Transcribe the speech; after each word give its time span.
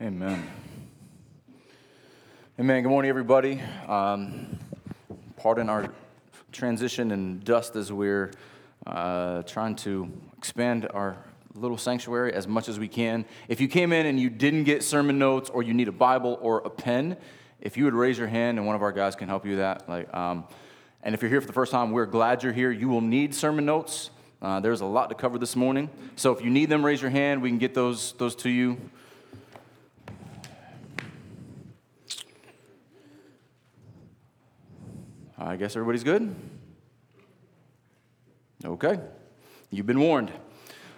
Amen. 0.00 0.48
Amen. 2.60 2.82
Good 2.84 2.88
morning, 2.88 3.08
everybody. 3.08 3.60
Um, 3.88 4.56
pardon 5.36 5.68
our 5.68 5.92
transition 6.52 7.10
and 7.10 7.42
dust 7.42 7.74
as 7.74 7.92
we're 7.92 8.30
uh, 8.86 9.42
trying 9.42 9.74
to 9.74 10.08
expand 10.36 10.86
our 10.94 11.16
little 11.56 11.76
sanctuary 11.76 12.32
as 12.32 12.46
much 12.46 12.68
as 12.68 12.78
we 12.78 12.86
can. 12.86 13.24
If 13.48 13.60
you 13.60 13.66
came 13.66 13.92
in 13.92 14.06
and 14.06 14.20
you 14.20 14.30
didn't 14.30 14.62
get 14.62 14.84
sermon 14.84 15.18
notes 15.18 15.50
or 15.50 15.64
you 15.64 15.74
need 15.74 15.88
a 15.88 15.92
Bible 15.92 16.38
or 16.40 16.58
a 16.58 16.70
pen, 16.70 17.16
if 17.60 17.76
you 17.76 17.84
would 17.84 17.94
raise 17.94 18.16
your 18.16 18.28
hand 18.28 18.56
and 18.56 18.68
one 18.68 18.76
of 18.76 18.82
our 18.82 18.92
guys 18.92 19.16
can 19.16 19.26
help 19.26 19.44
you 19.44 19.56
with 19.56 19.58
that. 19.58 19.88
Like, 19.88 20.14
um, 20.14 20.44
and 21.02 21.12
if 21.12 21.22
you're 21.22 21.30
here 21.30 21.40
for 21.40 21.48
the 21.48 21.52
first 21.52 21.72
time, 21.72 21.90
we're 21.90 22.06
glad 22.06 22.44
you're 22.44 22.52
here. 22.52 22.70
You 22.70 22.88
will 22.88 23.00
need 23.00 23.34
sermon 23.34 23.66
notes. 23.66 24.10
Uh, 24.40 24.60
there's 24.60 24.80
a 24.80 24.86
lot 24.86 25.08
to 25.08 25.16
cover 25.16 25.38
this 25.38 25.56
morning. 25.56 25.90
So 26.14 26.30
if 26.30 26.40
you 26.40 26.50
need 26.50 26.68
them, 26.68 26.86
raise 26.86 27.02
your 27.02 27.10
hand. 27.10 27.42
We 27.42 27.48
can 27.48 27.58
get 27.58 27.74
those, 27.74 28.12
those 28.12 28.36
to 28.36 28.48
you. 28.48 28.78
I 35.40 35.54
guess 35.54 35.76
everybody's 35.76 36.02
good? 36.02 36.34
Okay. 38.64 38.98
You've 39.70 39.86
been 39.86 40.00
warned. 40.00 40.32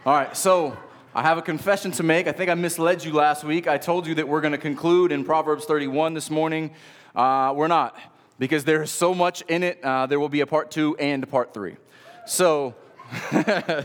All 0.06 0.14
right, 0.14 0.34
so 0.34 0.78
I 1.14 1.20
have 1.20 1.36
a 1.36 1.42
confession 1.42 1.90
to 1.92 2.02
make. 2.02 2.26
I 2.26 2.32
think 2.32 2.48
I 2.48 2.54
misled 2.54 3.04
you 3.04 3.12
last 3.12 3.44
week. 3.44 3.68
I 3.68 3.76
told 3.76 4.06
you 4.06 4.14
that 4.14 4.26
we're 4.26 4.40
going 4.40 4.52
to 4.52 4.58
conclude 4.58 5.12
in 5.12 5.26
Proverbs 5.26 5.66
31 5.66 6.14
this 6.14 6.30
morning. 6.30 6.70
Uh, 7.14 7.52
we're 7.54 7.66
not, 7.66 7.98
because 8.38 8.64
there's 8.64 8.90
so 8.90 9.12
much 9.12 9.42
in 9.42 9.62
it. 9.62 9.84
Uh, 9.84 10.06
there 10.06 10.18
will 10.18 10.30
be 10.30 10.41
a 10.41 10.46
part 10.46 10.70
two 10.70 10.96
and 10.96 11.22
a 11.22 11.27
part 11.27 11.52
three. 11.52 11.77
So, 12.24 12.74
uh, 13.32 13.84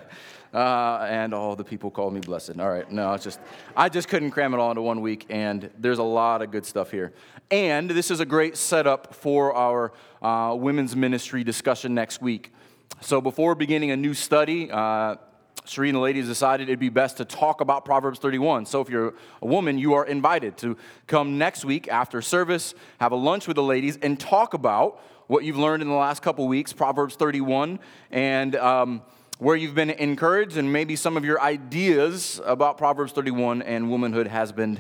and 0.54 1.34
all 1.34 1.58
the 1.58 1.66
people 1.66 1.92
called 1.92 2.14
me 2.14 2.22
blessed. 2.22 2.58
All 2.62 2.70
right, 2.70 2.90
no, 2.90 3.12
it's 3.12 3.26
just, 3.26 3.42
I 3.76 3.90
just 3.90 4.08
couldn't 4.08 4.32
cram 4.32 4.54
it 4.54 4.58
all 4.62 4.72
into 4.72 4.84
one 4.84 5.02
week, 5.02 5.26
and 5.30 5.70
there's 5.78 6.00
a 6.00 6.04
lot 6.04 6.42
of 6.42 6.50
good 6.50 6.66
stuff 6.66 6.92
here. 6.92 7.12
And 7.52 7.90
this 7.90 8.10
is 8.10 8.22
a 8.22 8.26
great 8.26 8.56
setup 8.56 9.14
for 9.14 9.54
our 9.54 9.92
uh, 10.26 10.56
women's 10.56 10.96
ministry 10.96 11.44
discussion 11.44 11.94
next 11.94 12.20
week. 12.20 12.52
So, 13.00 13.22
before 13.22 13.54
beginning 13.54 13.92
a 13.92 13.98
new 13.98 14.16
study, 14.16 14.72
uh, 14.72 15.18
Sheree 15.66 15.90
and 15.90 15.96
the 15.96 16.00
ladies 16.00 16.28
decided 16.28 16.68
it'd 16.68 16.80
be 16.80 16.90
best 16.90 17.18
to 17.18 17.26
talk 17.26 17.62
about 17.62 17.86
Proverbs 17.86 18.20
31. 18.20 18.66
So 18.66 18.82
if 18.82 18.90
you're 18.90 19.14
a 19.42 19.46
woman, 19.46 19.78
you 19.80 19.94
are 19.94 20.06
invited 20.06 20.58
to 20.58 20.78
come 21.08 21.38
next 21.38 21.66
week 21.66 21.88
after 21.88 22.22
service, 22.22 22.76
have 23.00 23.12
a 23.12 23.16
lunch 23.16 23.48
with 23.48 23.56
the 23.56 23.64
ladies, 23.64 23.98
and 23.98 24.20
talk 24.20 24.54
about 24.54 25.02
what 25.28 25.44
you've 25.44 25.58
learned 25.58 25.82
in 25.82 25.90
the 25.90 25.96
last 25.96 26.22
couple 26.22 26.48
weeks, 26.48 26.72
Proverbs 26.72 27.16
31, 27.16 27.80
and 28.12 28.56
um, 28.56 29.02
where 29.40 29.56
you've 29.56 29.76
been 29.76 29.90
encouraged, 29.90 30.58
and 30.58 30.72
maybe 30.72 30.96
some 30.96 31.18
of 31.18 31.26
your 31.26 31.42
ideas 31.42 32.40
about 32.46 32.78
Proverbs 32.78 33.12
31 33.12 33.64
and 33.64 33.90
womanhood 33.90 34.28
has 34.28 34.52
been 34.52 34.80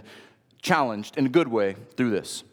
challenged 0.61 1.17
in 1.17 1.25
a 1.25 1.29
good 1.29 1.47
way 1.47 1.75
through 1.97 2.11
this. 2.11 2.43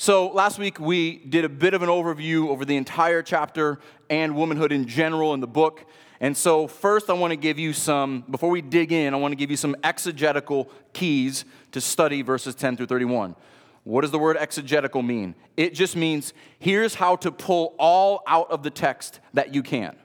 So, 0.00 0.28
last 0.28 0.60
week 0.60 0.78
we 0.78 1.16
did 1.16 1.44
a 1.44 1.48
bit 1.48 1.74
of 1.74 1.82
an 1.82 1.88
overview 1.88 2.50
over 2.50 2.64
the 2.64 2.76
entire 2.76 3.20
chapter 3.20 3.80
and 4.08 4.36
womanhood 4.36 4.70
in 4.70 4.86
general 4.86 5.34
in 5.34 5.40
the 5.40 5.48
book. 5.48 5.84
And 6.20 6.36
so, 6.36 6.68
first, 6.68 7.10
I 7.10 7.14
want 7.14 7.32
to 7.32 7.36
give 7.36 7.58
you 7.58 7.72
some, 7.72 8.22
before 8.30 8.48
we 8.48 8.62
dig 8.62 8.92
in, 8.92 9.12
I 9.12 9.16
want 9.16 9.32
to 9.32 9.36
give 9.36 9.50
you 9.50 9.56
some 9.56 9.74
exegetical 9.82 10.70
keys 10.92 11.44
to 11.72 11.80
study 11.80 12.22
verses 12.22 12.54
10 12.54 12.76
through 12.76 12.86
31. 12.86 13.34
What 13.82 14.02
does 14.02 14.12
the 14.12 14.20
word 14.20 14.36
exegetical 14.36 15.02
mean? 15.02 15.34
It 15.56 15.74
just 15.74 15.96
means 15.96 16.32
here's 16.60 16.94
how 16.94 17.16
to 17.16 17.32
pull 17.32 17.74
all 17.76 18.22
out 18.28 18.52
of 18.52 18.62
the 18.62 18.70
text 18.70 19.18
that 19.34 19.52
you 19.52 19.64
can. 19.64 19.96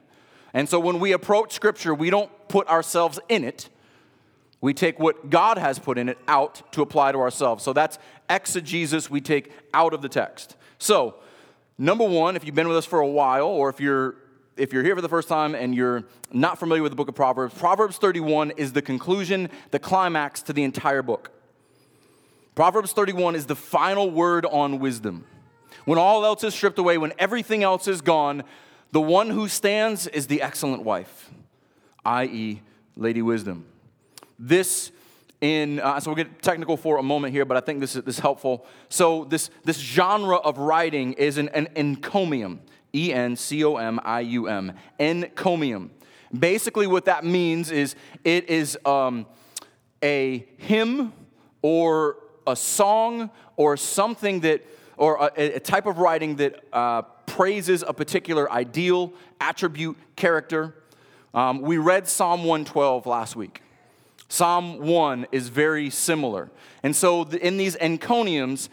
And 0.52 0.68
so, 0.68 0.80
when 0.80 0.98
we 0.98 1.12
approach 1.12 1.52
Scripture, 1.52 1.94
we 1.94 2.10
don't 2.10 2.32
put 2.48 2.66
ourselves 2.66 3.20
in 3.28 3.44
it. 3.44 3.68
We 4.64 4.72
take 4.72 4.98
what 4.98 5.28
God 5.28 5.58
has 5.58 5.78
put 5.78 5.98
in 5.98 6.08
it 6.08 6.16
out 6.26 6.72
to 6.72 6.80
apply 6.80 7.12
to 7.12 7.18
ourselves. 7.18 7.62
So 7.62 7.74
that's 7.74 7.98
exegesis 8.30 9.10
we 9.10 9.20
take 9.20 9.52
out 9.74 9.92
of 9.92 10.00
the 10.00 10.08
text. 10.08 10.56
So, 10.78 11.16
number 11.76 12.08
one, 12.08 12.34
if 12.34 12.46
you've 12.46 12.54
been 12.54 12.68
with 12.68 12.78
us 12.78 12.86
for 12.86 13.00
a 13.00 13.06
while, 13.06 13.46
or 13.46 13.68
if 13.68 13.78
you're 13.78 14.14
if 14.56 14.72
you're 14.72 14.82
here 14.82 14.94
for 14.94 15.02
the 15.02 15.08
first 15.10 15.28
time 15.28 15.54
and 15.54 15.74
you're 15.74 16.04
not 16.32 16.58
familiar 16.58 16.82
with 16.82 16.92
the 16.92 16.96
book 16.96 17.08
of 17.08 17.14
Proverbs, 17.14 17.52
Proverbs 17.52 17.98
31 17.98 18.52
is 18.52 18.72
the 18.72 18.80
conclusion, 18.80 19.50
the 19.70 19.78
climax 19.78 20.40
to 20.40 20.54
the 20.54 20.62
entire 20.62 21.02
book. 21.02 21.30
Proverbs 22.54 22.94
31 22.94 23.34
is 23.34 23.44
the 23.44 23.56
final 23.56 24.10
word 24.10 24.46
on 24.46 24.78
wisdom. 24.78 25.26
When 25.84 25.98
all 25.98 26.24
else 26.24 26.42
is 26.42 26.54
stripped 26.54 26.78
away, 26.78 26.96
when 26.96 27.12
everything 27.18 27.62
else 27.62 27.86
is 27.86 28.00
gone, 28.00 28.44
the 28.92 29.00
one 29.02 29.28
who 29.28 29.46
stands 29.46 30.06
is 30.06 30.26
the 30.26 30.40
excellent 30.40 30.84
wife, 30.84 31.30
i.e., 32.06 32.62
Lady 32.96 33.20
Wisdom. 33.20 33.66
This 34.38 34.90
in, 35.40 35.78
uh, 35.80 36.00
so 36.00 36.10
we'll 36.10 36.16
get 36.16 36.42
technical 36.42 36.76
for 36.76 36.96
a 36.96 37.02
moment 37.02 37.34
here, 37.34 37.44
but 37.44 37.56
I 37.56 37.60
think 37.60 37.80
this 37.80 37.96
is, 37.96 38.02
this 38.04 38.16
is 38.16 38.20
helpful. 38.20 38.64
So 38.88 39.24
this, 39.24 39.50
this 39.64 39.78
genre 39.78 40.36
of 40.36 40.56
writing 40.56 41.12
is 41.14 41.36
an, 41.36 41.48
an 41.50 41.68
encomium. 41.76 42.60
E 42.94 43.12
N 43.12 43.36
C 43.36 43.64
O 43.64 43.76
M 43.76 44.00
I 44.04 44.20
U 44.20 44.46
M, 44.46 44.72
encomium. 45.00 45.90
Basically, 46.36 46.86
what 46.86 47.04
that 47.06 47.24
means 47.24 47.70
is 47.70 47.96
it 48.22 48.48
is 48.48 48.78
um, 48.86 49.26
a 50.02 50.46
hymn 50.58 51.12
or 51.60 52.16
a 52.46 52.54
song 52.54 53.30
or 53.56 53.76
something 53.76 54.40
that, 54.40 54.64
or 54.96 55.30
a, 55.36 55.56
a 55.56 55.60
type 55.60 55.86
of 55.86 55.98
writing 55.98 56.36
that 56.36 56.64
uh, 56.72 57.02
praises 57.26 57.82
a 57.86 57.92
particular 57.92 58.50
ideal, 58.52 59.12
attribute, 59.40 59.96
character. 60.14 60.74
Um, 61.32 61.62
we 61.62 61.78
read 61.78 62.06
Psalm 62.06 62.44
112 62.44 63.06
last 63.06 63.34
week. 63.34 63.63
Psalm 64.34 64.78
1 64.78 65.28
is 65.30 65.48
very 65.48 65.90
similar. 65.90 66.50
And 66.82 66.96
so 66.96 67.22
in 67.22 67.56
these 67.56 67.76
encomiums, 67.76 68.68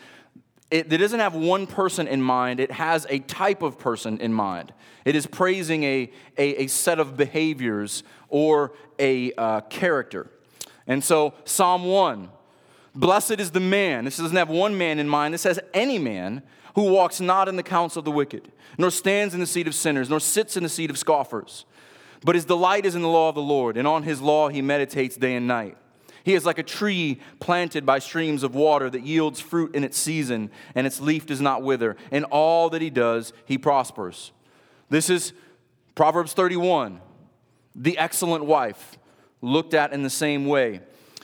it, 0.72 0.92
it, 0.92 0.98
doesn't 0.98 1.20
have 1.20 1.36
one 1.36 1.68
person 1.68 2.08
in 2.08 2.20
mind, 2.20 2.60
it 2.60 2.72
has 2.72 3.06
a 3.12 3.20
type 3.20 3.62
of 3.62 3.78
person 3.78 4.20
in 4.20 4.34
mind. 4.34 4.74
It 5.06 5.16
is 5.16 5.28
praising 5.28 5.84
a, 5.84 6.12
a, 6.36 6.64
a 6.64 6.68
set 6.68 6.98
of 7.00 7.16
behaviors 7.16 8.02
or 8.28 8.74
a 8.98 9.34
uh, 9.34 9.62
character. 9.62 10.32
And 10.88 11.04
so, 11.04 11.36
Psalm 11.46 11.86
1 11.86 12.30
Blessed 12.96 13.40
is 13.40 13.52
the 13.52 13.60
man. 13.60 14.06
This 14.06 14.18
doesn't 14.18 14.36
have 14.36 14.50
one 14.50 14.76
man 14.80 14.98
in 14.98 15.08
mind, 15.08 15.32
this 15.32 15.44
has 15.44 15.60
any 15.76 16.00
man 16.00 16.42
who 16.74 16.92
walks 16.92 17.22
not 17.22 17.48
in 17.48 17.56
the 17.56 17.64
counsel 17.64 18.00
of 18.00 18.06
the 18.06 18.12
wicked, 18.12 18.52
nor 18.80 18.90
stands 18.90 19.36
in 19.36 19.40
the 19.40 19.46
seat 19.46 19.68
of 19.68 19.76
sinners, 19.76 20.10
nor 20.10 20.20
sits 20.20 20.58
in 20.58 20.64
the 20.64 20.70
seat 20.70 20.90
of 20.90 20.98
scoffers. 20.98 21.66
But 22.24 22.36
his 22.36 22.46
delight 22.46 22.86
is 22.86 22.96
in 22.96 23.02
the 23.02 23.08
law 23.08 23.30
of 23.30 23.36
the 23.36 23.42
Lord, 23.42 23.78
and 23.78 23.88
on 23.88 24.04
his 24.04 24.22
law 24.22 24.50
he 24.50 24.62
meditates 24.62 25.16
day 25.16 25.36
and 25.36 25.48
night. 25.48 25.78
He 26.24 26.36
is 26.36 26.46
like 26.46 26.60
a 26.60 26.64
tree 26.64 27.20
planted 27.40 27.86
by 27.86 28.00
streams 28.00 28.44
of 28.44 28.54
water 28.54 28.90
that 28.90 29.04
yields 29.04 29.40
fruit 29.40 29.76
in 29.76 29.84
its 29.84 29.98
season, 29.98 30.52
and 30.76 30.86
its 30.86 31.02
leaf 31.02 31.26
does 31.26 31.42
not 31.42 31.64
wither. 31.64 31.98
In 32.12 32.26
all 32.26 32.70
that 32.70 32.82
he 32.82 32.92
does, 32.92 33.34
he 33.46 33.58
prospers. 33.58 34.32
This 34.90 35.10
is 35.10 35.34
Proverbs 35.96 36.34
31, 36.34 37.02
the 37.76 37.98
excellent 37.98 38.46
wife, 38.46 39.00
looked 39.42 39.74
at 39.74 39.94
in 39.94 40.04
the 40.04 40.10
same 40.10 40.46
way. 40.46 40.82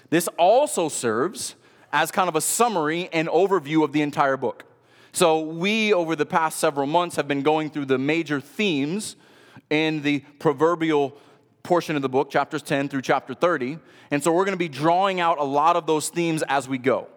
This 0.10 0.28
also 0.40 0.90
serves 0.90 1.56
as 1.94 2.12
kind 2.12 2.28
of 2.28 2.36
a 2.36 2.42
summary 2.42 3.10
and 3.14 3.28
overview 3.28 3.84
of 3.84 3.92
the 3.94 4.02
entire 4.02 4.38
book. 4.38 4.64
So, 5.12 5.40
we, 5.40 5.94
over 5.94 6.16
the 6.16 6.26
past 6.26 6.60
several 6.60 6.86
months, 6.86 7.16
have 7.16 7.28
been 7.28 7.42
going 7.42 7.70
through 7.70 7.86
the 7.86 7.98
major 7.98 8.40
themes 8.40 9.16
in 9.70 10.02
the 10.02 10.20
proverbial 10.40 11.18
portion 11.64 11.96
of 11.96 12.02
the 12.02 12.10
book, 12.10 12.30
chapters 12.30 12.62
10 12.62 12.90
through 12.90 13.02
chapter 13.02 13.34
30. 13.34 13.78
And 14.12 14.24
so 14.24 14.32
we're 14.32 14.46
going 14.46 14.54
to 14.54 14.58
be 14.58 14.70
drawing 14.70 15.20
out 15.20 15.38
a 15.38 15.44
lot 15.44 15.76
of 15.76 15.86
those 15.86 16.10
themes 16.10 16.44
as 16.48 16.70
we 16.70 16.78
go. 16.78 17.08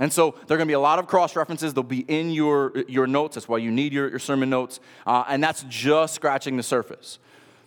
And 0.00 0.12
so 0.12 0.32
there 0.46 0.56
are 0.56 0.58
going 0.58 0.66
to 0.66 0.72
be 0.72 0.74
a 0.74 0.80
lot 0.80 0.98
of 0.98 1.06
cross 1.06 1.36
references. 1.36 1.72
They'll 1.72 1.84
be 1.84 2.00
in 2.00 2.30
your, 2.30 2.76
your 2.88 3.06
notes. 3.06 3.36
That's 3.36 3.48
why 3.48 3.58
you 3.58 3.70
need 3.70 3.92
your, 3.92 4.10
your 4.10 4.18
sermon 4.18 4.50
notes. 4.50 4.80
Uh, 5.06 5.24
and 5.28 5.42
that's 5.42 5.64
just 5.68 6.14
scratching 6.14 6.56
the 6.56 6.62
surface. 6.62 7.18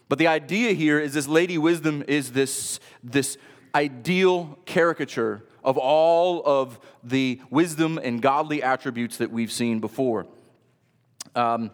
But 0.10 0.20
the 0.20 0.28
idea 0.28 0.74
here 0.74 1.00
is 1.00 1.14
this 1.14 1.28
Lady 1.28 1.58
Wisdom 1.58 2.04
is 2.08 2.32
this, 2.34 2.80
this 3.04 3.38
ideal 3.74 4.58
caricature 4.66 5.44
of 5.64 5.78
all 5.78 6.42
of 6.46 6.80
the 7.04 7.42
wisdom 7.50 8.00
and 8.02 8.22
godly 8.22 8.62
attributes 8.62 9.18
that 9.18 9.32
we've 9.32 9.52
seen 9.52 9.80
before. 9.80 10.28
Um, 11.36 11.72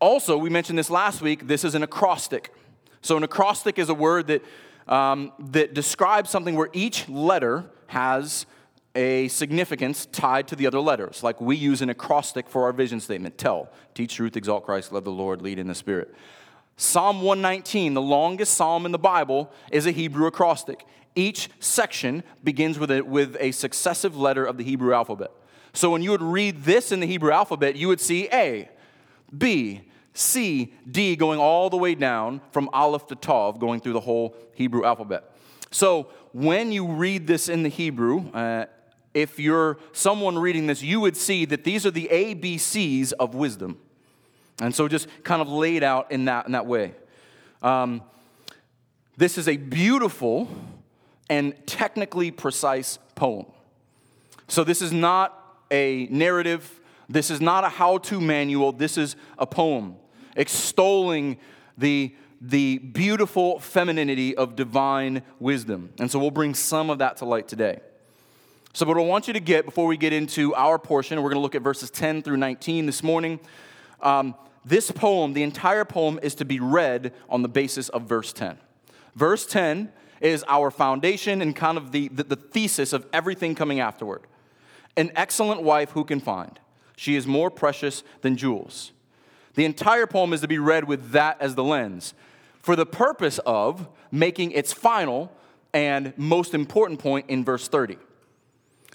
also, 0.00 0.36
we 0.36 0.50
mentioned 0.50 0.78
this 0.78 0.90
last 0.90 1.20
week, 1.20 1.46
this 1.46 1.64
is 1.64 1.74
an 1.74 1.82
acrostic. 1.82 2.52
So, 3.00 3.16
an 3.16 3.24
acrostic 3.24 3.78
is 3.78 3.88
a 3.88 3.94
word 3.94 4.28
that, 4.28 4.42
um, 4.86 5.32
that 5.38 5.74
describes 5.74 6.30
something 6.30 6.56
where 6.56 6.70
each 6.72 7.08
letter 7.08 7.64
has 7.88 8.46
a 8.94 9.28
significance 9.28 10.06
tied 10.06 10.48
to 10.48 10.56
the 10.56 10.66
other 10.66 10.80
letters. 10.80 11.22
Like 11.22 11.40
we 11.40 11.56
use 11.56 11.82
an 11.82 11.90
acrostic 11.90 12.48
for 12.48 12.64
our 12.64 12.72
vision 12.72 13.00
statement 13.00 13.38
tell, 13.38 13.70
teach 13.94 14.14
truth, 14.16 14.36
exalt 14.36 14.64
Christ, 14.64 14.92
love 14.92 15.04
the 15.04 15.12
Lord, 15.12 15.40
lead 15.40 15.58
in 15.58 15.68
the 15.68 15.74
Spirit. 15.74 16.14
Psalm 16.76 17.22
119, 17.22 17.94
the 17.94 18.02
longest 18.02 18.54
psalm 18.54 18.86
in 18.86 18.92
the 18.92 18.98
Bible, 18.98 19.52
is 19.70 19.86
a 19.86 19.90
Hebrew 19.90 20.26
acrostic. 20.26 20.84
Each 21.14 21.48
section 21.60 22.22
begins 22.42 22.78
with 22.78 22.90
a, 22.90 23.02
with 23.02 23.36
a 23.40 23.52
successive 23.52 24.16
letter 24.16 24.44
of 24.44 24.56
the 24.56 24.64
Hebrew 24.64 24.94
alphabet. 24.94 25.30
So 25.72 25.90
when 25.90 26.02
you 26.02 26.10
would 26.10 26.22
read 26.22 26.64
this 26.64 26.92
in 26.92 27.00
the 27.00 27.06
Hebrew 27.06 27.32
alphabet, 27.32 27.76
you 27.76 27.88
would 27.88 28.00
see 28.00 28.28
A, 28.32 28.68
B, 29.36 29.82
C, 30.18 30.74
D, 30.90 31.14
going 31.14 31.38
all 31.38 31.70
the 31.70 31.76
way 31.76 31.94
down 31.94 32.40
from 32.50 32.68
Aleph 32.72 33.06
to 33.06 33.14
Tav, 33.14 33.60
going 33.60 33.80
through 33.80 33.92
the 33.92 34.00
whole 34.00 34.34
Hebrew 34.52 34.84
alphabet. 34.84 35.30
So 35.70 36.08
when 36.32 36.72
you 36.72 36.88
read 36.88 37.28
this 37.28 37.48
in 37.48 37.62
the 37.62 37.68
Hebrew, 37.68 38.28
uh, 38.32 38.66
if 39.14 39.38
you're 39.38 39.78
someone 39.92 40.36
reading 40.36 40.66
this, 40.66 40.82
you 40.82 40.98
would 40.98 41.16
see 41.16 41.44
that 41.44 41.62
these 41.62 41.86
are 41.86 41.92
the 41.92 42.08
ABCs 42.10 43.12
of 43.12 43.36
wisdom. 43.36 43.78
And 44.60 44.74
so 44.74 44.88
just 44.88 45.06
kind 45.22 45.40
of 45.40 45.48
laid 45.48 45.84
out 45.84 46.10
in 46.10 46.24
that, 46.24 46.46
in 46.46 46.52
that 46.52 46.66
way. 46.66 46.94
Um, 47.62 48.02
this 49.16 49.38
is 49.38 49.46
a 49.46 49.56
beautiful 49.56 50.48
and 51.30 51.54
technically 51.64 52.32
precise 52.32 52.98
poem. 53.14 53.46
So 54.48 54.64
this 54.64 54.82
is 54.82 54.92
not 54.92 55.60
a 55.70 56.08
narrative, 56.10 56.80
this 57.08 57.30
is 57.30 57.40
not 57.40 57.62
a 57.62 57.68
how 57.68 57.98
to 57.98 58.20
manual, 58.20 58.72
this 58.72 58.98
is 58.98 59.14
a 59.38 59.46
poem 59.46 59.94
extolling 60.38 61.36
the, 61.76 62.14
the 62.40 62.78
beautiful 62.78 63.58
femininity 63.58 64.34
of 64.34 64.56
divine 64.56 65.22
wisdom. 65.38 65.92
And 65.98 66.10
so 66.10 66.18
we'll 66.18 66.30
bring 66.30 66.54
some 66.54 66.88
of 66.88 66.98
that 66.98 67.18
to 67.18 67.26
light 67.26 67.48
today. 67.48 67.80
So, 68.72 68.86
what 68.86 68.96
I 68.96 69.00
want 69.00 69.26
you 69.26 69.32
to 69.32 69.40
get 69.40 69.64
before 69.64 69.86
we 69.86 69.96
get 69.96 70.12
into 70.12 70.54
our 70.54 70.78
portion, 70.78 71.20
we're 71.20 71.30
going 71.30 71.38
to 71.38 71.42
look 71.42 71.54
at 71.54 71.62
verses 71.62 71.90
10 71.90 72.22
through 72.22 72.36
19 72.36 72.86
this 72.86 73.02
morning. 73.02 73.40
Um, 74.00 74.34
this 74.64 74.90
poem, 74.90 75.32
the 75.32 75.42
entire 75.42 75.84
poem, 75.84 76.20
is 76.22 76.34
to 76.36 76.44
be 76.44 76.60
read 76.60 77.12
on 77.28 77.42
the 77.42 77.48
basis 77.48 77.88
of 77.88 78.02
verse 78.02 78.32
10. 78.32 78.58
Verse 79.16 79.46
10 79.46 79.90
is 80.20 80.44
our 80.46 80.70
foundation 80.70 81.42
and 81.42 81.56
kind 81.56 81.78
of 81.78 81.90
the, 81.92 82.08
the, 82.08 82.22
the 82.22 82.36
thesis 82.36 82.92
of 82.92 83.06
everything 83.12 83.54
coming 83.54 83.80
afterward. 83.80 84.22
An 84.96 85.10
excellent 85.16 85.62
wife 85.62 85.90
who 85.90 86.04
can 86.04 86.20
find. 86.20 86.60
She 86.96 87.16
is 87.16 87.26
more 87.26 87.50
precious 87.50 88.02
than 88.20 88.36
jewels. 88.36 88.92
The 89.58 89.64
entire 89.64 90.06
poem 90.06 90.32
is 90.32 90.40
to 90.42 90.46
be 90.46 90.60
read 90.60 90.84
with 90.84 91.10
that 91.10 91.36
as 91.40 91.56
the 91.56 91.64
lens 91.64 92.14
for 92.60 92.76
the 92.76 92.86
purpose 92.86 93.40
of 93.44 93.88
making 94.12 94.52
its 94.52 94.72
final 94.72 95.32
and 95.74 96.16
most 96.16 96.54
important 96.54 97.00
point 97.00 97.28
in 97.28 97.44
verse 97.44 97.66
30. 97.66 97.98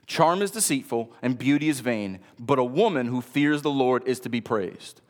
Charm 0.07 0.41
is 0.41 0.51
deceitful 0.51 1.11
and 1.21 1.37
beauty 1.37 1.67
is 1.67 1.81
vain, 1.81 2.19
but 2.39 2.59
a 2.59 2.63
woman 2.63 3.07
who 3.07 3.19
fears 3.19 3.61
the 3.61 3.69
Lord 3.69 4.07
is 4.07 4.21
to 4.21 4.29
be 4.29 4.39
praised. 4.39 5.01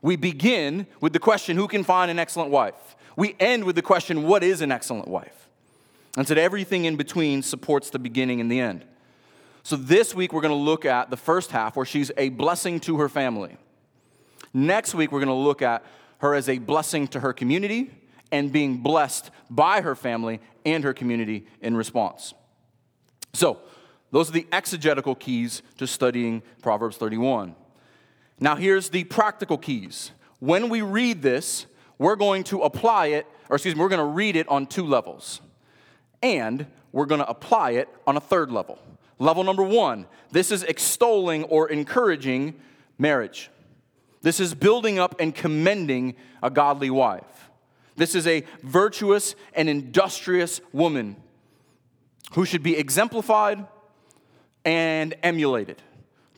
We 0.00 0.14
begin 0.14 0.86
with 1.00 1.12
the 1.12 1.18
question 1.18 1.56
who 1.56 1.66
can 1.66 1.82
find 1.82 2.08
an 2.08 2.20
excellent 2.20 2.52
wife? 2.52 2.94
We 3.16 3.34
end 3.40 3.64
with 3.64 3.74
the 3.74 3.82
question 3.82 4.28
what 4.28 4.44
is 4.44 4.60
an 4.60 4.70
excellent 4.70 5.08
wife? 5.08 5.48
And 6.16 6.28
so 6.28 6.36
everything 6.36 6.84
in 6.84 6.94
between 6.94 7.42
supports 7.42 7.90
the 7.90 7.98
beginning 7.98 8.40
and 8.40 8.48
the 8.48 8.60
end. 8.60 8.84
So 9.64 9.74
this 9.74 10.14
week 10.14 10.32
we're 10.32 10.40
going 10.40 10.52
to 10.52 10.54
look 10.54 10.84
at 10.84 11.10
the 11.10 11.16
first 11.16 11.50
half 11.50 11.74
where 11.74 11.84
she's 11.84 12.12
a 12.16 12.28
blessing 12.28 12.78
to 12.82 12.98
her 12.98 13.08
family. 13.08 13.56
Next 14.52 14.94
week 14.94 15.12
we're 15.12 15.20
going 15.20 15.28
to 15.28 15.34
look 15.34 15.62
at 15.62 15.84
her 16.18 16.34
as 16.34 16.48
a 16.48 16.58
blessing 16.58 17.08
to 17.08 17.20
her 17.20 17.32
community 17.32 17.90
and 18.32 18.52
being 18.52 18.78
blessed 18.78 19.30
by 19.48 19.80
her 19.80 19.94
family 19.94 20.40
and 20.64 20.84
her 20.84 20.92
community 20.92 21.46
in 21.60 21.76
response. 21.76 22.34
So, 23.32 23.60
those 24.12 24.28
are 24.28 24.32
the 24.32 24.46
exegetical 24.50 25.14
keys 25.14 25.62
to 25.78 25.86
studying 25.86 26.42
Proverbs 26.62 26.96
31. 26.96 27.54
Now, 28.40 28.56
here's 28.56 28.88
the 28.88 29.04
practical 29.04 29.56
keys. 29.56 30.10
When 30.40 30.68
we 30.68 30.82
read 30.82 31.22
this, 31.22 31.66
we're 31.98 32.16
going 32.16 32.44
to 32.44 32.62
apply 32.62 33.08
it, 33.08 33.26
or 33.48 33.56
excuse 33.56 33.76
me, 33.76 33.80
we're 33.80 33.88
going 33.88 34.00
to 34.00 34.04
read 34.04 34.34
it 34.34 34.48
on 34.48 34.66
two 34.66 34.86
levels. 34.86 35.40
And 36.22 36.66
we're 36.92 37.06
going 37.06 37.20
to 37.20 37.28
apply 37.28 37.72
it 37.72 37.88
on 38.06 38.16
a 38.16 38.20
third 38.20 38.50
level. 38.50 38.78
Level 39.18 39.44
number 39.44 39.62
one 39.62 40.06
this 40.32 40.50
is 40.50 40.62
extolling 40.64 41.44
or 41.44 41.68
encouraging 41.68 42.54
marriage. 42.98 43.50
This 44.22 44.40
is 44.40 44.54
building 44.54 44.98
up 44.98 45.14
and 45.20 45.34
commending 45.34 46.14
a 46.42 46.50
godly 46.50 46.90
wife. 46.90 47.50
This 47.96 48.14
is 48.14 48.26
a 48.26 48.44
virtuous 48.62 49.34
and 49.54 49.68
industrious 49.68 50.60
woman 50.72 51.16
who 52.32 52.44
should 52.44 52.62
be 52.62 52.76
exemplified 52.76 53.66
and 54.64 55.14
emulated. 55.22 55.82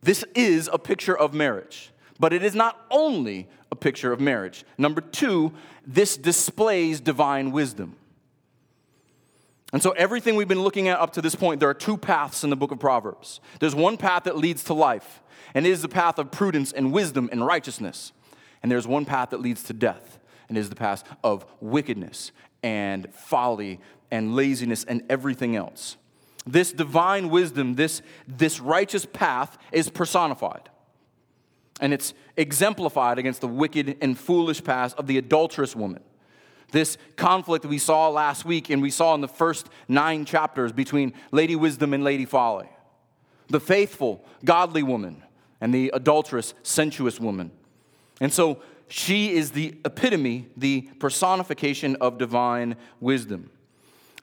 This 0.03 0.25
is 0.35 0.69
a 0.73 0.79
picture 0.79 1.17
of 1.17 1.35
marriage, 1.35 1.93
but 2.19 2.33
it 2.33 2.43
is 2.43 2.55
not 2.55 2.85
only 2.91 3.49
a 3.71 3.77
picture 3.77 4.13
of 4.13 4.21
marriage. 4.21 4.65
Number 4.79 5.01
two, 5.01 5.53
this 5.87 6.17
displays 6.17 7.01
divine 7.01 7.53
wisdom. 7.53 7.97
And 9.73 9.83
so, 9.83 9.93
everything 9.93 10.37
we've 10.37 10.49
been 10.49 10.63
looking 10.63 10.89
at 10.89 11.01
up 11.01 11.13
to 11.15 11.23
this 11.23 11.35
point, 11.35 11.59
there 11.59 11.69
are 11.69 11.75
two 11.75 11.97
paths 11.97 12.45
in 12.45 12.51
the 12.51 12.57
book 12.57 12.73
of 12.73 12.79
Proverbs. 12.79 13.41
There's 13.59 13.75
one 13.75 13.97
path 13.97 14.25
that 14.25 14.37
leads 14.37 14.65
to 14.65 14.75
life, 14.75 15.23
and 15.55 15.67
it 15.67 15.71
is 15.71 15.81
the 15.81 15.89
path 15.89 16.19
of 16.19 16.31
prudence 16.31 16.73
and 16.73 16.93
wisdom 16.93 17.29
and 17.33 17.45
righteousness. 17.47 18.13
And 18.63 18.71
there's 18.71 18.87
one 18.87 19.07
path 19.07 19.31
that 19.31 19.41
leads 19.41 19.63
to 19.65 19.73
death, 19.73 20.19
and 20.49 20.59
it 20.59 20.61
is 20.61 20.69
the 20.69 20.77
path 20.77 21.05
of 21.25 21.47
wickedness 21.61 22.33
and 22.63 23.13
folly 23.15 23.81
and 24.11 24.37
laziness 24.37 24.85
and 24.85 25.03
everything 25.09 25.57
else. 25.57 25.97
This 26.47 26.73
divine 26.73 27.31
wisdom, 27.31 27.77
this, 27.77 28.03
this 28.29 28.61
righteous 28.61 29.07
path 29.07 29.57
is 29.73 29.89
personified. 29.89 30.69
And 31.81 31.95
it's 31.95 32.15
exemplified 32.37 33.19
against 33.19 33.41
the 33.41 33.49
wicked 33.49 33.97
and 34.01 34.19
foolish 34.19 34.63
path 34.63 34.95
of 34.95 35.07
the 35.07 35.19
adulterous 35.19 35.75
woman. 35.75 36.03
This 36.73 36.99
conflict 37.17 37.65
we 37.65 37.79
saw 37.79 38.09
last 38.09 38.45
week 38.45 38.71
and 38.71 38.83
we 38.83 38.91
saw 38.91 39.15
in 39.15 39.21
the 39.21 39.29
first 39.29 39.69
nine 39.89 40.25
chapters 40.25 40.73
between 40.73 41.13
Lady 41.31 41.55
Wisdom 41.55 41.95
and 41.95 42.03
Lady 42.03 42.25
Folly. 42.25 42.69
The 43.49 43.61
faithful, 43.61 44.25
godly 44.45 44.83
woman 44.83 45.23
and 45.61 45.73
the 45.73 45.91
adulterous, 45.95 46.55
sensuous 46.63 47.21
woman. 47.21 47.53
And 48.21 48.33
so 48.33 48.63
she 48.89 49.33
is 49.33 49.53
the 49.53 49.79
epitome, 49.85 50.49
the 50.57 50.83
personification 50.99 51.97
of 52.01 52.19
divine 52.19 52.77
wisdom. 53.01 53.51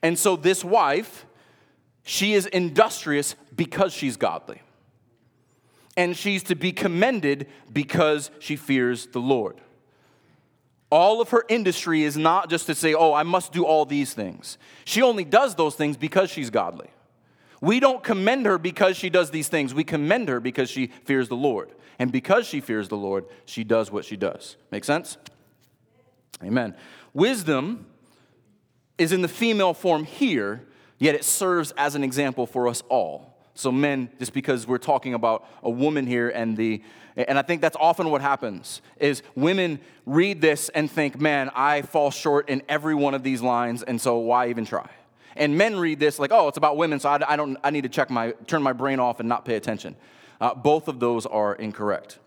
And 0.03 0.17
so 0.17 0.35
this 0.35 0.63
wife 0.63 1.25
she 2.09 2.33
is 2.33 2.47
industrious 2.47 3.35
because 3.55 3.93
she's 3.93 4.17
godly. 4.17 4.63
And 5.95 6.17
she's 6.17 6.41
to 6.43 6.55
be 6.55 6.71
commended 6.71 7.47
because 7.71 8.31
she 8.39 8.55
fears 8.55 9.05
the 9.07 9.19
Lord. 9.19 9.61
All 10.89 11.21
of 11.21 11.29
her 11.29 11.45
industry 11.49 12.03
is 12.03 12.17
not 12.17 12.49
just 12.49 12.65
to 12.67 12.75
say, 12.75 12.93
oh, 12.93 13.13
I 13.13 13.23
must 13.23 13.51
do 13.51 13.63
all 13.63 13.85
these 13.85 14.13
things. 14.13 14.57
She 14.85 15.01
only 15.01 15.23
does 15.23 15.55
those 15.55 15.75
things 15.75 15.97
because 15.97 16.29
she's 16.31 16.49
godly. 16.49 16.89
We 17.61 17.79
don't 17.79 18.03
commend 18.03 18.45
her 18.45 18.57
because 18.57 18.97
she 18.97 19.09
does 19.09 19.31
these 19.31 19.49
things. 19.49 19.73
We 19.73 19.83
commend 19.83 20.29
her 20.29 20.39
because 20.39 20.69
she 20.69 20.87
fears 21.03 21.27
the 21.29 21.35
Lord. 21.35 21.71
And 21.99 22.11
because 22.11 22.47
she 22.47 22.61
fears 22.61 22.87
the 22.87 22.97
Lord, 22.97 23.25
she 23.45 23.63
does 23.63 23.91
what 23.91 24.05
she 24.05 24.15
does. 24.15 24.55
Make 24.71 24.85
sense? 24.85 25.17
Amen. 26.43 26.75
Wisdom 27.13 27.85
is 28.97 29.11
in 29.11 29.21
the 29.21 29.27
female 29.27 29.73
form 29.73 30.05
here 30.05 30.65
yet 30.99 31.15
it 31.15 31.23
serves 31.23 31.71
as 31.71 31.95
an 31.95 32.03
example 32.03 32.45
for 32.45 32.67
us 32.67 32.83
all. 32.89 33.28
So, 33.59 33.73
men, 33.73 34.09
just 34.19 34.33
because 34.33 34.65
we're 34.65 34.77
talking 34.77 35.13
about 35.13 35.45
a 35.63 35.69
woman 35.69 36.07
here 36.07 36.29
and 36.29 36.55
the 36.55 36.81
and 37.27 37.37
I 37.37 37.41
think 37.41 37.59
that's 37.59 37.75
often 37.77 38.11
what 38.11 38.21
happens 38.21 38.81
is 38.97 39.23
women 39.35 39.81
read 40.05 40.39
this 40.39 40.69
and 40.69 40.89
think, 40.89 41.19
man, 41.19 41.51
I 41.53 41.81
fall 41.81 42.11
short 42.11 42.47
in 42.47 42.61
every 42.69 42.95
one 42.95 43.13
of 43.13 43.23
these 43.23 43.41
lines, 43.41 43.83
and 43.83 43.99
so 43.99 44.19
why 44.19 44.47
even 44.49 44.63
try? 44.63 44.89
And 45.35 45.57
men 45.57 45.77
read 45.77 45.99
this 45.99 46.19
like, 46.19 46.31
oh, 46.31 46.47
it's 46.47 46.57
about 46.57 46.77
women, 46.77 47.01
so 47.01 47.09
I, 47.09 47.33
I 47.33 47.35
don't, 47.35 47.57
I 47.61 47.71
need 47.71 47.81
to 47.81 47.89
check 47.89 48.09
my, 48.09 48.31
turn 48.47 48.63
my 48.63 48.71
brain 48.71 49.01
off 49.01 49.19
and 49.19 49.27
not 49.27 49.43
pay 49.43 49.55
attention. 49.55 49.97
Uh, 50.39 50.53
both 50.55 50.87
of 50.87 51.01
those 51.01 51.25
are 51.25 51.55
incorrect. 51.55 52.19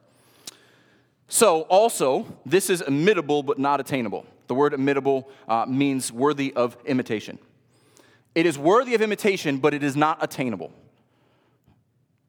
So, 1.28 1.62
also, 1.62 2.26
this 2.45 2.68
is 2.68 2.83
imitable 2.83 3.42
but 3.42 3.59
not 3.59 3.80
attainable. 3.80 4.26
The 4.49 4.54
word 4.54 4.75
imitable 4.75 5.30
uh, 5.49 5.64
means 5.66 6.12
worthy 6.12 6.52
of 6.52 6.76
imitation. 6.85 7.38
It 8.35 8.45
is 8.45 8.59
worthy 8.59 8.95
of 8.95 9.00
imitation, 9.00 9.57
but 9.57 9.73
it 9.73 9.83
is 9.83 9.97
not 9.97 10.18
attainable. 10.23 10.73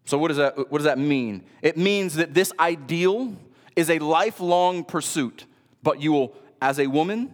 So, 0.06 0.18
what 0.18 0.28
does 0.30 0.38
that, 0.38 0.58
what 0.58 0.80
does 0.80 0.86
that 0.86 0.98
mean? 0.98 1.44
It 1.62 1.78
means 1.78 2.16
that 2.16 2.34
this 2.34 2.52
ideal 2.60 3.36
is 3.76 3.90
a 3.90 4.00
lifelong 4.00 4.84
pursuit, 4.84 5.46
but 5.82 6.02
you 6.02 6.12
will, 6.12 6.36
as 6.62 6.80
a 6.80 6.88
woman, 6.88 7.34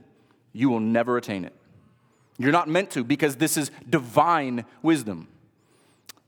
you 0.54 0.70
will 0.70 0.80
never 0.80 1.18
attain 1.18 1.46
it. 1.46 1.54
You're 2.38 2.52
not 2.52 2.70
meant 2.70 2.92
to 2.92 3.04
because 3.04 3.36
this 3.36 3.58
is 3.58 3.72
divine 3.90 4.66
wisdom. 4.82 5.28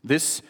This, 0.03 0.41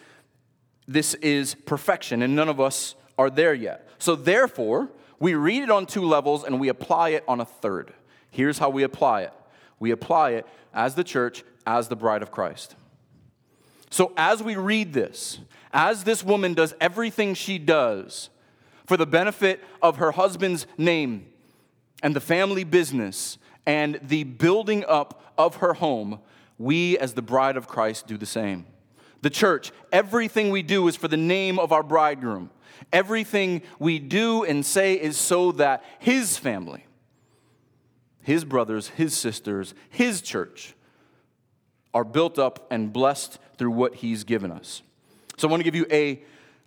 this 0.88 1.14
is 1.14 1.54
perfection, 1.54 2.22
and 2.22 2.34
none 2.34 2.48
of 2.48 2.60
us 2.60 2.94
are 3.18 3.30
there 3.30 3.54
yet. 3.54 3.88
So, 3.98 4.16
therefore, 4.16 4.88
we 5.20 5.34
read 5.34 5.62
it 5.62 5.70
on 5.70 5.86
two 5.86 6.04
levels 6.04 6.42
and 6.42 6.58
we 6.58 6.68
apply 6.68 7.10
it 7.10 7.24
on 7.28 7.40
a 7.40 7.44
third. 7.44 7.92
Here's 8.30 8.58
how 8.58 8.70
we 8.70 8.82
apply 8.82 9.22
it 9.22 9.32
we 9.78 9.90
apply 9.90 10.30
it 10.30 10.46
as 10.72 10.94
the 10.94 11.04
church 11.04 11.44
as 11.66 11.88
the 11.88 11.96
bride 11.96 12.22
of 12.22 12.30
Christ. 12.30 12.74
So, 13.90 14.12
as 14.16 14.42
we 14.42 14.56
read 14.56 14.92
this, 14.92 15.38
as 15.72 16.04
this 16.04 16.22
woman 16.22 16.54
does 16.54 16.74
everything 16.80 17.34
she 17.34 17.58
does 17.58 18.30
for 18.86 18.96
the 18.96 19.06
benefit 19.06 19.62
of 19.80 19.96
her 19.96 20.12
husband's 20.12 20.66
name 20.76 21.26
and 22.02 22.14
the 22.14 22.20
family 22.20 22.64
business 22.64 23.38
and 23.64 24.00
the 24.02 24.24
building 24.24 24.84
up 24.86 25.32
of 25.38 25.56
her 25.56 25.74
home, 25.74 26.20
we, 26.58 26.98
as 26.98 27.14
the 27.14 27.22
bride 27.22 27.56
of 27.56 27.68
Christ, 27.68 28.06
do 28.06 28.18
the 28.18 28.26
same. 28.26 28.66
The 29.22 29.30
church, 29.30 29.70
everything 29.92 30.50
we 30.50 30.62
do 30.62 30.88
is 30.88 30.96
for 30.96 31.08
the 31.08 31.16
name 31.16 31.58
of 31.58 31.72
our 31.72 31.82
bridegroom. 31.82 32.50
Everything 32.92 33.62
we 33.78 33.98
do 33.98 34.42
and 34.44 34.66
say 34.66 34.94
is 34.94 35.16
so 35.16 35.52
that 35.52 35.84
his 36.00 36.36
family, 36.36 36.84
his 38.20 38.44
brothers, 38.44 38.88
his 38.88 39.16
sisters, 39.16 39.74
his 39.88 40.20
church 40.20 40.74
are 41.94 42.04
built 42.04 42.38
up 42.38 42.66
and 42.70 42.92
blessed 42.92 43.38
through 43.58 43.70
what 43.70 43.96
He's 43.96 44.24
given 44.24 44.50
us. 44.50 44.82
So 45.42 45.48
I 45.48 45.50
want 45.50 45.60
to 45.60 45.64
give 45.64 45.74
you 45.74 45.86
a, 45.90 46.22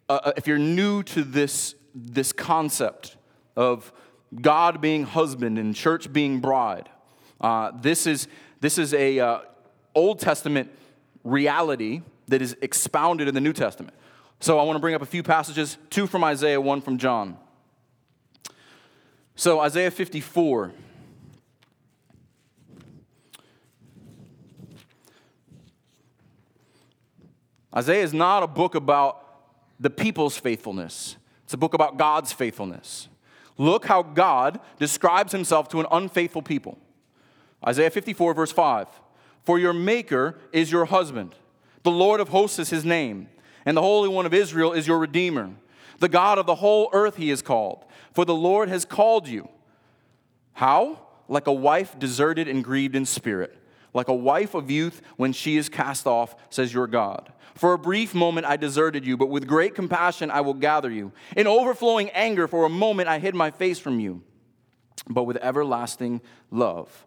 uh, 0.10 0.34
if 0.36 0.48
you're 0.48 0.58
new 0.58 1.02
to 1.04 1.24
this, 1.24 1.76
this 1.96 2.34
concept 2.34 3.16
of 3.56 3.94
God 4.42 4.82
being 4.82 5.06
husband 5.06 5.58
and 5.58 5.74
church 5.74 6.12
being 6.12 6.42
bride, 6.42 6.90
uh, 7.40 7.72
this 7.80 8.06
is, 8.06 8.28
this 8.60 8.78
is 8.78 8.94
a 8.94 9.18
uh, 9.18 9.40
Old 9.96 10.20
Testament 10.20 10.70
reality 11.24 12.02
that 12.28 12.42
is 12.42 12.58
expounded 12.62 13.30
in 13.30 13.34
the 13.34 13.40
New 13.40 13.54
Testament. 13.54 13.96
So 14.42 14.60
I 14.60 14.64
want 14.64 14.76
to 14.76 14.82
bring 14.82 14.94
up 14.94 15.02
a 15.02 15.06
few 15.06 15.24
passages, 15.24 15.78
two 15.90 16.06
from 16.06 16.26
Isaiah, 16.26 16.60
one 16.60 16.82
from 16.82 16.98
John. 16.98 17.38
So 19.38 19.62
Isaiah 19.62 19.90
54. 19.90 20.74
Isaiah 27.76 28.04
is 28.04 28.14
not 28.14 28.44
a 28.44 28.48
book 28.48 28.76
about 28.76 29.22
the 29.80 29.90
people's 29.90 30.38
faithfulness, 30.38 31.18
it's 31.44 31.54
a 31.54 31.58
book 31.58 31.74
about 31.74 31.98
God's 31.98 32.32
faithfulness. 32.32 33.10
Look 33.58 33.86
how 33.86 34.04
God 34.04 34.60
describes 34.80 35.32
himself 35.32 35.70
to 35.70 35.80
an 35.80 35.86
unfaithful 35.90 36.42
people. 36.42 36.78
Isaiah 37.66 37.90
54, 37.90 38.34
verse 38.34 38.52
5 38.52 38.88
For 39.44 39.58
your 39.58 39.74
Maker 39.74 40.38
is 40.52 40.72
your 40.72 40.86
husband, 40.86 41.36
the 41.84 41.92
Lord 41.92 42.20
of 42.20 42.30
hosts 42.30 42.60
is 42.60 42.70
his 42.70 42.86
name, 42.86 43.30
and 43.66 43.78
the 43.78 43.82
Holy 43.82 44.10
One 44.10 44.26
of 44.26 44.34
Israel 44.34 44.74
is 44.74 44.88
your 44.88 45.00
Redeemer. 45.00 45.52
The 46.00 46.10
God 46.10 46.38
of 46.38 46.46
the 46.46 46.56
whole 46.56 46.90
earth 46.92 47.16
he 47.16 47.30
is 47.30 47.42
called, 47.42 47.86
for 48.14 48.26
the 48.26 48.36
Lord 48.36 48.68
has 48.68 48.84
called 48.84 49.28
you. 49.28 49.48
How? 50.54 51.00
Like 51.30 51.48
a 51.48 51.54
wife 51.54 51.98
deserted 51.98 52.48
and 52.48 52.64
grieved 52.64 52.96
in 52.96 53.06
spirit, 53.06 53.58
like 53.94 54.10
a 54.10 54.14
wife 54.14 54.54
of 54.54 54.70
youth 54.70 55.02
when 55.16 55.32
she 55.32 55.56
is 55.56 55.70
cast 55.70 56.06
off, 56.06 56.36
says 56.50 56.74
your 56.74 56.88
God. 56.88 57.32
For 57.56 57.74
a 57.74 57.78
brief 57.78 58.14
moment 58.14 58.46
I 58.46 58.58
deserted 58.58 59.06
you, 59.06 59.18
but 59.18 59.30
with 59.30 59.48
great 59.48 59.76
compassion 59.76 60.30
I 60.30 60.42
will 60.42 60.54
gather 60.54 60.92
you. 60.92 61.14
In 61.36 61.48
overflowing 61.48 62.10
anger, 62.10 62.48
for 62.48 62.66
a 62.66 62.70
moment 62.70 63.08
I 63.08 63.20
hid 63.20 63.34
my 63.34 63.50
face 63.50 63.80
from 63.80 64.00
you. 64.00 64.22
But 65.08 65.24
with 65.24 65.38
everlasting 65.38 66.22
love, 66.52 67.06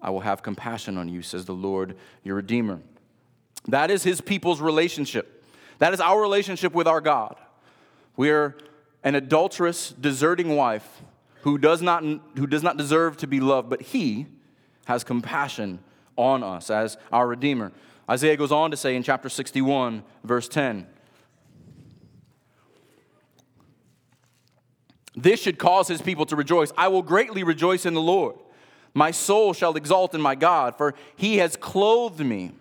I 0.00 0.10
will 0.10 0.20
have 0.20 0.42
compassion 0.42 0.98
on 0.98 1.08
you, 1.08 1.22
says 1.22 1.46
the 1.46 1.54
Lord, 1.54 1.96
your 2.22 2.36
Redeemer. 2.36 2.80
That 3.68 3.90
is 3.90 4.02
his 4.02 4.20
people's 4.20 4.60
relationship. 4.60 5.44
That 5.78 5.94
is 5.94 6.00
our 6.00 6.20
relationship 6.20 6.74
with 6.74 6.86
our 6.86 7.00
God. 7.00 7.36
We 8.16 8.30
are 8.30 8.56
an 9.02 9.14
adulterous, 9.14 9.90
deserting 9.90 10.56
wife 10.56 11.02
who 11.42 11.58
does 11.58 11.80
not, 11.80 12.02
who 12.02 12.46
does 12.46 12.62
not 12.62 12.76
deserve 12.76 13.16
to 13.18 13.26
be 13.26 13.40
loved, 13.40 13.70
but 13.70 13.80
he 13.80 14.26
has 14.86 15.04
compassion 15.04 15.78
on 16.16 16.42
us 16.42 16.70
as 16.70 16.96
our 17.12 17.26
Redeemer. 17.26 17.72
Isaiah 18.08 18.36
goes 18.36 18.52
on 18.52 18.70
to 18.70 18.76
say 18.76 18.94
in 18.94 19.02
chapter 19.02 19.28
61, 19.28 20.04
verse 20.24 20.48
10 20.48 20.86
This 25.16 25.40
should 25.40 25.58
cause 25.58 25.88
his 25.88 26.02
people 26.02 26.26
to 26.26 26.36
rejoice. 26.36 26.72
I 26.76 26.88
will 26.88 27.02
greatly 27.02 27.42
rejoice 27.42 27.86
in 27.86 27.94
the 27.94 28.02
Lord. 28.02 28.36
My 28.92 29.10
soul 29.10 29.52
shall 29.54 29.76
exalt 29.76 30.14
in 30.14 30.20
my 30.20 30.34
God, 30.34 30.76
for 30.76 30.94
he 31.16 31.38
has 31.38 31.56
clothed 31.56 32.20
me 32.20 32.52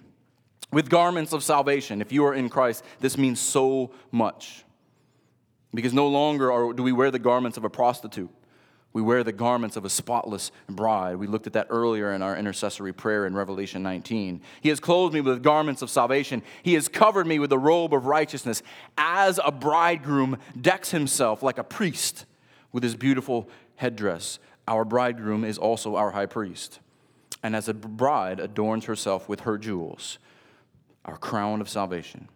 with 0.71 0.89
garments 0.89 1.33
of 1.33 1.43
salvation. 1.43 2.01
If 2.01 2.11
you 2.11 2.25
are 2.25 2.33
in 2.33 2.49
Christ, 2.49 2.83
this 2.99 3.17
means 3.17 3.39
so 3.39 3.91
much. 4.11 4.63
Because 5.73 5.93
no 5.93 6.07
longer 6.07 6.51
are, 6.51 6.73
do 6.73 6.81
we 6.83 6.91
wear 6.91 7.11
the 7.11 7.19
garments 7.19 7.57
of 7.57 7.65
a 7.65 7.69
prostitute. 7.69 8.29
We 8.95 9.01
wear 9.01 9.25
the 9.25 9.33
garments 9.33 9.75
of 9.75 9.83
a 9.83 9.89
spotless 9.89 10.53
bride. 10.69 11.17
We 11.17 11.27
looked 11.27 11.47
at 11.47 11.51
that 11.51 11.67
earlier 11.69 12.13
in 12.13 12.21
our 12.21 12.37
intercessory 12.37 12.93
prayer 12.93 13.25
in 13.25 13.35
Revelation 13.35 13.83
19. 13.83 14.39
He 14.61 14.69
has 14.69 14.79
clothed 14.79 15.13
me 15.13 15.19
with 15.19 15.43
garments 15.43 15.81
of 15.81 15.89
salvation. 15.89 16.41
He 16.63 16.75
has 16.75 16.87
covered 16.87 17.27
me 17.27 17.37
with 17.37 17.49
the 17.49 17.59
robe 17.59 17.93
of 17.93 18.05
righteousness, 18.05 18.63
as 18.97 19.37
a 19.43 19.51
bridegroom 19.51 20.37
decks 20.61 20.91
himself 20.91 21.43
like 21.43 21.57
a 21.57 21.63
priest 21.63 22.25
with 22.71 22.83
his 22.83 22.95
beautiful 22.95 23.49
headdress. 23.75 24.39
Our 24.65 24.85
bridegroom 24.85 25.43
is 25.43 25.57
also 25.57 25.97
our 25.97 26.11
high 26.11 26.25
priest. 26.25 26.79
And 27.43 27.53
as 27.53 27.67
a 27.67 27.73
bride 27.73 28.39
adorns 28.39 28.85
herself 28.85 29.27
with 29.27 29.41
her 29.41 29.57
jewels, 29.57 30.19
our 31.03 31.17
crown 31.17 31.59
of 31.59 31.67
salvation. 31.67 32.29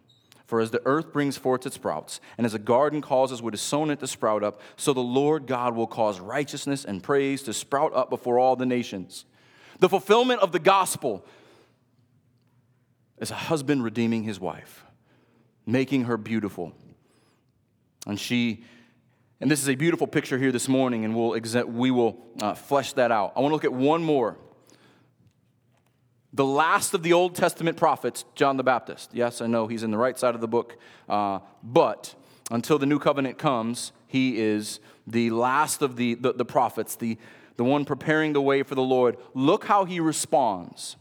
For 0.50 0.60
as 0.60 0.72
the 0.72 0.82
earth 0.84 1.12
brings 1.12 1.36
forth 1.36 1.64
its 1.64 1.76
sprouts, 1.76 2.20
and 2.36 2.44
as 2.44 2.54
a 2.54 2.58
garden 2.58 3.00
causes 3.00 3.40
what 3.40 3.54
is 3.54 3.60
sown 3.60 3.88
it 3.88 4.00
to 4.00 4.08
sprout 4.08 4.42
up, 4.42 4.60
so 4.74 4.92
the 4.92 4.98
Lord 4.98 5.46
God 5.46 5.76
will 5.76 5.86
cause 5.86 6.18
righteousness 6.18 6.84
and 6.84 7.00
praise 7.00 7.44
to 7.44 7.52
sprout 7.52 7.94
up 7.94 8.10
before 8.10 8.36
all 8.36 8.56
the 8.56 8.66
nations. 8.66 9.26
The 9.78 9.88
fulfillment 9.88 10.40
of 10.40 10.50
the 10.50 10.58
gospel 10.58 11.24
is 13.18 13.30
a 13.30 13.36
husband 13.36 13.84
redeeming 13.84 14.24
his 14.24 14.40
wife, 14.40 14.84
making 15.66 16.06
her 16.06 16.16
beautiful. 16.16 16.72
And 18.04 18.18
she, 18.18 18.64
and 19.40 19.48
this 19.48 19.62
is 19.62 19.68
a 19.68 19.76
beautiful 19.76 20.08
picture 20.08 20.36
here 20.36 20.50
this 20.50 20.66
morning, 20.66 21.04
and 21.04 21.14
we'll 21.14 21.38
we 21.68 21.92
will 21.92 22.26
uh, 22.42 22.54
flesh 22.54 22.92
that 22.94 23.12
out. 23.12 23.34
I 23.36 23.40
want 23.40 23.52
to 23.52 23.54
look 23.54 23.64
at 23.64 23.72
one 23.72 24.02
more 24.02 24.36
the 26.32 26.44
last 26.44 26.94
of 26.94 27.02
the 27.02 27.12
Old 27.12 27.34
Testament 27.34 27.76
prophets, 27.76 28.24
John 28.34 28.56
the 28.56 28.62
Baptist. 28.62 29.10
Yes, 29.12 29.40
I 29.40 29.46
know 29.46 29.66
he's 29.66 29.82
in 29.82 29.90
the 29.90 29.98
right 29.98 30.18
side 30.18 30.34
of 30.34 30.40
the 30.40 30.48
book, 30.48 30.76
uh, 31.08 31.40
but 31.62 32.14
until 32.50 32.78
the 32.78 32.86
new 32.86 32.98
covenant 32.98 33.38
comes, 33.38 33.92
he 34.06 34.38
is 34.38 34.80
the 35.06 35.30
last 35.30 35.82
of 35.82 35.96
the, 35.96 36.14
the, 36.14 36.32
the 36.32 36.44
prophets, 36.44 36.96
the, 36.96 37.18
the 37.56 37.64
one 37.64 37.84
preparing 37.84 38.32
the 38.32 38.40
way 38.40 38.62
for 38.62 38.74
the 38.74 38.82
Lord. 38.82 39.16
Look 39.34 39.64
how 39.64 39.84
he 39.84 39.98
responds. 39.98 40.96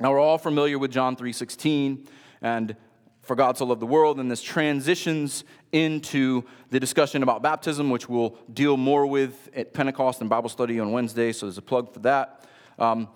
Now 0.00 0.10
we're 0.10 0.20
all 0.20 0.38
familiar 0.38 0.78
with 0.78 0.90
John 0.90 1.16
3:16 1.16 2.06
and 2.42 2.76
for 3.22 3.36
God 3.36 3.56
to 3.56 3.64
love 3.64 3.80
the 3.80 3.86
world, 3.86 4.20
and 4.20 4.30
this 4.30 4.42
transitions 4.42 5.44
into 5.72 6.44
the 6.70 6.78
discussion 6.78 7.22
about 7.22 7.42
baptism, 7.42 7.88
which 7.90 8.08
we'll 8.08 8.36
deal 8.52 8.76
more 8.76 9.06
with 9.06 9.48
at 9.56 9.72
Pentecost 9.72 10.20
and 10.20 10.28
Bible 10.28 10.50
study 10.50 10.78
on 10.78 10.92
Wednesday. 10.92 11.32
So 11.32 11.46
there's 11.46 11.58
a 11.58 11.62
plug 11.62 11.92
for 11.92 12.00
that. 12.00 12.44
Um, 12.78 13.08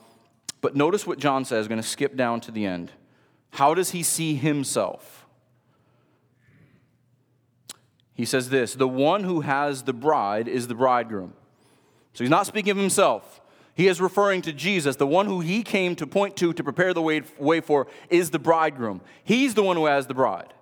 but 0.60 0.74
notice 0.74 1.06
what 1.06 1.18
John 1.18 1.44
says, 1.44 1.66
I'm 1.66 1.70
going 1.70 1.82
to 1.82 1.86
skip 1.86 2.16
down 2.16 2.40
to 2.42 2.50
the 2.50 2.66
end. 2.66 2.92
How 3.50 3.74
does 3.74 3.90
he 3.90 4.02
see 4.02 4.34
himself? 4.34 5.26
He 8.14 8.24
says 8.24 8.50
this 8.50 8.74
The 8.74 8.88
one 8.88 9.24
who 9.24 9.42
has 9.42 9.84
the 9.84 9.92
bride 9.92 10.48
is 10.48 10.66
the 10.66 10.74
bridegroom. 10.74 11.34
So 12.12 12.24
he's 12.24 12.30
not 12.30 12.46
speaking 12.46 12.72
of 12.72 12.76
himself. 12.76 13.40
He 13.74 13.86
is 13.86 14.00
referring 14.00 14.42
to 14.42 14.52
Jesus. 14.52 14.96
The 14.96 15.06
one 15.06 15.26
who 15.26 15.38
he 15.38 15.62
came 15.62 15.94
to 15.96 16.06
point 16.06 16.36
to 16.38 16.52
to 16.52 16.64
prepare 16.64 16.92
the 16.92 17.00
way, 17.00 17.22
way 17.38 17.60
for 17.60 17.86
is 18.10 18.30
the 18.30 18.40
bridegroom. 18.40 19.00
He's 19.22 19.54
the 19.54 19.62
one 19.62 19.76
who 19.76 19.86
has 19.86 20.08
the 20.08 20.14
bride. 20.14 20.52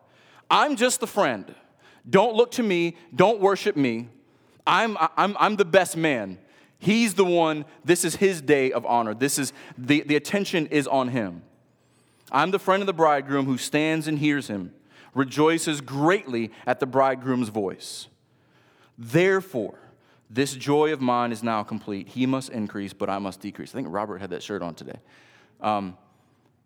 I'm 0.51 0.77
just 0.77 1.01
the 1.01 1.07
friend. 1.07 1.55
Don't 2.09 2.37
look 2.37 2.51
to 2.53 2.63
me. 2.63 2.99
Don't 3.15 3.41
worship 3.41 3.75
me. 3.75 4.11
I'm, 4.67 4.99
I'm, 5.17 5.35
I'm 5.41 5.57
the 5.57 5.65
best 5.65 5.97
man. 5.97 6.39
He's 6.79 7.15
the 7.15 7.25
one, 7.25 7.65
this 7.85 8.05
is 8.05 8.17
his 8.17 8.43
day 8.43 8.71
of 8.73 8.85
honor. 8.85 9.15
This 9.15 9.39
is 9.39 9.53
the, 9.79 10.03
the 10.03 10.17
attention 10.17 10.67
is 10.67 10.87
on 10.87 11.09
him. 11.09 11.43
I'm 12.31 12.51
the 12.51 12.59
friend 12.59 12.83
of 12.83 12.87
the 12.87 12.93
bridegroom 12.93 13.47
who 13.47 13.57
stands 13.57 14.09
and 14.09 14.19
hears 14.19 14.49
him, 14.49 14.75
rejoices 15.15 15.81
greatly 15.81 16.51
at 16.67 16.81
the 16.81 16.87
bridegroom's 16.87 17.49
voice. 17.49 18.09
Therefore, 18.99 19.79
this 20.29 20.55
joy 20.55 20.93
of 20.93 21.01
mine 21.01 21.33
is 21.33 21.43
now 21.43 21.63
complete. 21.63 22.09
He 22.09 22.27
must 22.27 22.51
increase, 22.51 22.93
but 22.93 23.09
I 23.09 23.19
must 23.19 23.41
decrease. 23.41 23.71
I 23.73 23.75
think 23.75 23.89
Robert 23.91 24.19
had 24.19 24.31
that 24.31 24.43
shirt 24.43 24.61
on 24.61 24.75
today. 24.75 24.99
Um, 25.61 25.97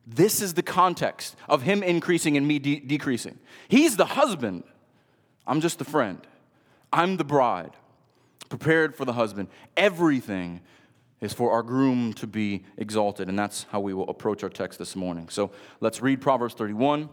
this 0.06 0.40
is 0.40 0.54
the 0.54 0.62
context 0.62 1.36
of 1.48 1.62
him 1.62 1.82
increasing 1.82 2.36
and 2.36 2.48
me 2.48 2.58
de- 2.58 2.80
decreasing. 2.80 3.38
He's 3.68 3.96
the 3.96 4.06
husband. 4.06 4.64
I'm 5.46 5.60
just 5.60 5.78
the 5.78 5.84
friend. 5.84 6.26
I'm 6.92 7.16
the 7.16 7.24
bride 7.24 7.72
prepared 8.50 8.95
for 8.95 9.07
the 9.07 9.14
husband. 9.14 9.49
Everything 9.78 10.61
is 11.23 11.33
for 11.33 11.52
our 11.52 11.62
groom 11.62 12.12
to 12.14 12.26
be 12.26 12.64
exalted. 12.76 13.28
And 13.28 13.38
that's 13.38 13.64
how 13.71 13.80
we 13.80 13.95
will 13.95 14.09
approach 14.11 14.42
our 14.42 14.50
text 14.50 14.78
this 14.78 14.95
morning. 14.95 15.28
So 15.30 15.50
let's 15.80 16.02
read 16.02 16.21
Proverbs 16.21 16.54
31. 16.54 17.09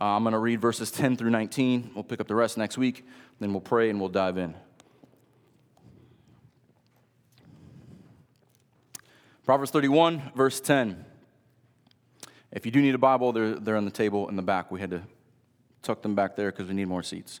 Uh, 0.00 0.04
I'm 0.04 0.22
going 0.22 0.32
to 0.32 0.38
read 0.38 0.60
verses 0.60 0.92
10 0.92 1.16
through 1.16 1.30
19. 1.30 1.92
We'll 1.94 2.04
pick 2.04 2.20
up 2.20 2.28
the 2.28 2.34
rest 2.34 2.56
next 2.56 2.78
week. 2.78 3.06
Then 3.40 3.52
we'll 3.52 3.60
pray 3.60 3.90
and 3.90 3.98
we'll 3.98 4.08
dive 4.08 4.38
in. 4.38 4.54
Proverbs 9.44 9.70
31, 9.70 10.32
verse 10.36 10.60
10. 10.60 11.04
If 12.52 12.66
you 12.66 12.72
do 12.72 12.82
need 12.82 12.94
a 12.94 12.98
Bible, 12.98 13.32
they're, 13.32 13.54
they're 13.54 13.76
on 13.76 13.86
the 13.86 13.90
table 13.90 14.28
in 14.28 14.36
the 14.36 14.42
back. 14.42 14.70
We 14.70 14.80
had 14.80 14.90
to 14.90 15.02
tuck 15.82 16.02
them 16.02 16.14
back 16.14 16.36
there 16.36 16.50
because 16.50 16.68
we 16.68 16.74
need 16.74 16.88
more 16.88 17.02
seats. 17.02 17.40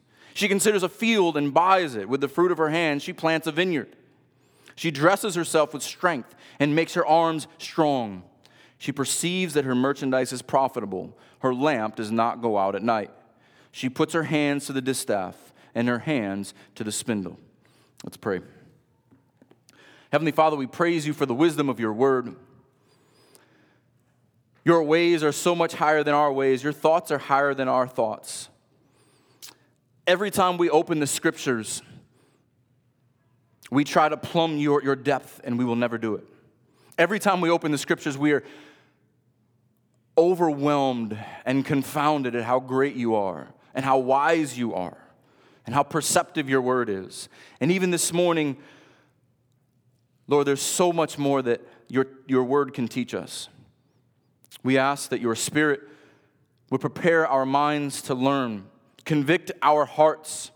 She 0.33 0.47
considers 0.47 0.83
a 0.83 0.89
field 0.89 1.37
and 1.37 1.53
buys 1.53 1.95
it. 1.95 2.07
With 2.07 2.21
the 2.21 2.27
fruit 2.27 2.51
of 2.51 2.57
her 2.57 2.69
hands, 2.69 3.03
she 3.03 3.13
plants 3.13 3.47
a 3.47 3.51
vineyard. 3.51 3.95
She 4.75 4.91
dresses 4.91 5.35
herself 5.35 5.73
with 5.73 5.83
strength 5.83 6.33
and 6.59 6.75
makes 6.75 6.93
her 6.93 7.05
arms 7.05 7.47
strong. 7.57 8.23
She 8.77 8.91
perceives 8.91 9.53
that 9.53 9.65
her 9.65 9.75
merchandise 9.75 10.33
is 10.33 10.41
profitable. 10.41 11.17
Her 11.39 11.53
lamp 11.53 11.95
does 11.95 12.11
not 12.11 12.41
go 12.41 12.57
out 12.57 12.75
at 12.75 12.83
night. 12.83 13.11
She 13.71 13.89
puts 13.89 14.13
her 14.13 14.23
hands 14.23 14.65
to 14.65 14.73
the 14.73 14.81
distaff 14.81 15.53
and 15.75 15.87
her 15.87 15.99
hands 15.99 16.53
to 16.75 16.83
the 16.83 16.91
spindle. 16.91 17.37
Let's 18.03 18.17
pray. 18.17 18.41
Heavenly 20.11 20.31
Father, 20.31 20.57
we 20.57 20.67
praise 20.67 21.07
you 21.07 21.13
for 21.13 21.25
the 21.25 21.33
wisdom 21.33 21.69
of 21.69 21.79
your 21.79 21.93
word. 21.93 22.35
Your 24.65 24.83
ways 24.83 25.23
are 25.23 25.31
so 25.31 25.55
much 25.55 25.73
higher 25.73 26.03
than 26.03 26.13
our 26.13 26.31
ways, 26.31 26.63
your 26.63 26.73
thoughts 26.73 27.11
are 27.11 27.17
higher 27.17 27.53
than 27.53 27.67
our 27.67 27.87
thoughts. 27.87 28.49
Every 30.07 30.31
time 30.31 30.57
we 30.57 30.69
open 30.69 30.99
the 30.99 31.07
scriptures, 31.07 31.81
we 33.69 33.83
try 33.83 34.09
to 34.09 34.17
plumb 34.17 34.57
your, 34.57 34.83
your 34.83 34.95
depth, 34.95 35.41
and 35.43 35.57
we 35.57 35.65
will 35.65 35.75
never 35.75 35.97
do 35.97 36.15
it. 36.15 36.25
Every 36.97 37.19
time 37.19 37.39
we 37.39 37.49
open 37.49 37.71
the 37.71 37.77
scriptures, 37.77 38.17
we 38.17 38.33
are 38.33 38.43
overwhelmed 40.17 41.17
and 41.45 41.65
confounded 41.65 42.35
at 42.35 42.43
how 42.43 42.59
great 42.59 42.95
you 42.95 43.15
are, 43.15 43.47
and 43.73 43.85
how 43.85 43.97
wise 43.97 44.57
you 44.57 44.73
are, 44.73 44.97
and 45.65 45.73
how 45.73 45.83
perceptive 45.83 46.49
your 46.49 46.61
word 46.61 46.89
is. 46.89 47.29
And 47.61 47.71
even 47.71 47.91
this 47.91 48.11
morning, 48.11 48.57
Lord, 50.27 50.47
there's 50.47 50.61
so 50.61 50.91
much 50.91 51.17
more 51.17 51.41
that 51.41 51.61
your, 51.87 52.07
your 52.27 52.43
word 52.43 52.73
can 52.73 52.87
teach 52.87 53.13
us. 53.13 53.49
We 54.63 54.77
ask 54.77 55.09
that 55.09 55.21
your 55.21 55.35
spirit 55.35 55.81
would 56.69 56.81
prepare 56.81 57.27
our 57.27 57.45
minds 57.45 58.01
to 58.03 58.13
learn, 58.13 58.65
convict 59.11 59.51
our 59.61 59.83
hearts, 59.83 60.51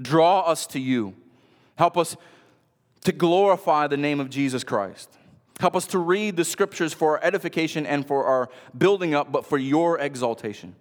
draw 0.00 0.42
us 0.42 0.64
to 0.68 0.78
you, 0.78 1.12
help 1.74 1.98
us 1.98 2.16
to 3.00 3.10
glorify 3.10 3.88
the 3.88 3.96
name 3.96 4.20
of 4.20 4.30
Jesus 4.30 4.62
Christ. 4.62 5.10
Help 5.58 5.74
us 5.74 5.88
to 5.88 5.98
read 5.98 6.36
the 6.36 6.44
scriptures 6.44 6.92
for 6.92 7.18
our 7.18 7.24
edification 7.24 7.84
and 7.84 8.06
for 8.06 8.24
our 8.26 8.48
building 8.78 9.12
up, 9.12 9.32
but 9.32 9.44
for 9.44 9.58
your 9.58 9.98
exaltation. 9.98 10.76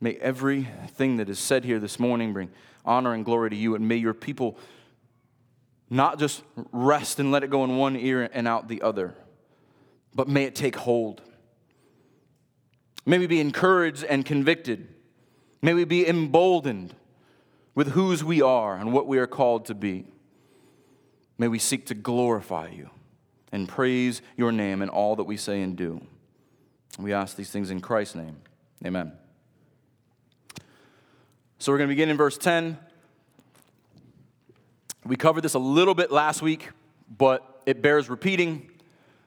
May 0.00 0.14
everything 0.14 1.16
that 1.16 1.28
is 1.28 1.40
said 1.40 1.64
here 1.64 1.80
this 1.80 1.98
morning 1.98 2.32
bring 2.32 2.48
honor 2.84 3.12
and 3.12 3.24
glory 3.24 3.50
to 3.50 3.56
you, 3.56 3.74
and 3.74 3.88
may 3.88 3.96
your 3.96 4.14
people 4.14 4.56
not 5.90 6.20
just 6.20 6.44
rest 6.70 7.18
and 7.18 7.32
let 7.32 7.42
it 7.42 7.50
go 7.50 7.64
in 7.64 7.76
one 7.76 7.96
ear 7.96 8.30
and 8.32 8.46
out 8.46 8.68
the 8.68 8.82
other, 8.82 9.16
but 10.16 10.28
may 10.28 10.44
it 10.44 10.54
take 10.54 10.76
hold. 10.76 11.20
May 13.04 13.18
we 13.18 13.26
be 13.26 13.38
encouraged 13.38 14.02
and 14.02 14.24
convicted. 14.24 14.88
May 15.60 15.74
we 15.74 15.84
be 15.84 16.08
emboldened 16.08 16.94
with 17.74 17.88
whose 17.88 18.24
we 18.24 18.40
are 18.40 18.76
and 18.76 18.92
what 18.94 19.06
we 19.06 19.18
are 19.18 19.26
called 19.26 19.66
to 19.66 19.74
be. 19.74 20.06
May 21.36 21.48
we 21.48 21.58
seek 21.58 21.86
to 21.86 21.94
glorify 21.94 22.70
you 22.70 22.88
and 23.52 23.68
praise 23.68 24.22
your 24.38 24.50
name 24.50 24.80
in 24.80 24.88
all 24.88 25.16
that 25.16 25.24
we 25.24 25.36
say 25.36 25.60
and 25.60 25.76
do. 25.76 26.00
We 26.98 27.12
ask 27.12 27.36
these 27.36 27.50
things 27.50 27.70
in 27.70 27.80
Christ's 27.80 28.14
name. 28.14 28.36
Amen. 28.84 29.12
So 31.58 31.72
we're 31.72 31.78
going 31.78 31.88
to 31.88 31.92
begin 31.92 32.08
in 32.08 32.16
verse 32.16 32.38
10. 32.38 32.78
We 35.04 35.16
covered 35.16 35.42
this 35.42 35.54
a 35.54 35.58
little 35.58 35.94
bit 35.94 36.10
last 36.10 36.40
week, 36.40 36.70
but 37.18 37.62
it 37.66 37.82
bears 37.82 38.08
repeating. 38.08 38.70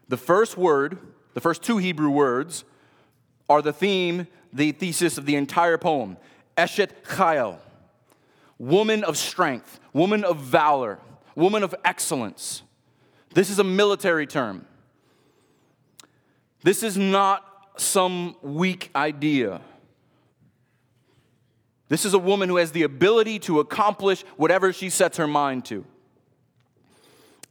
The 0.10 0.18
first 0.18 0.58
word, 0.58 0.98
the 1.36 1.42
first 1.42 1.64
two 1.64 1.78
Hebrew 1.78 2.10
words, 2.10 2.66
are 3.48 3.62
the 3.62 3.72
theme, 3.72 4.28
the 4.52 4.72
thesis 4.72 5.18
of 5.18 5.26
the 5.26 5.36
entire 5.36 5.78
poem 5.78 6.18
Eshet 6.58 6.90
Chayil, 7.06 7.58
woman 8.58 9.04
of 9.04 9.18
strength, 9.18 9.80
woman 9.94 10.24
of 10.24 10.38
valor, 10.38 11.00
woman 11.36 11.64
of 11.64 11.74
excellence. 11.86 12.64
This 13.34 13.50
is 13.50 13.60
a 13.60 13.64
military 13.64 14.28
term. 14.28 14.66
This 16.64 16.84
is 16.84 16.98
not 16.98 17.46
some 17.78 18.36
weak 18.42 18.90
idea. 18.96 19.62
This 21.88 22.04
is 22.04 22.14
a 22.14 22.20
woman 22.20 22.50
who 22.50 22.58
has 22.58 22.72
the 22.72 22.84
ability 22.84 23.40
to 23.40 23.60
accomplish 23.60 24.24
whatever 24.36 24.74
she 24.74 24.90
sets 24.90 25.18
her 25.18 25.28
mind 25.28 25.66
to. 25.66 25.86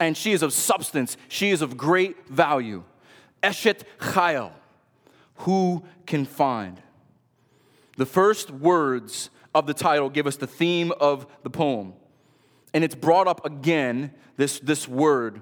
And 0.00 0.16
she 0.16 0.32
is 0.32 0.42
of 0.42 0.52
substance, 0.52 1.16
she 1.28 1.50
is 1.50 1.62
of 1.62 1.76
great 1.76 2.28
value. 2.28 2.84
Eshet 3.42 3.82
Chayil, 3.98 4.52
who 5.36 5.84
can 6.06 6.24
find? 6.24 6.80
The 7.96 8.06
first 8.06 8.50
words 8.50 9.30
of 9.54 9.66
the 9.66 9.74
title 9.74 10.08
give 10.08 10.26
us 10.26 10.36
the 10.36 10.46
theme 10.46 10.92
of 11.00 11.26
the 11.42 11.50
poem. 11.50 11.94
And 12.72 12.84
it's 12.84 12.94
brought 12.94 13.26
up 13.26 13.44
again, 13.44 14.12
this, 14.36 14.60
this 14.60 14.86
word, 14.86 15.40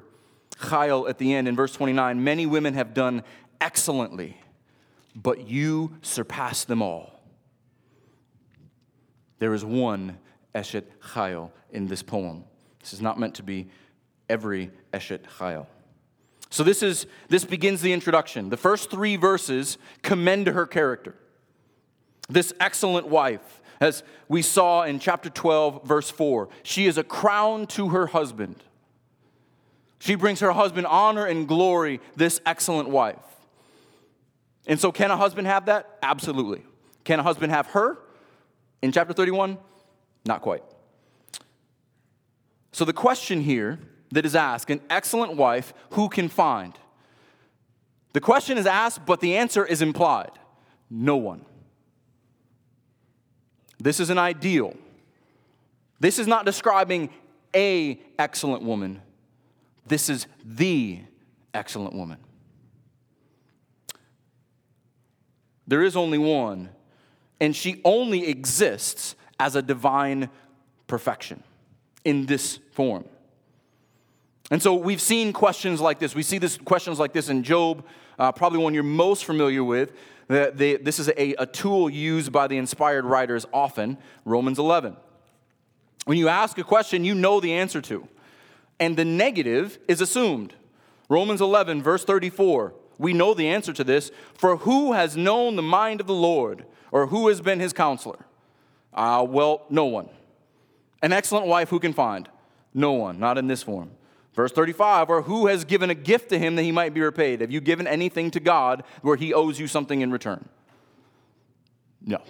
Chayil, 0.58 1.08
at 1.08 1.18
the 1.18 1.34
end 1.34 1.48
in 1.48 1.56
verse 1.56 1.72
29. 1.72 2.22
Many 2.22 2.46
women 2.46 2.74
have 2.74 2.94
done 2.94 3.24
excellently, 3.60 4.38
but 5.14 5.48
you 5.48 5.96
surpass 6.02 6.64
them 6.64 6.80
all. 6.80 7.20
There 9.38 9.52
is 9.52 9.64
one 9.64 10.18
Eshet 10.54 10.84
Chayil 11.12 11.50
in 11.70 11.88
this 11.88 12.02
poem. 12.02 12.44
This 12.80 12.94
is 12.94 13.02
not 13.02 13.18
meant 13.18 13.34
to 13.34 13.42
be 13.42 13.68
every 14.28 14.70
Eshet 14.92 15.20
Chayil. 15.38 15.66
So 16.50 16.62
this 16.62 16.82
is 16.82 17.06
this 17.28 17.44
begins 17.44 17.82
the 17.82 17.92
introduction. 17.92 18.50
The 18.50 18.56
first 18.56 18.90
three 18.90 19.16
verses 19.16 19.78
commend 20.02 20.46
her 20.46 20.66
character. 20.66 21.14
This 22.28 22.52
excellent 22.60 23.08
wife, 23.08 23.60
as 23.80 24.02
we 24.28 24.42
saw 24.42 24.82
in 24.82 24.98
chapter 24.98 25.30
12, 25.30 25.84
verse 25.84 26.10
4, 26.10 26.48
she 26.62 26.86
is 26.86 26.98
a 26.98 27.04
crown 27.04 27.66
to 27.68 27.90
her 27.90 28.08
husband. 28.08 28.62
She 29.98 30.14
brings 30.14 30.40
her 30.40 30.52
husband 30.52 30.86
honor 30.86 31.24
and 31.26 31.46
glory, 31.48 32.00
this 32.16 32.40
excellent 32.44 32.88
wife. 32.88 33.18
And 34.66 34.80
so, 34.80 34.90
can 34.90 35.10
a 35.10 35.16
husband 35.16 35.46
have 35.46 35.66
that? 35.66 35.98
Absolutely. 36.02 36.62
Can 37.04 37.20
a 37.20 37.22
husband 37.22 37.52
have 37.52 37.68
her? 37.68 37.98
In 38.82 38.92
chapter 38.92 39.14
31, 39.14 39.58
not 40.24 40.42
quite. 40.42 40.62
So 42.72 42.84
the 42.84 42.92
question 42.92 43.40
here 43.40 43.78
that 44.12 44.24
is 44.24 44.34
asked 44.34 44.70
an 44.70 44.80
excellent 44.90 45.36
wife, 45.36 45.72
who 45.90 46.08
can 46.08 46.28
find? 46.28 46.74
The 48.12 48.20
question 48.20 48.58
is 48.58 48.66
asked, 48.66 49.04
but 49.04 49.20
the 49.20 49.36
answer 49.36 49.64
is 49.64 49.82
implied 49.82 50.30
no 50.88 51.16
one. 51.16 51.44
This 53.78 54.00
is 54.00 54.08
an 54.10 54.18
ideal. 54.18 54.74
This 56.00 56.18
is 56.18 56.26
not 56.26 56.44
describing 56.44 57.10
a 57.54 58.00
excellent 58.18 58.62
woman. 58.62 59.02
This 59.86 60.08
is 60.08 60.26
the 60.44 61.00
excellent 61.52 61.94
woman. 61.94 62.18
There 65.66 65.82
is 65.82 65.96
only 65.96 66.18
one 66.18 66.70
and 67.40 67.54
she 67.54 67.80
only 67.84 68.28
exists 68.28 69.14
as 69.38 69.56
a 69.56 69.62
divine 69.62 70.30
perfection 70.86 71.42
in 72.04 72.26
this 72.26 72.58
form. 72.72 73.04
And 74.50 74.62
so 74.62 74.74
we've 74.74 75.00
seen 75.00 75.32
questions 75.32 75.80
like 75.80 75.98
this. 75.98 76.14
We 76.14 76.22
see 76.22 76.38
this 76.38 76.56
questions 76.56 76.98
like 76.98 77.12
this 77.12 77.28
in 77.28 77.42
Job, 77.42 77.84
uh, 78.18 78.32
probably 78.32 78.58
one 78.58 78.74
you're 78.74 78.82
most 78.82 79.24
familiar 79.24 79.64
with. 79.64 79.92
They, 80.28 80.76
this 80.76 80.98
is 80.98 81.08
a, 81.08 81.34
a 81.34 81.46
tool 81.46 81.88
used 81.88 82.32
by 82.32 82.46
the 82.46 82.56
inspired 82.56 83.04
writers 83.04 83.46
often, 83.52 83.98
Romans 84.24 84.58
11. 84.58 84.96
When 86.04 86.18
you 86.18 86.28
ask 86.28 86.58
a 86.58 86.64
question, 86.64 87.04
you 87.04 87.14
know 87.14 87.40
the 87.40 87.52
answer 87.52 87.80
to, 87.82 88.06
and 88.78 88.96
the 88.96 89.04
negative 89.04 89.78
is 89.88 90.00
assumed. 90.00 90.54
Romans 91.08 91.40
11, 91.40 91.82
verse 91.82 92.04
34, 92.04 92.74
we 92.98 93.12
know 93.12 93.34
the 93.34 93.48
answer 93.48 93.72
to 93.72 93.84
this. 93.84 94.10
For 94.34 94.58
who 94.58 94.92
has 94.92 95.16
known 95.16 95.56
the 95.56 95.62
mind 95.62 96.00
of 96.00 96.06
the 96.06 96.14
Lord? 96.14 96.64
Or 96.92 97.08
who 97.08 97.28
has 97.28 97.40
been 97.40 97.60
his 97.60 97.72
counselor? 97.72 98.26
Uh, 98.92 99.26
well, 99.28 99.66
no 99.68 99.86
one. 99.86 100.08
An 101.02 101.12
excellent 101.12 101.46
wife, 101.46 101.68
who 101.68 101.78
can 101.78 101.92
find? 101.92 102.28
No 102.72 102.92
one, 102.92 103.18
not 103.18 103.38
in 103.38 103.46
this 103.46 103.62
form. 103.62 103.90
Verse 104.36 104.52
35, 104.52 105.08
or 105.08 105.22
who 105.22 105.46
has 105.46 105.64
given 105.64 105.88
a 105.88 105.94
gift 105.94 106.28
to 106.28 106.38
him 106.38 106.56
that 106.56 106.62
he 106.62 106.70
might 106.70 106.92
be 106.92 107.00
repaid? 107.00 107.40
Have 107.40 107.50
you 107.50 107.60
given 107.62 107.86
anything 107.86 108.30
to 108.32 108.38
God 108.38 108.84
where 109.00 109.16
he 109.16 109.32
owes 109.32 109.58
you 109.58 109.66
something 109.66 110.02
in 110.02 110.12
return? 110.12 110.46
No. 112.04 112.20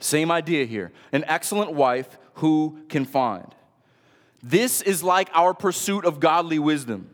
Same 0.00 0.32
idea 0.32 0.66
here. 0.66 0.92
An 1.12 1.24
excellent 1.28 1.72
wife, 1.72 2.18
who 2.34 2.80
can 2.88 3.04
find? 3.04 3.54
This 4.42 4.82
is 4.82 5.04
like 5.04 5.30
our 5.32 5.54
pursuit 5.54 6.04
of 6.04 6.18
godly 6.18 6.58
wisdom. 6.58 7.08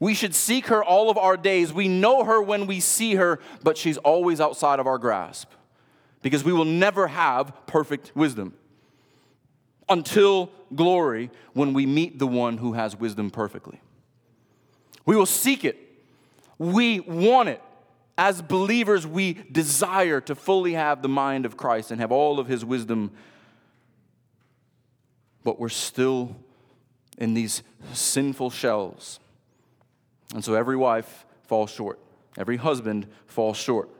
We 0.00 0.12
should 0.12 0.34
seek 0.34 0.66
her 0.66 0.82
all 0.82 1.08
of 1.08 1.16
our 1.16 1.36
days. 1.36 1.72
We 1.72 1.86
know 1.86 2.24
her 2.24 2.42
when 2.42 2.66
we 2.66 2.80
see 2.80 3.14
her, 3.14 3.38
but 3.62 3.78
she's 3.78 3.96
always 3.98 4.40
outside 4.40 4.80
of 4.80 4.88
our 4.88 4.98
grasp 4.98 5.50
because 6.20 6.42
we 6.42 6.52
will 6.52 6.64
never 6.64 7.06
have 7.06 7.52
perfect 7.66 8.10
wisdom. 8.16 8.54
Until 9.88 10.50
glory 10.74 11.30
when 11.52 11.72
we 11.72 11.86
meet 11.86 12.18
the 12.18 12.26
one 12.26 12.58
who 12.58 12.72
has 12.72 12.96
wisdom 12.96 13.30
perfectly. 13.30 13.80
We 15.06 15.16
will 15.16 15.26
seek 15.26 15.64
it. 15.64 15.76
We 16.58 17.00
want 17.00 17.48
it. 17.48 17.60
As 18.16 18.40
believers, 18.40 19.06
we 19.06 19.34
desire 19.50 20.20
to 20.22 20.34
fully 20.34 20.74
have 20.74 21.02
the 21.02 21.08
mind 21.08 21.46
of 21.46 21.56
Christ 21.56 21.90
and 21.90 22.00
have 22.00 22.12
all 22.12 22.38
of 22.38 22.46
his 22.46 22.64
wisdom, 22.64 23.10
but 25.42 25.58
we're 25.58 25.68
still 25.68 26.36
in 27.18 27.34
these 27.34 27.62
sinful 27.92 28.50
shells. 28.50 29.18
And 30.32 30.44
so 30.44 30.54
every 30.54 30.76
wife 30.76 31.26
falls 31.42 31.70
short, 31.70 31.98
every 32.38 32.56
husband 32.56 33.08
falls 33.26 33.56
short. 33.56 33.90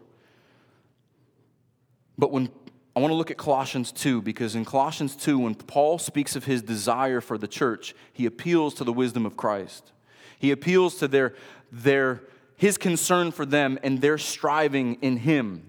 But 2.17 2.31
when 2.31 2.49
I 2.97 3.01
want 3.01 3.11
to 3.11 3.17
look 3.17 3.31
at 3.31 3.37
Colossians 3.37 3.91
2 3.91 4.23
because 4.23 4.55
in 4.55 4.65
Colossians 4.65 5.17
2, 5.17 5.41
when 5.41 5.55
Paul 5.57 5.99
speaks 5.99 6.37
of 6.37 6.45
his 6.45 6.63
desire 6.63 7.21
for 7.21 7.37
the 7.37 7.49
church, 7.49 7.95
he 8.13 8.25
appeals 8.25 8.75
to 8.75 8.85
the 8.85 8.93
wisdom 8.93 9.27
of 9.27 9.37
Christ. 9.37 9.93
He 10.39 10.53
appeals 10.53 10.97
to 10.97 11.09
their, 11.09 11.35
their, 11.73 12.23
his 12.57 12.79
concern 12.79 13.33
for 13.33 13.45
them 13.45 13.79
and 13.83 14.01
their 14.01 14.17
striving 14.17 14.95
in 15.03 15.17
him. 15.17 15.69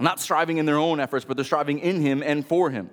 Not 0.00 0.18
striving 0.18 0.58
in 0.58 0.66
their 0.66 0.78
own 0.78 0.98
efforts, 0.98 1.24
but 1.24 1.36
they're 1.36 1.44
striving 1.44 1.78
in 1.78 2.00
him 2.00 2.22
and 2.24 2.44
for 2.44 2.70
him. 2.70 2.90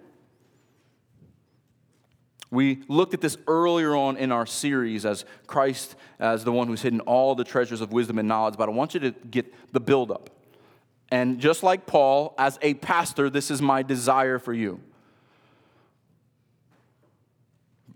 We 2.51 2.83
looked 2.87 3.15
at 3.15 3.21
this 3.21 3.35
earlier 3.47 3.95
on 3.95 4.15
in 4.15 4.31
our 4.31 4.45
series 4.45 5.07
as 5.07 5.25
Christ 5.47 5.95
as 6.19 6.43
the 6.43 6.51
one 6.51 6.67
who's 6.67 6.83
hidden 6.83 6.99
all 6.99 7.33
the 7.33 7.43
treasures 7.43 7.81
of 7.81 7.91
wisdom 7.91 8.19
and 8.19 8.27
knowledge, 8.27 8.57
but 8.57 8.69
I 8.69 8.71
want 8.71 8.93
you 8.93 8.99
to 8.99 9.11
get 9.11 9.51
the 9.73 9.79
buildup. 9.79 10.29
And 11.11 11.39
just 11.39 11.63
like 11.63 11.85
Paul, 11.85 12.33
as 12.37 12.57
a 12.61 12.73
pastor, 12.75 13.29
this 13.29 13.51
is 13.51 13.61
my 13.61 13.83
desire 13.83 14.39
for 14.39 14.53
you. 14.53 14.79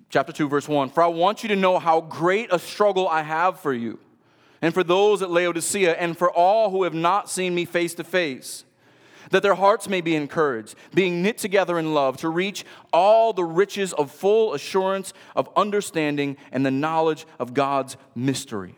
Chapter 0.10 0.32
2, 0.32 0.48
verse 0.48 0.68
1 0.68 0.90
For 0.92 1.04
I 1.04 1.08
want 1.08 1.44
you 1.44 1.50
to 1.50 1.56
know 1.56 1.80
how 1.80 2.02
great 2.02 2.54
a 2.54 2.60
struggle 2.60 3.08
I 3.08 3.24
have 3.24 3.60
for 3.60 3.74
you, 3.74 4.00
and 4.62 4.74
for 4.74 4.84
those 4.84 5.22
at 5.22 5.32
Laodicea, 5.32 5.94
and 5.94 6.18
for 6.18 6.32
all 6.32 6.70
who 6.70 6.84
have 6.84 6.94
not 6.94 7.30
seen 7.30 7.54
me 7.56 7.66
face 7.66 7.94
to 7.96 8.04
face 8.04 8.64
that 9.32 9.44
their 9.44 9.56
hearts 9.56 9.90
may 9.90 10.02
be 10.02 10.16
encouraged, 10.16 10.76
being 10.94 11.22
knit 11.22 11.38
together 11.38 11.78
in 11.78 11.94
love, 11.94 12.18
to 12.18 12.30
reach 12.30 12.66
all 12.94 13.34
the 13.34 13.44
riches 13.44 13.94
of 13.94 14.12
full 14.12 14.54
assurance 14.54 15.14
of 15.36 15.50
understanding 15.56 16.38
and 16.52 16.66
the 16.66 16.72
knowledge 16.72 17.26
of 17.40 17.54
God's 17.54 17.98
mystery. 18.16 18.76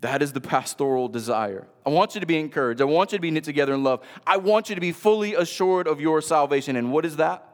That 0.00 0.22
is 0.22 0.32
the 0.32 0.40
pastoral 0.40 1.08
desire. 1.08 1.66
I 1.84 1.90
want 1.90 2.14
you 2.14 2.20
to 2.20 2.26
be 2.26 2.38
encouraged. 2.38 2.80
I 2.80 2.84
want 2.84 3.12
you 3.12 3.18
to 3.18 3.22
be 3.22 3.30
knit 3.30 3.44
together 3.44 3.74
in 3.74 3.82
love. 3.82 4.00
I 4.26 4.36
want 4.36 4.68
you 4.68 4.74
to 4.74 4.80
be 4.80 4.92
fully 4.92 5.34
assured 5.34 5.88
of 5.88 6.00
your 6.00 6.20
salvation. 6.22 6.76
And 6.76 6.92
what 6.92 7.04
is 7.04 7.16
that? 7.16 7.44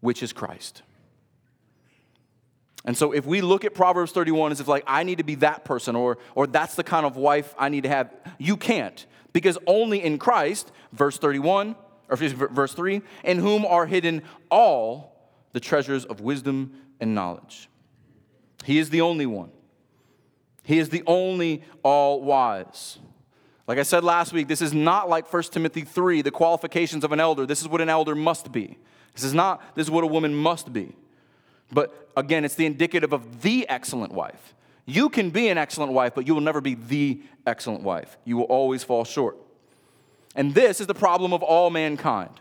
Which 0.00 0.22
is 0.22 0.32
Christ. 0.32 0.82
And 2.84 2.96
so 2.96 3.12
if 3.12 3.26
we 3.26 3.40
look 3.40 3.64
at 3.64 3.74
Proverbs 3.74 4.12
31 4.12 4.52
as 4.52 4.60
if 4.60 4.68
like 4.68 4.84
I 4.86 5.02
need 5.02 5.18
to 5.18 5.24
be 5.24 5.36
that 5.36 5.64
person 5.64 5.94
or 5.94 6.18
or 6.34 6.46
that's 6.46 6.74
the 6.74 6.82
kind 6.84 7.06
of 7.06 7.16
wife 7.16 7.54
I 7.58 7.68
need 7.68 7.84
to 7.84 7.88
have, 7.88 8.12
you 8.38 8.56
can't. 8.56 9.04
Because 9.32 9.56
only 9.66 10.02
in 10.02 10.18
Christ, 10.18 10.72
verse 10.92 11.16
31, 11.16 11.76
or 12.08 12.16
verse 12.16 12.74
3, 12.74 13.00
in 13.24 13.38
whom 13.38 13.64
are 13.64 13.86
hidden 13.86 14.22
all 14.50 15.30
the 15.52 15.60
treasures 15.60 16.04
of 16.04 16.20
wisdom 16.20 16.72
and 17.00 17.14
knowledge. 17.14 17.68
He 18.64 18.78
is 18.78 18.90
the 18.90 19.00
only 19.00 19.26
one. 19.26 19.50
He 20.62 20.78
is 20.78 20.88
the 20.88 21.02
only 21.06 21.62
all 21.82 22.22
wise. 22.22 22.98
Like 23.66 23.78
I 23.78 23.82
said 23.82 24.04
last 24.04 24.32
week, 24.32 24.48
this 24.48 24.62
is 24.62 24.72
not 24.72 25.08
like 25.08 25.32
1 25.32 25.42
Timothy 25.44 25.82
3, 25.82 26.22
the 26.22 26.30
qualifications 26.30 27.04
of 27.04 27.12
an 27.12 27.20
elder. 27.20 27.46
This 27.46 27.60
is 27.60 27.68
what 27.68 27.80
an 27.80 27.88
elder 27.88 28.14
must 28.14 28.52
be. 28.52 28.76
This 29.14 29.24
is 29.24 29.34
not, 29.34 29.74
this 29.74 29.86
is 29.86 29.90
what 29.90 30.04
a 30.04 30.06
woman 30.06 30.34
must 30.34 30.72
be. 30.72 30.94
But 31.70 32.10
again, 32.16 32.44
it's 32.44 32.54
the 32.54 32.66
indicative 32.66 33.12
of 33.12 33.42
the 33.42 33.68
excellent 33.68 34.12
wife. 34.12 34.54
You 34.84 35.08
can 35.08 35.30
be 35.30 35.48
an 35.48 35.58
excellent 35.58 35.92
wife, 35.92 36.14
but 36.14 36.26
you 36.26 36.34
will 36.34 36.40
never 36.40 36.60
be 36.60 36.74
the 36.74 37.22
excellent 37.46 37.82
wife. 37.82 38.18
You 38.24 38.36
will 38.36 38.44
always 38.44 38.82
fall 38.82 39.04
short. 39.04 39.36
And 40.34 40.54
this 40.54 40.80
is 40.80 40.86
the 40.86 40.94
problem 40.94 41.32
of 41.32 41.42
all 41.42 41.70
mankind, 41.70 42.40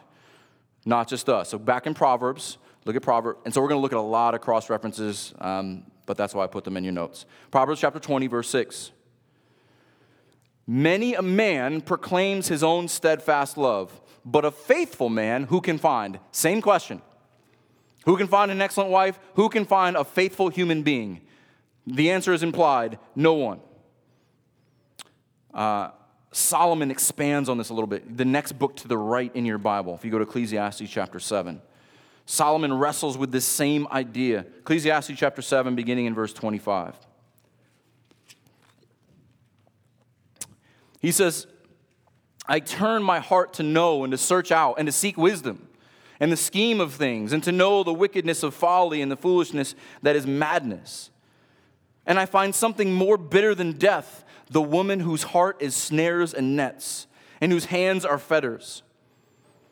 not 0.85 1.07
just 1.07 1.29
us. 1.29 1.49
So 1.49 1.59
back 1.59 1.85
in 1.85 1.93
Proverbs, 1.93 2.57
look 2.85 2.95
at 2.95 3.01
Proverbs. 3.01 3.39
And 3.45 3.53
so 3.53 3.61
we're 3.61 3.67
going 3.67 3.79
to 3.79 3.81
look 3.81 3.93
at 3.93 3.97
a 3.97 4.01
lot 4.01 4.33
of 4.33 4.41
cross 4.41 4.69
references, 4.69 5.33
um, 5.39 5.83
but 6.05 6.17
that's 6.17 6.33
why 6.33 6.43
I 6.43 6.47
put 6.47 6.63
them 6.63 6.77
in 6.77 6.83
your 6.83 6.93
notes. 6.93 7.25
Proverbs 7.51 7.81
chapter 7.81 7.99
20, 7.99 8.27
verse 8.27 8.49
6. 8.49 8.91
Many 10.67 11.15
a 11.15 11.21
man 11.21 11.81
proclaims 11.81 12.47
his 12.47 12.63
own 12.63 12.87
steadfast 12.87 13.57
love, 13.57 13.99
but 14.23 14.45
a 14.45 14.51
faithful 14.51 15.09
man 15.09 15.45
who 15.45 15.61
can 15.61 15.77
find? 15.77 16.19
Same 16.31 16.61
question. 16.61 17.01
Who 18.05 18.17
can 18.17 18.27
find 18.27 18.51
an 18.51 18.61
excellent 18.61 18.89
wife? 18.89 19.19
Who 19.35 19.49
can 19.49 19.65
find 19.65 19.95
a 19.95 20.03
faithful 20.03 20.49
human 20.49 20.83
being? 20.83 21.21
The 21.85 22.11
answer 22.11 22.33
is 22.33 22.43
implied 22.43 22.99
no 23.15 23.33
one. 23.33 23.59
Uh, 25.53 25.89
Solomon 26.31 26.91
expands 26.91 27.49
on 27.49 27.57
this 27.57 27.69
a 27.69 27.73
little 27.73 27.87
bit. 27.87 28.17
The 28.17 28.25
next 28.25 28.53
book 28.53 28.75
to 28.77 28.87
the 28.87 28.97
right 28.97 29.35
in 29.35 29.45
your 29.45 29.57
Bible, 29.57 29.95
if 29.95 30.05
you 30.05 30.11
go 30.11 30.17
to 30.17 30.23
Ecclesiastes 30.23 30.89
chapter 30.89 31.19
7, 31.19 31.61
Solomon 32.31 32.73
wrestles 32.73 33.17
with 33.17 33.33
this 33.33 33.43
same 33.43 33.85
idea. 33.91 34.45
Ecclesiastes 34.59 35.11
chapter 35.17 35.41
7, 35.41 35.75
beginning 35.75 36.05
in 36.05 36.15
verse 36.15 36.31
25. 36.31 36.95
He 41.01 41.11
says, 41.11 41.45
I 42.47 42.61
turn 42.61 43.03
my 43.03 43.19
heart 43.19 43.51
to 43.55 43.63
know 43.63 44.05
and 44.05 44.11
to 44.11 44.17
search 44.17 44.49
out 44.49 44.75
and 44.77 44.85
to 44.85 44.93
seek 44.93 45.17
wisdom 45.17 45.67
and 46.21 46.31
the 46.31 46.37
scheme 46.37 46.79
of 46.79 46.93
things 46.93 47.33
and 47.33 47.43
to 47.43 47.51
know 47.51 47.83
the 47.83 47.93
wickedness 47.93 48.43
of 48.43 48.53
folly 48.53 49.01
and 49.01 49.11
the 49.11 49.17
foolishness 49.17 49.75
that 50.01 50.15
is 50.15 50.25
madness. 50.25 51.09
And 52.05 52.17
I 52.17 52.25
find 52.25 52.55
something 52.55 52.93
more 52.93 53.17
bitter 53.17 53.53
than 53.53 53.73
death 53.73 54.23
the 54.49 54.61
woman 54.61 55.01
whose 55.01 55.23
heart 55.23 55.57
is 55.61 55.75
snares 55.75 56.33
and 56.33 56.55
nets, 56.55 57.07
and 57.41 57.51
whose 57.51 57.65
hands 57.65 58.05
are 58.05 58.17
fetters. 58.17 58.83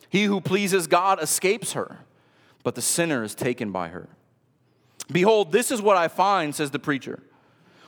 He 0.09 0.25
who 0.25 0.41
pleases 0.41 0.87
God 0.87 1.23
escapes 1.23 1.71
her, 1.71 1.99
but 2.63 2.75
the 2.75 2.81
sinner 2.81 3.23
is 3.23 3.35
taken 3.35 3.71
by 3.71 3.89
her. 3.89 4.09
Behold, 5.11 5.51
this 5.51 5.71
is 5.71 5.81
what 5.81 5.97
I 5.97 6.07
find, 6.07 6.53
says 6.53 6.71
the 6.71 6.79
preacher, 6.79 7.23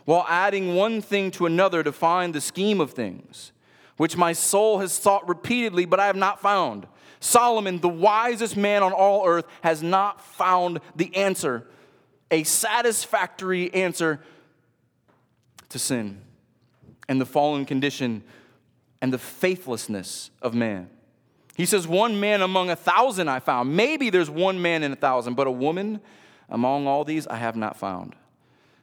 while 0.06 0.26
adding 0.28 0.76
one 0.76 1.02
thing 1.02 1.32
to 1.32 1.46
another 1.46 1.84
to 1.84 1.92
find 1.92 2.34
the 2.34 2.42
scheme 2.42 2.82
of 2.82 2.92
things, 2.92 3.52
which 3.98 4.18
my 4.18 4.34
soul 4.34 4.80
has 4.80 4.92
sought 4.92 5.28
repeatedly, 5.28 5.86
but 5.86 6.00
I 6.00 6.08
have 6.08 6.16
not 6.16 6.42
found. 6.42 6.88
Solomon, 7.20 7.80
the 7.80 7.90
wisest 7.90 8.58
man 8.58 8.82
on 8.82 8.94
all 8.94 9.28
earth, 9.28 9.46
has 9.62 9.84
not 9.84 10.20
found 10.20 10.80
the 10.96 11.16
answer, 11.16 11.68
a 12.32 12.44
satisfactory 12.44 13.72
answer 13.74 14.22
to 15.70 15.78
sin 15.78 16.22
and 17.08 17.22
the 17.22 17.26
fallen 17.26 17.66
condition 17.66 18.24
and 19.02 19.14
the 19.14 19.18
faithlessness 19.18 20.32
of 20.42 20.54
man. 20.54 20.90
He 21.62 21.68
says, 21.68 21.88
One 21.88 22.20
man 22.20 22.42
among 22.42 22.72
a 22.72 22.76
thousand 22.76 23.28
I 23.28 23.40
found. 23.40 23.76
Maybe 23.76 24.10
there's 24.10 24.32
one 24.32 24.64
man 24.64 24.82
in 24.82 24.94
a 24.94 24.96
thousand, 24.96 25.36
but 25.36 25.46
a 25.46 25.52
woman 25.52 26.02
among 26.50 26.88
all 26.88 27.04
these 27.04 27.28
I 27.28 27.36
have 27.36 27.56
not 27.56 27.78
found. 27.78 28.16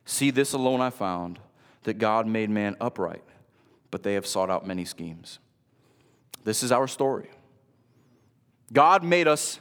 See, 0.04 0.30
this 0.30 0.52
alone 0.52 0.80
I 0.80 0.90
found 0.90 1.40
that 1.82 1.94
God 1.94 2.28
made 2.28 2.50
man 2.50 2.76
upright, 2.80 3.24
but 3.90 4.04
they 4.04 4.14
have 4.14 4.28
sought 4.28 4.48
out 4.48 4.64
many 4.64 4.84
schemes. 4.84 5.40
This 6.44 6.62
is 6.62 6.70
our 6.70 6.86
story. 6.86 7.30
God 8.72 9.02
made 9.02 9.26
us 9.26 9.58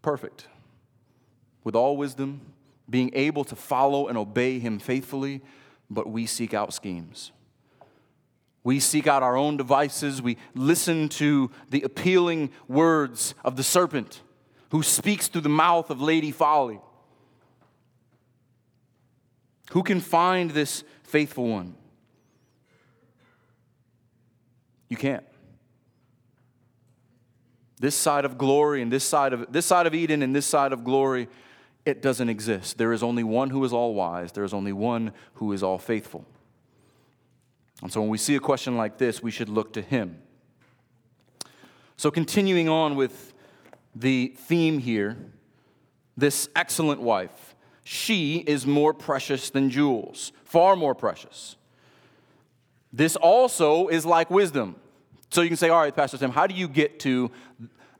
perfect 0.00 0.46
with 1.62 1.76
all 1.76 1.98
wisdom 1.98 2.40
being 2.88 3.10
able 3.12 3.44
to 3.44 3.54
follow 3.54 4.08
and 4.08 4.16
obey 4.16 4.58
Him 4.58 4.78
faithfully, 4.78 5.42
but 5.90 6.08
we 6.08 6.24
seek 6.24 6.54
out 6.54 6.72
schemes. 6.72 7.32
We 8.64 8.78
seek 8.78 9.06
out 9.06 9.22
our 9.22 9.36
own 9.36 9.56
devices. 9.56 10.22
We 10.22 10.36
listen 10.54 11.08
to 11.10 11.50
the 11.70 11.82
appealing 11.82 12.50
words 12.68 13.34
of 13.44 13.56
the 13.56 13.62
serpent 13.62 14.22
who 14.70 14.82
speaks 14.82 15.28
through 15.28 15.42
the 15.42 15.48
mouth 15.48 15.90
of 15.90 16.00
Lady 16.00 16.30
Folly. 16.30 16.80
Who 19.72 19.82
can 19.82 20.00
find 20.00 20.50
this 20.50 20.84
faithful 21.02 21.48
one? 21.48 21.74
You 24.88 24.96
can't. 24.96 25.24
This 27.80 27.94
side 27.94 28.24
of 28.24 28.38
glory 28.38 28.80
and 28.80 28.92
this 28.92 29.04
side 29.04 29.32
of 29.32 29.50
this 29.50 29.66
side 29.66 29.86
of 29.86 29.94
Eden 29.94 30.22
and 30.22 30.36
this 30.36 30.46
side 30.46 30.72
of 30.72 30.84
glory 30.84 31.28
it 31.84 32.00
doesn't 32.00 32.28
exist. 32.28 32.78
There 32.78 32.92
is 32.92 33.02
only 33.02 33.24
one 33.24 33.50
who 33.50 33.64
is 33.64 33.72
all 33.72 33.94
wise, 33.94 34.32
there 34.32 34.44
is 34.44 34.54
only 34.54 34.72
one 34.72 35.12
who 35.34 35.52
is 35.52 35.62
all 35.62 35.78
faithful. 35.78 36.24
And 37.82 37.92
so 37.92 38.00
when 38.00 38.08
we 38.08 38.18
see 38.18 38.36
a 38.36 38.40
question 38.40 38.76
like 38.76 38.98
this, 38.98 39.22
we 39.22 39.30
should 39.30 39.48
look 39.48 39.72
to 39.74 39.82
him. 39.82 40.18
So, 41.96 42.10
continuing 42.10 42.68
on 42.68 42.96
with 42.96 43.32
the 43.94 44.34
theme 44.36 44.78
here, 44.78 45.16
this 46.16 46.48
excellent 46.56 47.00
wife, 47.00 47.54
she 47.84 48.38
is 48.38 48.66
more 48.66 48.94
precious 48.94 49.50
than 49.50 49.68
jewels, 49.68 50.32
far 50.44 50.76
more 50.76 50.94
precious. 50.94 51.56
This 52.92 53.16
also 53.16 53.88
is 53.88 54.06
like 54.06 54.30
wisdom. 54.30 54.76
So 55.30 55.40
you 55.42 55.48
can 55.48 55.56
say, 55.56 55.70
all 55.70 55.80
right, 55.80 55.94
Pastor 55.94 56.18
Tim, 56.18 56.30
how 56.30 56.46
do 56.46 56.54
you 56.54 56.68
get 56.68 57.00
to 57.00 57.30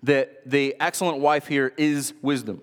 that 0.03 0.49
the 0.49 0.75
excellent 0.81 1.19
wife 1.19 1.47
here 1.47 1.73
is 1.77 2.13
wisdom, 2.23 2.61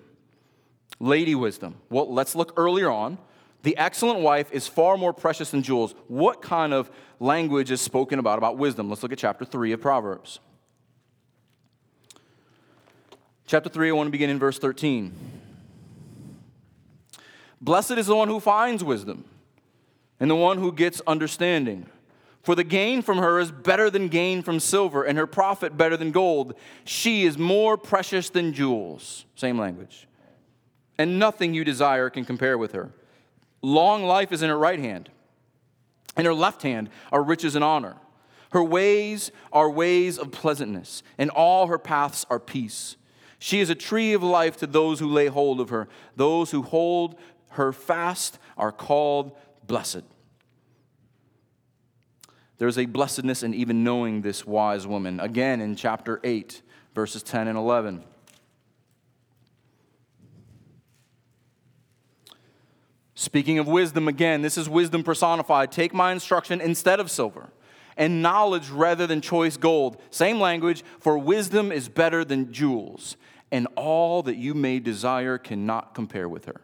lady 0.98 1.34
wisdom. 1.34 1.76
Well, 1.88 2.12
let's 2.12 2.34
look 2.34 2.52
earlier 2.56 2.90
on. 2.90 3.18
The 3.62 3.76
excellent 3.76 4.20
wife 4.20 4.50
is 4.52 4.66
far 4.66 4.96
more 4.96 5.12
precious 5.12 5.50
than 5.50 5.62
jewels. 5.62 5.94
What 6.08 6.40
kind 6.40 6.72
of 6.72 6.90
language 7.18 7.70
is 7.70 7.80
spoken 7.80 8.18
about 8.18 8.38
about 8.38 8.56
wisdom? 8.56 8.88
Let's 8.88 9.02
look 9.02 9.12
at 9.12 9.18
chapter 9.18 9.44
3 9.44 9.72
of 9.72 9.80
Proverbs. 9.80 10.40
Chapter 13.46 13.68
3, 13.68 13.90
I 13.90 13.92
want 13.92 14.06
to 14.06 14.12
begin 14.12 14.30
in 14.30 14.38
verse 14.38 14.58
13. 14.58 15.12
Blessed 17.60 17.92
is 17.92 18.06
the 18.06 18.16
one 18.16 18.28
who 18.28 18.40
finds 18.40 18.82
wisdom 18.82 19.24
and 20.18 20.30
the 20.30 20.36
one 20.36 20.58
who 20.58 20.72
gets 20.72 21.02
understanding. 21.06 21.86
For 22.42 22.54
the 22.54 22.64
gain 22.64 23.02
from 23.02 23.18
her 23.18 23.38
is 23.38 23.50
better 23.50 23.90
than 23.90 24.08
gain 24.08 24.42
from 24.42 24.60
silver, 24.60 25.04
and 25.04 25.18
her 25.18 25.26
profit 25.26 25.76
better 25.76 25.96
than 25.96 26.10
gold. 26.10 26.54
She 26.84 27.24
is 27.24 27.36
more 27.36 27.76
precious 27.76 28.30
than 28.30 28.54
jewels. 28.54 29.26
Same 29.34 29.58
language. 29.58 30.08
And 30.96 31.18
nothing 31.18 31.52
you 31.52 31.64
desire 31.64 32.08
can 32.08 32.24
compare 32.24 32.56
with 32.56 32.72
her. 32.72 32.92
Long 33.62 34.04
life 34.04 34.32
is 34.32 34.42
in 34.42 34.48
her 34.48 34.58
right 34.58 34.78
hand, 34.78 35.10
in 36.16 36.24
her 36.24 36.34
left 36.34 36.62
hand 36.62 36.90
are 37.12 37.22
riches 37.22 37.54
and 37.54 37.64
honor. 37.64 37.96
Her 38.52 38.64
ways 38.64 39.30
are 39.52 39.70
ways 39.70 40.18
of 40.18 40.32
pleasantness, 40.32 41.02
and 41.18 41.30
all 41.30 41.68
her 41.68 41.78
paths 41.78 42.26
are 42.28 42.40
peace. 42.40 42.96
She 43.38 43.60
is 43.60 43.70
a 43.70 43.74
tree 43.74 44.12
of 44.12 44.22
life 44.22 44.56
to 44.58 44.66
those 44.66 44.98
who 44.98 45.08
lay 45.08 45.28
hold 45.28 45.60
of 45.60 45.70
her. 45.70 45.88
Those 46.16 46.50
who 46.50 46.62
hold 46.62 47.16
her 47.50 47.72
fast 47.72 48.38
are 48.56 48.72
called 48.72 49.36
blessed. 49.66 50.02
There's 52.58 52.76
a 52.76 52.86
blessedness 52.86 53.42
in 53.42 53.54
even 53.54 53.84
knowing 53.84 54.20
this 54.20 54.44
wise 54.44 54.86
woman. 54.86 55.20
Again, 55.20 55.60
in 55.62 55.76
chapter 55.76 56.20
8, 56.22 56.60
verses 56.94 57.22
10 57.22 57.48
and 57.48 57.56
11. 57.56 58.04
Speaking 63.20 63.58
of 63.58 63.68
wisdom 63.68 64.08
again, 64.08 64.40
this 64.40 64.56
is 64.56 64.66
wisdom 64.66 65.02
personified. 65.02 65.70
Take 65.70 65.92
my 65.92 66.10
instruction 66.10 66.58
instead 66.58 67.00
of 67.00 67.10
silver, 67.10 67.50
and 67.98 68.22
knowledge 68.22 68.70
rather 68.70 69.06
than 69.06 69.20
choice 69.20 69.58
gold. 69.58 70.00
Same 70.08 70.40
language, 70.40 70.82
for 70.98 71.18
wisdom 71.18 71.70
is 71.70 71.90
better 71.90 72.24
than 72.24 72.50
jewels, 72.50 73.18
and 73.52 73.68
all 73.76 74.22
that 74.22 74.36
you 74.36 74.54
may 74.54 74.78
desire 74.78 75.36
cannot 75.36 75.94
compare 75.94 76.30
with 76.30 76.46
her. 76.46 76.62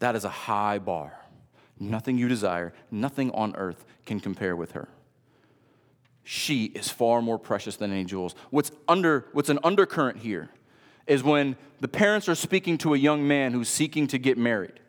That 0.00 0.16
is 0.16 0.24
a 0.24 0.28
high 0.30 0.80
bar. 0.80 1.16
Nothing 1.78 2.18
you 2.18 2.26
desire, 2.26 2.72
nothing 2.90 3.30
on 3.30 3.54
earth 3.54 3.84
can 4.04 4.18
compare 4.18 4.56
with 4.56 4.72
her. 4.72 4.88
She 6.24 6.64
is 6.64 6.88
far 6.88 7.22
more 7.22 7.38
precious 7.38 7.76
than 7.76 7.92
any 7.92 8.04
jewels. 8.04 8.34
What's, 8.50 8.72
under, 8.88 9.26
what's 9.30 9.48
an 9.48 9.60
undercurrent 9.62 10.18
here 10.18 10.50
is 11.08 11.22
when 11.22 11.56
the 11.80 11.88
parents 11.88 12.28
are 12.28 12.34
speaking 12.34 12.78
to 12.78 12.94
a 12.94 12.98
young 12.98 13.26
man 13.26 13.52
who's 13.52 13.68
seeking 13.68 14.06
to 14.08 14.18
get 14.18 14.36
married 14.36 14.80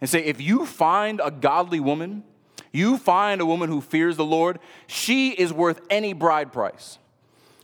and 0.00 0.08
say, 0.08 0.24
if 0.24 0.40
you 0.40 0.66
find 0.66 1.20
a 1.22 1.30
godly 1.30 1.80
woman, 1.80 2.24
you 2.72 2.96
find 2.96 3.40
a 3.40 3.46
woman 3.46 3.68
who 3.68 3.80
fears 3.80 4.16
the 4.16 4.24
Lord, 4.24 4.58
she 4.86 5.30
is 5.30 5.52
worth 5.52 5.80
any 5.90 6.12
bride 6.12 6.52
price. 6.52 6.98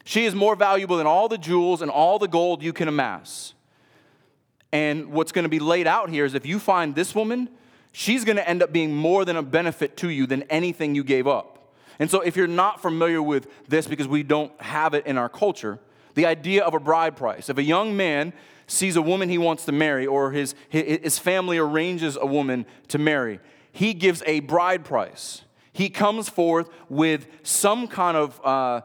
She 0.05 0.25
is 0.25 0.35
more 0.35 0.55
valuable 0.55 0.99
than 0.99 1.07
all 1.07 1.29
the 1.29 1.39
jewels 1.39 1.83
and 1.83 1.91
all 1.91 2.19
the 2.19 2.29
gold 2.29 2.63
you 2.63 2.73
can 2.73 2.89
amass. 2.89 3.55
And 4.73 5.13
what's 5.13 5.33
going 5.33 5.45
to 5.45 5.49
be 5.49 5.59
laid 5.59 5.87
out 5.87 6.11
here 6.11 6.25
is 6.25 6.35
if 6.35 6.47
you 6.47 6.59
find 6.59 6.95
this 6.95 7.15
woman, 7.15 7.49
she's 7.93 8.25
going 8.25 8.37
to 8.37 8.49
end 8.49 8.63
up 8.63 8.73
being 8.73 8.95
more 8.95 9.25
than 9.25 9.37
a 9.37 9.43
benefit 9.43 9.97
to 9.99 10.11
you 10.11 10.27
than 10.27 10.43
anything 10.45 10.95
you 10.95 11.03
gave 11.03 11.27
up. 11.27 11.73
And 11.99 12.11
so, 12.11 12.21
if 12.21 12.37
you're 12.37 12.47
not 12.47 12.83
familiar 12.83 13.23
with 13.23 13.49
this 13.69 13.87
because 13.87 14.07
we 14.07 14.23
don't 14.23 14.53
have 14.61 14.93
it 14.93 15.07
in 15.07 15.17
our 15.17 15.31
culture, 15.31 15.79
the 16.17 16.27
idea 16.27 16.65
of 16.65 16.75
a 16.75 16.81
bride 16.81 17.15
price. 17.15 17.49
If 17.49 17.59
a 17.59 17.63
young 17.63 17.97
man 17.97 18.33
sees 18.67 18.97
a 18.97 19.03
woman 19.03 19.29
he 19.29 19.39
wants 19.39 19.65
to 19.67 19.73
marry, 19.73 20.07
or 20.07 20.33
his, 20.33 20.55
his 20.71 21.19
family 21.19 21.59
arranges 21.59 22.17
a 22.17 22.27
woman 22.27 22.67
to 22.89 22.99
marry, 22.99 23.39
he 23.71 23.95
gives 23.95 24.23
a 24.27 24.41
bride 24.41 24.85
price. 24.85 25.43
He 25.73 25.91
comes 25.91 26.29
forth 26.29 26.71
with 26.89 27.27
some 27.43 27.87
kind 27.87 28.17
of, 28.17 28.41
uh, 28.43 28.81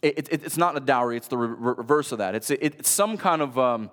it, 0.00 0.28
it, 0.30 0.44
it's 0.44 0.56
not 0.56 0.76
a 0.76 0.80
dowry, 0.80 1.18
it's 1.18 1.28
the 1.28 1.36
re- 1.36 1.74
reverse 1.76 2.10
of 2.10 2.18
that. 2.18 2.34
It's, 2.34 2.50
it, 2.50 2.60
it's 2.62 2.88
some 2.88 3.18
kind 3.18 3.42
of 3.42 3.58
um, 3.58 3.90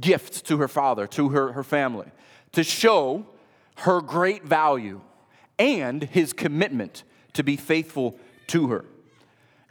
gift 0.00 0.46
to 0.46 0.58
her 0.58 0.68
father, 0.68 1.06
to 1.08 1.30
her, 1.30 1.52
her 1.52 1.64
family, 1.64 2.08
to 2.52 2.62
show 2.62 3.26
her 3.78 4.02
great 4.02 4.44
value 4.44 5.00
and 5.58 6.04
his 6.04 6.34
commitment 6.34 7.04
to 7.32 7.42
be 7.42 7.56
faithful 7.56 8.18
to 8.48 8.68
her. 8.68 8.84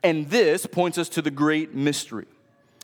And 0.03 0.29
this 0.29 0.65
points 0.65 0.97
us 0.97 1.09
to 1.09 1.21
the 1.21 1.31
great 1.31 1.73
mystery. 1.73 2.25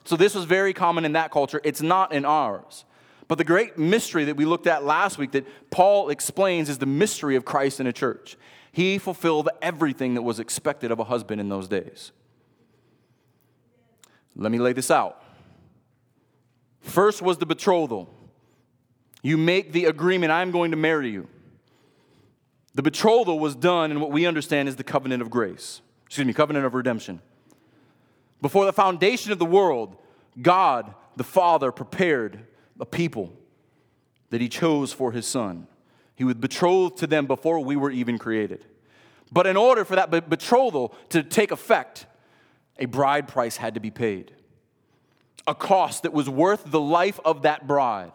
So, 0.06 0.16
this 0.16 0.34
was 0.34 0.46
very 0.46 0.74
common 0.74 1.06
in 1.06 1.14
that 1.14 1.32
culture. 1.32 1.62
It's 1.64 1.82
not 1.82 2.14
in 2.14 2.26
ours. 2.26 2.86
But 3.28 3.38
the 3.38 3.44
great 3.44 3.78
mystery 3.78 4.26
that 4.26 4.38
we 4.38 4.46
looked 4.46 4.66
at 4.66 4.84
last 4.84 5.20
week 5.20 5.32
that 5.32 5.46
Paul 5.70 6.10
explains 6.10 6.68
is 6.68 6.80
the 6.80 6.88
mystery 6.88 7.36
of 7.36 7.46
Christ 7.46 7.80
in 7.80 7.86
a 7.86 7.94
church. 7.94 8.38
He 8.72 8.98
fulfilled 8.98 9.50
everything 9.62 10.16
that 10.16 10.24
was 10.24 10.40
expected 10.40 10.90
of 10.92 11.00
a 11.00 11.04
husband 11.04 11.40
in 11.40 11.50
those 11.50 11.68
days. 11.68 12.12
Let 14.36 14.52
me 14.52 14.58
lay 14.58 14.74
this 14.74 14.90
out. 14.90 15.22
First 16.82 17.22
was 17.22 17.38
the 17.38 17.46
betrothal. 17.46 18.10
You 19.22 19.38
make 19.38 19.74
the 19.74 19.86
agreement, 19.86 20.32
I'm 20.32 20.52
going 20.52 20.72
to 20.72 20.78
marry 20.78 21.12
you. 21.12 21.28
The 22.74 22.82
betrothal 22.82 23.40
was 23.40 23.56
done 23.56 23.92
in 23.92 24.00
what 24.00 24.12
we 24.12 24.26
understand 24.26 24.70
is 24.70 24.78
the 24.78 24.84
covenant 24.84 25.22
of 25.22 25.30
grace, 25.30 25.82
excuse 26.10 26.26
me, 26.26 26.34
covenant 26.34 26.66
of 26.66 26.74
redemption. 26.74 27.22
Before 28.42 28.66
the 28.66 28.74
foundation 28.74 29.32
of 29.32 29.38
the 29.38 29.46
world, 29.46 29.96
God 30.42 30.96
the 31.16 31.24
Father 31.24 31.72
prepared 31.72 32.48
a 32.80 32.86
people 32.86 33.32
that 34.32 34.42
He 34.42 34.50
chose 34.50 34.92
for 34.92 35.12
His 35.12 35.28
Son. 35.28 35.68
He 36.16 36.24
was 36.24 36.34
betrothed 36.34 36.98
to 36.98 37.08
them 37.08 37.28
before 37.28 37.60
we 37.60 37.76
were 37.76 37.92
even 37.92 38.18
created. 38.18 38.66
But 39.32 39.46
in 39.46 39.56
order 39.56 39.86
for 39.86 39.96
that 39.98 40.10
betrothal 40.10 40.96
to 41.10 41.22
take 41.22 41.52
effect, 41.52 42.08
a 42.80 42.86
bride 42.86 43.28
price 43.28 43.58
had 43.58 43.76
to 43.76 43.80
be 43.80 43.92
paid. 43.92 44.34
A 45.46 45.54
cost 45.54 46.02
that 46.02 46.12
was 46.12 46.28
worth 46.28 46.64
the 46.66 46.82
life 46.82 47.20
of 47.24 47.44
that 47.44 47.68
bride 47.68 48.14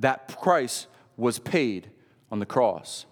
that 0.00 0.28
price 0.28 0.86
was 1.16 1.38
paid 1.38 1.90
on 2.30 2.40
the 2.40 2.46
cross. 2.46 3.06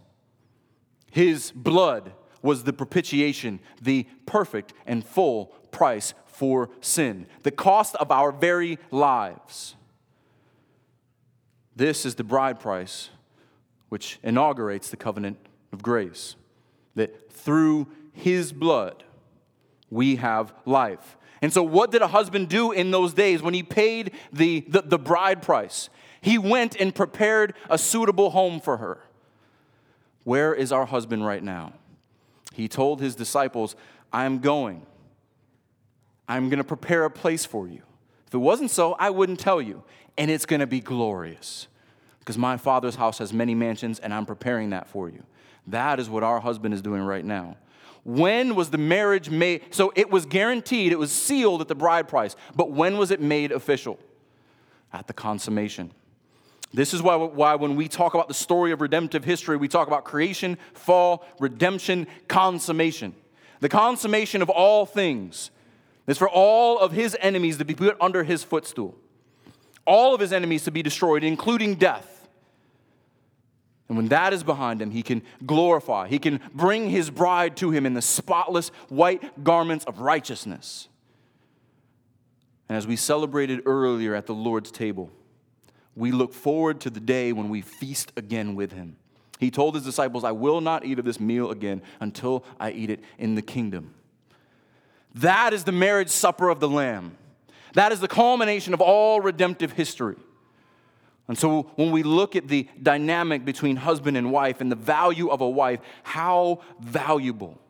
His 1.10 1.52
blood 1.52 2.12
was 2.42 2.64
the 2.64 2.72
propitiation, 2.72 3.60
the 3.80 4.06
perfect 4.26 4.72
and 4.86 5.04
full 5.04 5.46
price 5.70 6.14
for 6.26 6.70
sin, 6.80 7.26
the 7.42 7.50
cost 7.50 7.96
of 7.96 8.10
our 8.10 8.30
very 8.30 8.78
lives. 8.90 9.74
This 11.74 12.04
is 12.06 12.14
the 12.14 12.24
bride 12.24 12.60
price 12.60 13.10
which 13.88 14.18
inaugurates 14.22 14.90
the 14.90 14.96
covenant 14.96 15.38
of 15.72 15.82
grace. 15.82 16.36
That 16.94 17.32
through 17.32 17.88
his 18.12 18.52
blood 18.52 19.04
we 19.90 20.16
have 20.16 20.52
life. 20.64 21.16
And 21.40 21.52
so, 21.52 21.62
what 21.62 21.92
did 21.92 22.02
a 22.02 22.08
husband 22.08 22.48
do 22.48 22.72
in 22.72 22.90
those 22.90 23.14
days 23.14 23.42
when 23.42 23.54
he 23.54 23.62
paid 23.62 24.12
the, 24.32 24.64
the, 24.68 24.82
the 24.82 24.98
bride 24.98 25.42
price? 25.42 25.88
He 26.20 26.36
went 26.36 26.74
and 26.80 26.94
prepared 26.94 27.54
a 27.70 27.78
suitable 27.78 28.30
home 28.30 28.60
for 28.60 28.78
her. 28.78 29.00
Where 30.24 30.52
is 30.52 30.72
our 30.72 30.86
husband 30.86 31.24
right 31.24 31.42
now? 31.42 31.74
He 32.58 32.66
told 32.66 33.00
his 33.00 33.14
disciples, 33.14 33.76
I'm 34.12 34.40
going. 34.40 34.84
I'm 36.28 36.48
going 36.48 36.58
to 36.58 36.64
prepare 36.64 37.04
a 37.04 37.10
place 37.10 37.46
for 37.46 37.68
you. 37.68 37.82
If 38.26 38.34
it 38.34 38.38
wasn't 38.38 38.72
so, 38.72 38.94
I 38.94 39.10
wouldn't 39.10 39.38
tell 39.38 39.62
you. 39.62 39.84
And 40.18 40.28
it's 40.28 40.44
going 40.44 40.58
to 40.58 40.66
be 40.66 40.80
glorious 40.80 41.68
because 42.18 42.36
my 42.36 42.56
father's 42.56 42.96
house 42.96 43.18
has 43.18 43.32
many 43.32 43.54
mansions 43.54 44.00
and 44.00 44.12
I'm 44.12 44.26
preparing 44.26 44.70
that 44.70 44.88
for 44.88 45.08
you. 45.08 45.22
That 45.68 46.00
is 46.00 46.10
what 46.10 46.24
our 46.24 46.40
husband 46.40 46.74
is 46.74 46.82
doing 46.82 47.00
right 47.00 47.24
now. 47.24 47.56
When 48.02 48.56
was 48.56 48.70
the 48.70 48.78
marriage 48.78 49.30
made? 49.30 49.72
So 49.72 49.92
it 49.94 50.10
was 50.10 50.26
guaranteed, 50.26 50.90
it 50.90 50.98
was 50.98 51.12
sealed 51.12 51.60
at 51.60 51.68
the 51.68 51.76
bride 51.76 52.08
price. 52.08 52.34
But 52.56 52.72
when 52.72 52.98
was 52.98 53.12
it 53.12 53.20
made 53.20 53.52
official? 53.52 54.00
At 54.92 55.06
the 55.06 55.12
consummation. 55.12 55.92
This 56.72 56.92
is 56.92 57.00
why, 57.00 57.16
why 57.16 57.54
when 57.54 57.76
we 57.76 57.88
talk 57.88 58.14
about 58.14 58.28
the 58.28 58.34
story 58.34 58.72
of 58.72 58.80
redemptive 58.80 59.24
history, 59.24 59.56
we 59.56 59.68
talk 59.68 59.86
about 59.86 60.04
creation, 60.04 60.58
fall, 60.74 61.24
redemption, 61.40 62.06
consummation. 62.28 63.14
The 63.60 63.68
consummation 63.68 64.42
of 64.42 64.50
all 64.50 64.84
things 64.84 65.50
is 66.06 66.18
for 66.18 66.28
all 66.28 66.78
of 66.78 66.92
his 66.92 67.16
enemies 67.20 67.58
to 67.58 67.64
be 67.64 67.74
put 67.74 67.96
under 68.00 68.22
his 68.22 68.44
footstool, 68.44 68.96
all 69.86 70.14
of 70.14 70.20
his 70.20 70.32
enemies 70.32 70.64
to 70.64 70.70
be 70.70 70.82
destroyed, 70.82 71.24
including 71.24 71.74
death. 71.74 72.28
And 73.88 73.96
when 73.96 74.08
that 74.08 74.34
is 74.34 74.42
behind 74.42 74.82
him, 74.82 74.90
he 74.90 75.02
can 75.02 75.22
glorify, 75.46 76.08
he 76.08 76.18
can 76.18 76.40
bring 76.54 76.90
his 76.90 77.08
bride 77.08 77.56
to 77.58 77.70
him 77.70 77.86
in 77.86 77.94
the 77.94 78.02
spotless 78.02 78.68
white 78.90 79.42
garments 79.42 79.86
of 79.86 80.00
righteousness. 80.00 80.88
And 82.68 82.76
as 82.76 82.86
we 82.86 82.96
celebrated 82.96 83.62
earlier 83.64 84.14
at 84.14 84.26
the 84.26 84.34
Lord's 84.34 84.70
table, 84.70 85.10
we 85.98 86.12
look 86.12 86.32
forward 86.32 86.80
to 86.80 86.90
the 86.90 87.00
day 87.00 87.32
when 87.32 87.48
we 87.48 87.60
feast 87.60 88.12
again 88.16 88.54
with 88.54 88.72
him. 88.72 88.96
He 89.38 89.50
told 89.50 89.74
his 89.74 89.84
disciples, 89.84 90.24
I 90.24 90.32
will 90.32 90.60
not 90.60 90.84
eat 90.84 90.98
of 90.98 91.04
this 91.04 91.20
meal 91.20 91.50
again 91.50 91.82
until 92.00 92.44
I 92.58 92.70
eat 92.70 92.88
it 92.90 93.00
in 93.18 93.34
the 93.34 93.42
kingdom. 93.42 93.94
That 95.16 95.52
is 95.52 95.64
the 95.64 95.72
marriage 95.72 96.08
supper 96.08 96.48
of 96.48 96.60
the 96.60 96.68
Lamb. 96.68 97.16
That 97.74 97.92
is 97.92 98.00
the 98.00 98.08
culmination 98.08 98.74
of 98.74 98.80
all 98.80 99.20
redemptive 99.20 99.72
history. 99.72 100.16
And 101.26 101.36
so 101.36 101.70
when 101.74 101.90
we 101.90 102.02
look 102.02 102.36
at 102.36 102.48
the 102.48 102.68
dynamic 102.80 103.44
between 103.44 103.76
husband 103.76 104.16
and 104.16 104.32
wife 104.32 104.60
and 104.60 104.72
the 104.72 104.76
value 104.76 105.28
of 105.28 105.40
a 105.40 105.48
wife, 105.48 105.80
how 106.02 106.60
valuable 106.80 107.60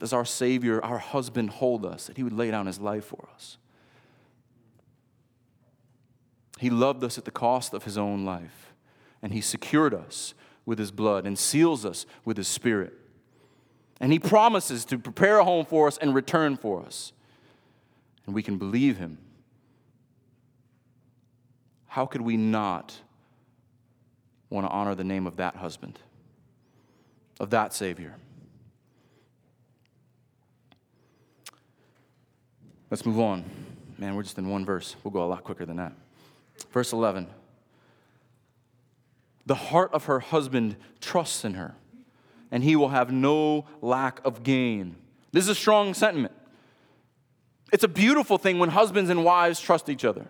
does 0.00 0.12
our 0.12 0.24
Savior, 0.24 0.84
our 0.84 0.98
husband, 0.98 1.50
hold 1.50 1.86
us 1.86 2.08
that 2.08 2.16
He 2.16 2.22
would 2.22 2.32
lay 2.32 2.50
down 2.50 2.66
His 2.66 2.80
life 2.80 3.04
for 3.04 3.28
us? 3.34 3.58
He 6.58 6.70
loved 6.70 7.02
us 7.02 7.18
at 7.18 7.24
the 7.24 7.30
cost 7.30 7.74
of 7.74 7.84
His 7.84 7.98
own 7.98 8.24
life, 8.24 8.72
and 9.22 9.32
He 9.32 9.40
secured 9.40 9.94
us 9.94 10.34
with 10.66 10.78
His 10.78 10.90
blood 10.90 11.26
and 11.26 11.38
seals 11.38 11.84
us 11.84 12.06
with 12.24 12.36
His 12.36 12.48
Spirit. 12.48 12.92
And 14.00 14.12
He 14.12 14.18
promises 14.18 14.84
to 14.86 14.98
prepare 14.98 15.38
a 15.38 15.44
home 15.44 15.64
for 15.64 15.86
us 15.88 15.98
and 15.98 16.14
return 16.14 16.56
for 16.56 16.82
us. 16.82 17.12
And 18.26 18.34
we 18.34 18.42
can 18.42 18.58
believe 18.58 18.98
Him 18.98 19.18
how 21.94 22.06
could 22.06 22.22
we 22.22 22.36
not 22.36 22.92
want 24.50 24.66
to 24.66 24.72
honor 24.72 24.96
the 24.96 25.04
name 25.04 25.28
of 25.28 25.36
that 25.36 25.54
husband, 25.54 26.00
of 27.38 27.50
that 27.50 27.72
Savior? 27.72 28.16
Let's 32.90 33.06
move 33.06 33.20
on. 33.20 33.44
Man, 33.96 34.16
we're 34.16 34.24
just 34.24 34.36
in 34.38 34.48
one 34.48 34.64
verse. 34.64 34.96
We'll 35.04 35.12
go 35.12 35.22
a 35.22 35.26
lot 35.26 35.44
quicker 35.44 35.64
than 35.64 35.76
that. 35.76 35.92
Verse 36.72 36.92
11 36.92 37.28
The 39.46 39.54
heart 39.54 39.92
of 39.92 40.04
her 40.06 40.20
husband 40.20 40.76
trusts 41.00 41.44
in 41.44 41.54
her, 41.54 41.74
and 42.50 42.62
he 42.62 42.76
will 42.76 42.90
have 42.90 43.12
no 43.12 43.66
lack 43.80 44.20
of 44.24 44.42
gain. 44.42 44.96
This 45.32 45.44
is 45.44 45.50
a 45.50 45.54
strong 45.54 45.94
sentiment. 45.94 46.34
It's 47.72 47.84
a 47.84 47.88
beautiful 47.88 48.38
thing 48.38 48.58
when 48.58 48.68
husbands 48.68 49.10
and 49.10 49.24
wives 49.24 49.58
trust 49.58 49.88
each 49.88 50.04
other. 50.04 50.26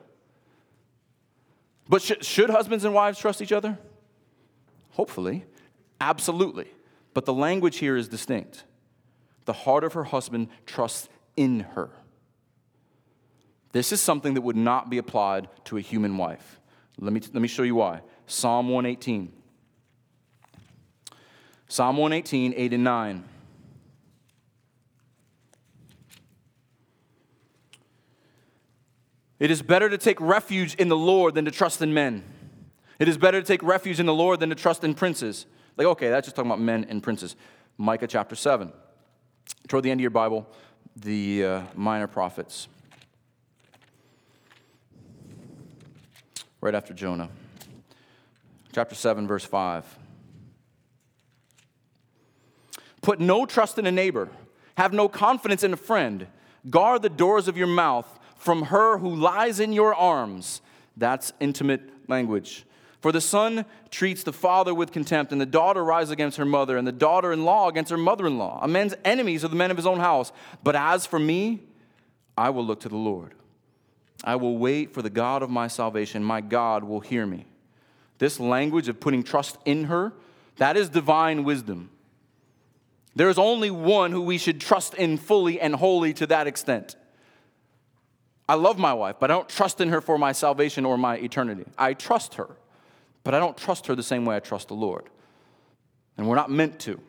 But 1.89 2.01
sh- 2.01 2.13
should 2.23 2.49
husbands 2.49 2.85
and 2.85 2.95
wives 2.95 3.19
trust 3.19 3.43
each 3.43 3.53
other? 3.53 3.79
Hopefully. 4.93 5.45
Absolutely. 6.01 6.69
But 7.13 7.27
the 7.27 7.35
language 7.35 7.79
here 7.79 7.97
is 7.97 8.09
distinct. 8.09 8.65
The 9.45 9.53
heart 9.53 9.85
of 9.85 9.93
her 9.93 10.05
husband 10.05 10.49
trusts 10.65 11.09
in 11.37 11.61
her. 11.61 11.91
This 13.75 13.91
is 13.91 14.01
something 14.01 14.35
that 14.35 14.43
would 14.43 14.55
not 14.55 14.89
be 14.89 14.99
applied 14.99 15.49
to 15.65 15.77
a 15.77 15.81
human 15.81 16.17
wife. 16.17 16.61
Let 16.97 17.13
me, 17.13 17.21
let 17.33 17.43
me 17.43 17.49
show 17.49 17.65
you 17.65 17.75
why. 17.75 18.03
Psalm 18.25 18.69
118. 18.69 19.33
Psalm 21.67 21.97
118, 21.97 22.55
8 22.57 22.73
and 22.73 22.85
9. 22.85 23.25
It 29.41 29.51
is 29.51 29.61
better 29.61 29.91
to 29.91 29.99
take 29.99 30.21
refuge 30.21 30.77
in 30.77 30.89
the 30.89 30.97
Lord 30.97 31.35
than 31.35 31.45
to 31.45 31.51
trust 31.51 31.83
in 31.83 31.93
men. 31.93 32.23
It 33.01 33.09
is 33.09 33.19
better 33.19 33.41
to 33.41 33.47
take 33.47 33.65
refuge 33.65 33.99
in 33.99 34.07
the 34.07 34.15
Lord 34.15 34.39
than 34.39 34.51
to 34.51 34.55
trust 34.55 34.85
in 34.85 34.95
princes. 34.95 35.47
Like, 35.77 35.89
okay, 35.89 36.11
that's 36.11 36.29
just 36.29 36.37
talking 36.37 36.49
about 36.49 36.61
men 36.61 36.87
and 36.89 37.03
princes. 37.03 37.35
Micah 37.77 38.07
chapter 38.07 38.37
7. 38.37 38.73
Toward 39.67 39.83
the 39.83 39.91
end 39.91 39.99
of 39.99 40.03
your 40.03 40.11
Bible, 40.11 40.47
the 40.95 41.45
uh, 41.45 41.63
minor 41.75 42.07
prophets. 42.07 42.69
Right 46.65 46.75
after 46.75 46.95
Jonah. 46.95 47.29
Chapter 48.73 48.95
7, 48.95 49.27
verse 49.27 49.45
5. 49.45 49.99
Put 53.03 53.21
no 53.21 53.45
trust 53.45 53.79
in 53.79 53.85
a 53.85 53.93
neighbor, 53.93 54.31
have 54.79 54.95
no 54.95 55.07
confidence 55.07 55.63
in 55.63 55.75
a 55.75 55.77
friend. 55.77 56.27
Guard 56.71 57.03
the 57.03 57.11
doors 57.11 57.49
of 57.49 57.59
your 57.59 57.67
mouth 57.67 58.19
from 58.39 58.63
her 58.63 58.97
who 58.97 59.15
lies 59.15 59.61
in 59.61 59.75
your 59.75 59.95
arms. 59.95 60.63
That's 60.97 61.35
intimate 61.39 61.83
language. 62.09 62.65
For 63.03 63.13
the 63.13 63.21
son 63.21 63.67
treats 63.91 64.23
the 64.23 64.33
father 64.33 64.75
with 64.75 64.91
contempt, 64.91 65.33
and 65.33 65.41
the 65.43 65.45
daughter 65.45 65.85
rises 65.85 66.13
against 66.13 66.39
her 66.39 66.47
mother, 66.47 66.79
and 66.79 66.89
the 66.89 66.93
daughter 66.93 67.31
in 67.31 67.45
law 67.45 67.69
against 67.69 67.91
her 67.91 67.99
mother 67.99 68.27
in 68.27 68.39
law. 68.39 68.59
A 68.63 68.69
man's 68.69 68.95
enemies 69.05 69.45
are 69.45 69.49
the 69.49 69.55
men 69.55 69.71
of 69.71 69.77
his 69.77 69.87
own 69.87 70.01
house. 70.01 70.33
But 70.63 70.77
as 70.77 71.05
for 71.05 71.19
me, 71.19 71.61
I 72.39 72.49
will 72.49 72.65
look 72.65 72.81
to 72.81 72.89
the 72.89 72.97
Lord. 72.97 73.35
I 74.23 74.37
will 74.37 74.57
wait 74.59 74.95
for 74.95 75.03
the 75.03 75.11
God 75.11 75.43
of 75.43 75.51
my 75.51 75.67
salvation. 75.69 76.23
My 76.23 76.41
God 76.41 76.85
will 76.85 77.01
hear 77.01 77.27
me. 77.27 77.47
This 78.19 78.39
language 78.39 78.89
of 78.89 79.01
putting 79.01 79.23
trust 79.23 79.59
in 79.65 79.85
her, 79.85 80.13
that 80.57 80.77
is 80.77 80.89
divine 80.89 81.45
wisdom. 81.45 81.91
There 83.17 83.29
is 83.29 83.39
only 83.39 83.71
one 83.71 84.13
who 84.13 84.23
we 84.23 84.39
should 84.39 84.61
trust 84.61 84.95
in 84.95 85.19
fully 85.19 85.61
and 85.61 85.75
wholly 85.75 86.13
to 86.15 86.27
that 86.29 86.47
extent. 86.47 86.97
I 88.49 88.55
love 88.55 88.79
my 88.79 88.93
wife, 88.93 89.17
but 89.19 89.31
I 89.31 89.35
don't 89.35 89.49
trust 89.49 89.81
in 89.81 89.89
her 89.89 90.01
for 90.01 90.19
my 90.19 90.33
salvation 90.33 90.85
or 90.85 90.99
my 90.99 91.17
eternity. 91.17 91.65
I 91.79 91.95
trust 91.95 92.35
her, 92.35 92.49
but 93.23 93.35
I 93.35 93.41
don't 93.41 93.57
trust 93.57 93.87
her 93.87 93.95
the 93.95 94.03
same 94.03 94.25
way 94.25 94.37
I 94.37 94.41
trust 94.41 94.69
the 94.69 94.75
Lord. 94.75 95.09
And 96.17 96.29
we're 96.29 96.37
not 96.37 96.51
meant 96.51 96.79
to. 96.81 97.01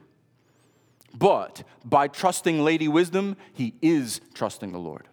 But 1.14 1.64
by 1.84 2.08
trusting 2.08 2.64
Lady 2.64 2.88
Wisdom, 2.88 3.36
he 3.54 3.74
is 3.82 4.22
trusting 4.34 4.72
the 4.72 4.80
Lord. 4.80 5.08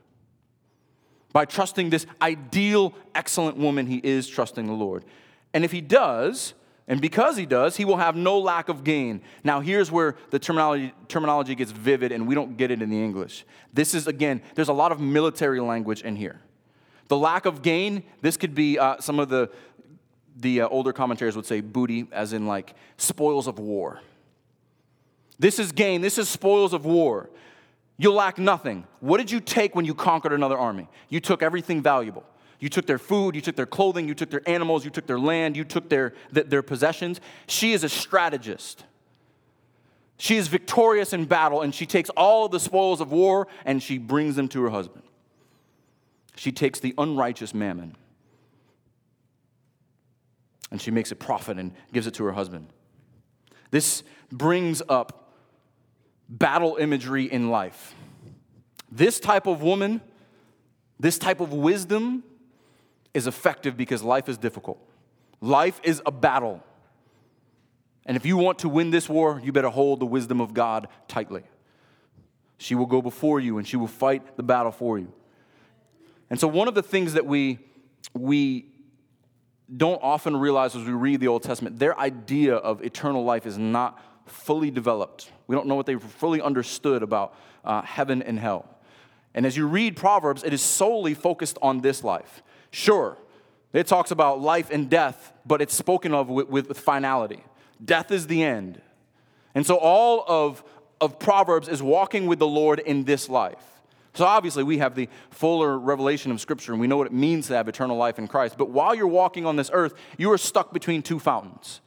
By 1.33 1.45
trusting 1.45 1.90
this 1.90 2.07
ideal, 2.21 2.95
excellent 3.14 3.57
woman, 3.57 3.87
he 3.87 3.99
is 3.99 4.29
trusting 4.29 4.66
the 4.66 4.73
Lord. 4.73 5.05
And 5.55 5.64
if 5.64 5.73
he 5.73 5.81
does, 5.81 6.55
and 6.88 7.01
because 7.01 7.37
he 7.37 7.47
does, 7.47 7.77
he 7.77 7.85
will 7.85 7.97
have 7.97 8.16
no 8.16 8.38
lack 8.38 8.68
of 8.68 8.85
gain. 8.85 9.23
Now, 9.45 9.61
here's 9.61 9.90
where 9.90 10.16
the 10.31 10.38
terminology, 10.38 10.92
terminology 11.09 11.55
gets 11.55 11.71
vivid, 11.71 12.12
and 12.12 12.27
we 12.27 12.35
don't 12.35 12.57
get 12.57 12.71
it 12.71 12.83
in 12.83 12.90
the 12.90 13.03
English. 13.03 13.45
This 13.73 13.95
is, 13.95 14.07
again, 14.07 14.42
there's 14.55 14.68
a 14.68 14.75
lot 14.75 14.92
of 14.92 15.01
military 15.01 15.61
language 15.61 16.03
in 16.03 16.16
here. 16.16 16.40
The 17.09 17.16
lack 17.16 17.47
of 17.47 17.62
gain, 17.62 18.03
this 18.21 18.37
could 18.37 18.55
be 18.55 18.79
uh, 18.79 18.99
some 19.01 19.18
of 19.18 19.29
the, 19.29 19.51
the 20.37 20.62
uh, 20.62 20.68
older 20.68 20.92
commentators 20.92 21.37
would 21.37 21.47
say 21.47 21.61
booty, 21.61 22.09
as 22.11 22.33
in 22.33 22.47
like 22.47 22.75
spoils 22.97 23.47
of 23.47 23.59
war. 23.59 24.01
This 25.38 25.59
is 25.59 25.73
gain, 25.73 26.01
this 26.01 26.18
is 26.18 26.29
spoils 26.29 26.73
of 26.73 26.85
war. 26.85 27.31
You'll 28.03 28.15
lack 28.15 28.37
nothing. 28.37 28.85
What 28.99 29.19
did 29.19 29.31
you 29.31 29.38
take 29.38 29.77
when 29.77 29.85
you 29.85 29.95
conquered 29.95 30.33
another 30.33 30.59
army? 30.59 30.88
You 31.09 31.21
took 31.21 31.41
everything 31.41 31.81
valuable. 31.81 32.25
You 32.59 32.69
took 32.69 32.85
their 32.85 32.99
food, 32.99 33.37
you 33.37 33.41
took 33.41 33.55
their 33.55 33.65
clothing, 33.65 34.09
you 34.09 34.15
took 34.15 34.29
their 34.29 34.43
animals, 34.45 34.85
you 34.85 34.91
took 34.91 35.07
their 35.07 35.21
land, 35.21 35.57
you 35.57 35.62
took 35.62 35.88
their, 35.88 36.12
their 36.33 36.65
possessions. 36.65 37.21
She 37.47 37.73
is 37.73 37.85
a 37.85 37.88
strategist. 37.88 38.83
She 40.17 40.37
is 40.37 40.49
victorious 40.49 41.12
in 41.12 41.27
battle, 41.27 41.62
and 41.62 41.73
she 41.73 41.87
takes 41.87 42.11
all 42.11 42.49
the 42.49 42.59
spoils 42.59 43.01
of 43.01 43.12
war 43.12 43.47
and 43.65 43.81
she 43.81 43.99
brings 43.99 44.35
them 44.35 44.49
to 44.49 44.62
her 44.65 44.71
husband. 44.71 45.05
She 46.35 46.51
takes 46.51 46.81
the 46.81 46.95
unrighteous 46.99 47.55
mammon 47.55 47.95
and 50.73 50.83
she 50.83 50.91
makes 50.91 51.12
a 51.12 51.17
profit 51.17 51.57
and 51.57 51.71
gives 51.93 52.09
it 52.09 52.15
to 52.15 52.25
her 52.25 52.33
husband. 52.33 52.67
This 53.71 54.03
brings 54.33 54.83
up 54.88 55.21
battle 56.28 56.76
imagery 56.76 57.24
in 57.24 57.50
life. 57.50 57.94
This 58.90 59.20
type 59.20 59.46
of 59.46 59.62
woman, 59.62 60.00
this 61.00 61.18
type 61.18 61.40
of 61.40 61.52
wisdom, 61.52 62.24
is 63.14 63.26
effective 63.26 63.76
because 63.76 64.02
life 64.02 64.28
is 64.28 64.38
difficult. 64.38 64.78
Life 65.40 65.80
is 65.82 66.02
a 66.06 66.11
battle. 66.11 66.62
And 68.06 68.16
if 68.16 68.26
you 68.26 68.37
want 68.37 68.61
to 68.61 68.68
win 68.68 68.90
this 68.90 69.08
war, 69.08 69.40
you 69.42 69.52
better 69.52 69.68
hold 69.68 70.00
the 70.00 70.06
wisdom 70.06 70.40
of 70.40 70.54
God 70.54 70.88
tightly. 71.08 71.42
She 72.58 72.74
will 72.74 72.87
go 72.87 73.02
before 73.02 73.40
you 73.40 73.58
and 73.58 73.66
she 73.66 73.76
will 73.76 73.88
fight 73.88 74.37
the 74.37 74.42
battle 74.42 74.72
for 74.72 74.98
you. 74.98 75.12
And 76.30 76.40
so, 76.40 76.48
one 76.48 76.68
of 76.68 76.74
the 76.74 76.82
things 76.82 77.12
that 77.14 77.26
we, 77.26 77.58
we 78.14 78.66
don't 79.74 80.00
often 80.02 80.37
realize 80.37 80.74
as 80.74 80.85
we 80.85 80.92
read 80.92 81.20
the 81.20 81.28
Old 81.28 81.42
Testament, 81.42 81.78
their 81.78 81.98
idea 81.98 82.54
of 82.54 82.82
eternal 82.82 83.24
life 83.24 83.46
is 83.46 83.58
not 83.58 84.00
fully 84.26 84.70
developed. 84.70 85.30
We 85.46 85.56
don't 85.56 85.66
know 85.66 85.74
what 85.74 85.87
they 85.87 85.96
fully 85.96 86.40
understood 86.40 87.02
about 87.02 87.35
uh, 87.64 87.83
heaven 87.83 88.23
and 88.23 88.38
hell. 88.38 88.68
And 89.35 89.46
as 89.46 89.56
you 89.56 89.66
read 89.66 89.96
Proverbs, 89.96 90.44
it 90.44 90.52
is 90.52 90.62
solely 90.62 91.14
focused 91.14 91.58
on 91.62 91.81
this 91.81 92.04
life. 92.04 92.42
Sure, 92.70 93.16
it 93.73 93.87
talks 93.87 94.10
about 94.10 94.40
life 94.40 94.70
and 94.70 94.90
death, 94.90 95.33
but 95.46 95.62
it's 95.62 95.75
spoken 95.75 96.12
of 96.12 96.29
with, 96.29 96.48
with, 96.48 96.68
with 96.68 96.79
finality. 96.79 97.42
Death 97.83 98.10
is 98.10 98.27
the 98.27 98.42
end. 98.42 98.81
And 99.54 99.66
so 99.66 99.77
all 99.77 100.25
of, 100.27 100.62
of 101.00 101.18
Proverbs 101.18 101.68
is 101.68 101.83
walking 101.83 102.27
with 102.27 102.38
the 102.38 102.46
Lord 102.46 102.79
in 102.79 103.04
this 103.04 103.29
life. 103.29 103.62
So 104.14 104.27
obviously, 104.27 104.62
we 104.62 104.79
have 104.79 104.94
the 104.94 105.08
fuller 105.31 105.79
revelation 105.79 106.31
of 106.33 106.40
Scripture 106.40 106.73
and 106.73 106.81
we 106.81 106.87
know 106.87 106.98
what 106.98 107.06
it 107.06 107.14
means 107.14 107.46
to 107.46 107.54
have 107.54 107.66
eternal 107.66 107.96
life 107.96 108.18
in 108.18 108.29
Christ. 108.29 108.58
But 108.58 108.68
while 108.68 108.94
you're 108.94 109.06
walking 109.06 109.46
on 109.46 109.56
this 109.56 109.70
earth, 109.73 109.94
you 110.18 110.31
are 110.33 110.38
stuck 110.38 110.73
between 110.73 111.02
two 111.02 111.18
fountains. 111.18 111.81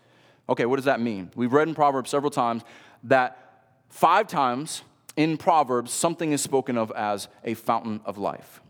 Okay, 0.48 0.66
what 0.66 0.76
does 0.76 0.86
that 0.86 1.00
mean? 1.00 1.32
We've 1.36 1.54
read 1.54 1.68
in 1.68 1.76
Proverbs 1.76 2.10
several 2.10 2.32
times 2.32 2.64
that 3.04 3.74
five 3.90 4.28
times 4.28 4.84
in 5.16 5.38
Proverbs, 5.38 5.92
something 5.92 6.32
is 6.32 6.42
spoken 6.42 6.78
of 6.78 6.92
as 6.92 7.28
a 7.44 7.54
fountain 7.54 8.02
of 8.06 8.18
life 8.18 8.62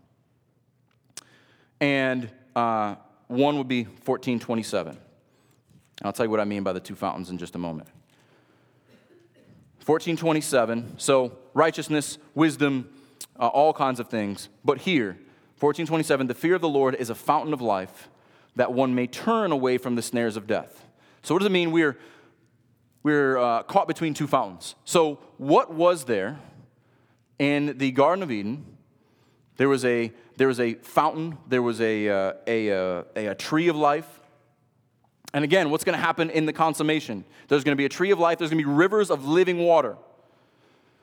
and 1.79 2.29
uh, 2.55 2.95
one 3.27 3.57
would 3.57 3.67
be 3.67 3.83
1427. 3.83 4.97
I'll 6.03 6.13
tell 6.13 6.25
you 6.25 6.29
what 6.29 6.39
I 6.39 6.45
mean 6.45 6.63
by 6.63 6.73
the 6.73 6.79
two 6.79 6.95
fountains 6.95 7.29
in 7.29 7.37
just 7.37 7.55
a 7.55 7.57
moment. 7.57 7.87
1427. 9.85 10.95
So, 10.97 11.37
righteousness, 11.53 12.17
wisdom, 12.33 12.89
uh, 13.39 13.47
all 13.47 13.71
kinds 13.71 13.99
of 13.99 14.09
things. 14.09 14.49
But 14.63 14.79
here, 14.79 15.09
1427, 15.59 16.27
the 16.27 16.33
fear 16.33 16.55
of 16.55 16.61
the 16.61 16.69
Lord 16.69 16.95
is 16.95 17.09
a 17.09 17.15
fountain 17.15 17.53
of 17.53 17.61
life 17.61 18.09
that 18.55 18.73
one 18.73 18.95
may 18.95 19.07
turn 19.07 19.51
away 19.51 19.77
from 19.77 19.95
the 19.95 20.01
snares 20.01 20.37
of 20.37 20.47
death. 20.47 20.84
So, 21.25 21.33
what 21.33 21.39
does 21.39 21.47
it 21.47 21.51
mean? 21.51 21.71
We're, 21.71 21.97
we're 23.01 23.39
uh, 23.39 23.63
caught 23.63 23.87
between 23.87 24.13
two 24.13 24.27
fountains. 24.27 24.75
So, 24.85 25.15
what 25.37 25.73
was 25.73 26.05
there 26.05 26.39
in 27.39 27.79
the 27.79 27.91
Garden 27.91 28.21
of 28.21 28.29
Eden? 28.29 28.63
There 29.57 29.67
was 29.67 29.83
a, 29.85 30.13
there 30.37 30.47
was 30.47 30.59
a 30.59 30.75
fountain, 30.75 31.39
there 31.47 31.63
was 31.63 31.81
a, 31.81 32.07
uh, 32.07 32.33
a, 32.45 32.69
uh, 32.71 33.03
a, 33.15 33.25
a 33.27 33.35
tree 33.35 33.69
of 33.69 33.75
life. 33.75 34.19
And 35.33 35.43
again, 35.43 35.71
what's 35.71 35.83
going 35.83 35.97
to 35.97 36.03
happen 36.03 36.29
in 36.29 36.45
the 36.45 36.53
consummation? 36.53 37.25
There's 37.47 37.63
going 37.63 37.75
to 37.75 37.79
be 37.79 37.85
a 37.85 37.89
tree 37.89 38.11
of 38.11 38.19
life, 38.19 38.37
there's 38.37 38.51
going 38.51 38.61
to 38.61 38.69
be 38.69 38.71
rivers 38.71 39.09
of 39.09 39.25
living 39.25 39.57
water. 39.57 39.97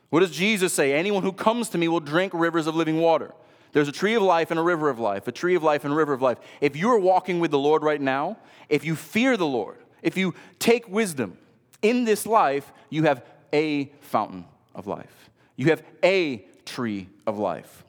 What 0.09 0.21
does 0.21 0.31
Jesus 0.31 0.71
say? 0.71 0.93
Anyone 0.93 1.23
who 1.23 1.33
comes 1.33 1.67
to 1.69 1.77
me 1.77 1.89
will 1.89 1.99
drink 1.99 2.31
rivers 2.33 2.65
of 2.65 2.75
living 2.75 3.01
water. 3.01 3.33
There's 3.73 3.89
a 3.89 3.93
tree 3.93 4.13
of 4.13 4.23
life 4.23 4.51
and 4.51 4.59
a 4.59 4.63
river 4.63 4.87
of 4.87 4.99
life, 4.99 5.27
a 5.27 5.33
tree 5.33 5.55
of 5.55 5.63
life 5.63 5.83
and 5.83 5.93
a 5.93 5.97
river 5.97 6.13
of 6.13 6.21
life. 6.21 6.37
If 6.61 6.77
you 6.77 6.91
are 6.91 6.99
walking 6.99 7.41
with 7.41 7.51
the 7.51 7.59
Lord 7.59 7.83
right 7.83 7.99
now, 7.99 8.37
if 8.69 8.85
you 8.85 8.95
fear 8.95 9.35
the 9.35 9.47
Lord, 9.47 9.79
if 10.03 10.17
you 10.17 10.35
take 10.59 10.87
wisdom 10.87 11.37
in 11.81 12.03
this 12.03 12.25
life, 12.25 12.71
you 12.89 13.03
have 13.03 13.23
a 13.51 13.85
fountain 14.01 14.45
of 14.75 14.85
life. 14.87 15.29
You 15.55 15.67
have 15.67 15.83
a 16.03 16.45
tree 16.65 17.09
of 17.25 17.39
life. 17.39 17.83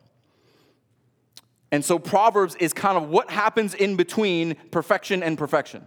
And 1.70 1.84
so 1.84 1.98
Proverbs 1.98 2.54
is 2.56 2.72
kind 2.72 2.96
of 2.96 3.08
what 3.08 3.30
happens 3.30 3.74
in 3.74 3.96
between 3.96 4.54
perfection 4.70 5.22
and 5.22 5.36
perfection. 5.36 5.84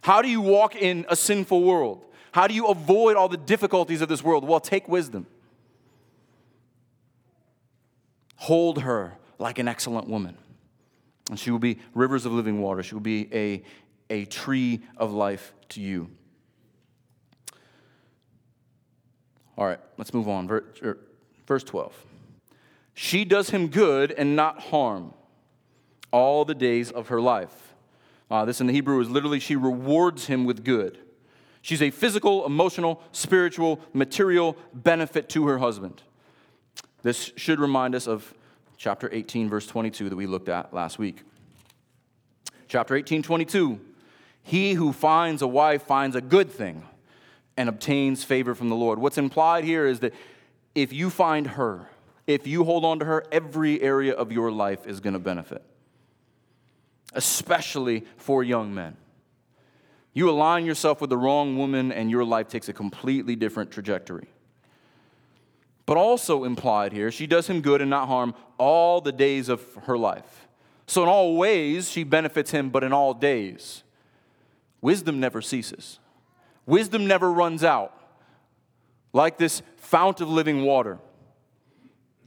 How 0.00 0.22
do 0.22 0.28
you 0.28 0.40
walk 0.40 0.76
in 0.76 1.04
a 1.08 1.16
sinful 1.16 1.62
world? 1.64 2.04
How 2.30 2.46
do 2.46 2.54
you 2.54 2.66
avoid 2.66 3.16
all 3.16 3.28
the 3.28 3.36
difficulties 3.36 4.00
of 4.00 4.08
this 4.08 4.22
world? 4.22 4.46
Well, 4.46 4.60
take 4.60 4.86
wisdom. 4.86 5.26
Hold 8.36 8.82
her 8.82 9.14
like 9.38 9.58
an 9.58 9.66
excellent 9.66 10.08
woman. 10.08 10.36
And 11.30 11.40
she 11.40 11.50
will 11.50 11.58
be 11.58 11.78
rivers 11.94 12.24
of 12.24 12.32
living 12.32 12.60
water. 12.60 12.82
She 12.82 12.94
will 12.94 13.00
be 13.00 13.28
a, 13.34 13.62
a 14.10 14.24
tree 14.24 14.80
of 14.96 15.12
life 15.12 15.52
to 15.70 15.80
you. 15.80 16.10
All 19.56 19.66
right, 19.66 19.80
let's 19.96 20.12
move 20.12 20.28
on. 20.28 20.50
Er, 20.50 20.98
verse 21.46 21.64
12. 21.64 21.94
She 22.94 23.24
does 23.24 23.50
him 23.50 23.68
good 23.68 24.12
and 24.12 24.36
not 24.36 24.60
harm 24.60 25.14
all 26.10 26.44
the 26.44 26.54
days 26.54 26.90
of 26.90 27.08
her 27.08 27.20
life. 27.20 27.74
Uh, 28.30 28.44
this 28.44 28.60
in 28.60 28.66
the 28.66 28.72
Hebrew 28.72 29.00
is 29.00 29.08
literally, 29.08 29.38
she 29.38 29.56
rewards 29.56 30.26
him 30.26 30.44
with 30.44 30.64
good. 30.64 30.98
She's 31.62 31.82
a 31.82 31.90
physical, 31.90 32.46
emotional, 32.46 33.02
spiritual, 33.12 33.80
material 33.92 34.56
benefit 34.72 35.28
to 35.30 35.46
her 35.48 35.58
husband. 35.58 36.02
This 37.02 37.32
should 37.36 37.60
remind 37.60 37.94
us 37.94 38.06
of 38.06 38.34
chapter 38.76 39.08
18, 39.12 39.48
verse 39.48 39.66
22 39.66 40.08
that 40.08 40.16
we 40.16 40.26
looked 40.26 40.48
at 40.48 40.72
last 40.72 40.98
week. 40.98 41.22
Chapter 42.68 42.94
18, 42.94 43.22
22. 43.22 43.80
He 44.46 44.74
who 44.74 44.92
finds 44.92 45.42
a 45.42 45.46
wife 45.48 45.82
finds 45.82 46.14
a 46.14 46.20
good 46.20 46.52
thing 46.52 46.84
and 47.56 47.68
obtains 47.68 48.22
favor 48.22 48.54
from 48.54 48.68
the 48.68 48.76
Lord. 48.76 49.00
What's 49.00 49.18
implied 49.18 49.64
here 49.64 49.88
is 49.88 49.98
that 50.00 50.14
if 50.72 50.92
you 50.92 51.10
find 51.10 51.48
her, 51.48 51.88
if 52.28 52.46
you 52.46 52.62
hold 52.62 52.84
on 52.84 53.00
to 53.00 53.04
her, 53.06 53.24
every 53.32 53.82
area 53.82 54.14
of 54.14 54.30
your 54.30 54.52
life 54.52 54.86
is 54.86 55.00
going 55.00 55.14
to 55.14 55.18
benefit, 55.18 55.64
especially 57.12 58.04
for 58.18 58.44
young 58.44 58.72
men. 58.72 58.96
You 60.12 60.30
align 60.30 60.64
yourself 60.64 61.00
with 61.00 61.10
the 61.10 61.18
wrong 61.18 61.58
woman, 61.58 61.90
and 61.90 62.08
your 62.08 62.24
life 62.24 62.46
takes 62.46 62.68
a 62.68 62.72
completely 62.72 63.34
different 63.34 63.72
trajectory. 63.72 64.28
But 65.86 65.96
also 65.96 66.44
implied 66.44 66.92
here, 66.92 67.10
she 67.10 67.26
does 67.26 67.48
him 67.48 67.62
good 67.62 67.80
and 67.80 67.90
not 67.90 68.06
harm 68.06 68.32
all 68.58 69.00
the 69.00 69.10
days 69.10 69.48
of 69.48 69.74
her 69.86 69.98
life. 69.98 70.46
So, 70.86 71.02
in 71.02 71.08
all 71.08 71.36
ways, 71.36 71.90
she 71.90 72.04
benefits 72.04 72.52
him, 72.52 72.70
but 72.70 72.84
in 72.84 72.92
all 72.92 73.12
days, 73.12 73.82
wisdom 74.80 75.20
never 75.20 75.40
ceases. 75.42 75.98
Wisdom 76.66 77.06
never 77.06 77.32
runs 77.32 77.64
out. 77.64 77.92
Like 79.12 79.38
this 79.38 79.62
fount 79.76 80.20
of 80.20 80.28
living 80.28 80.64
water, 80.64 80.98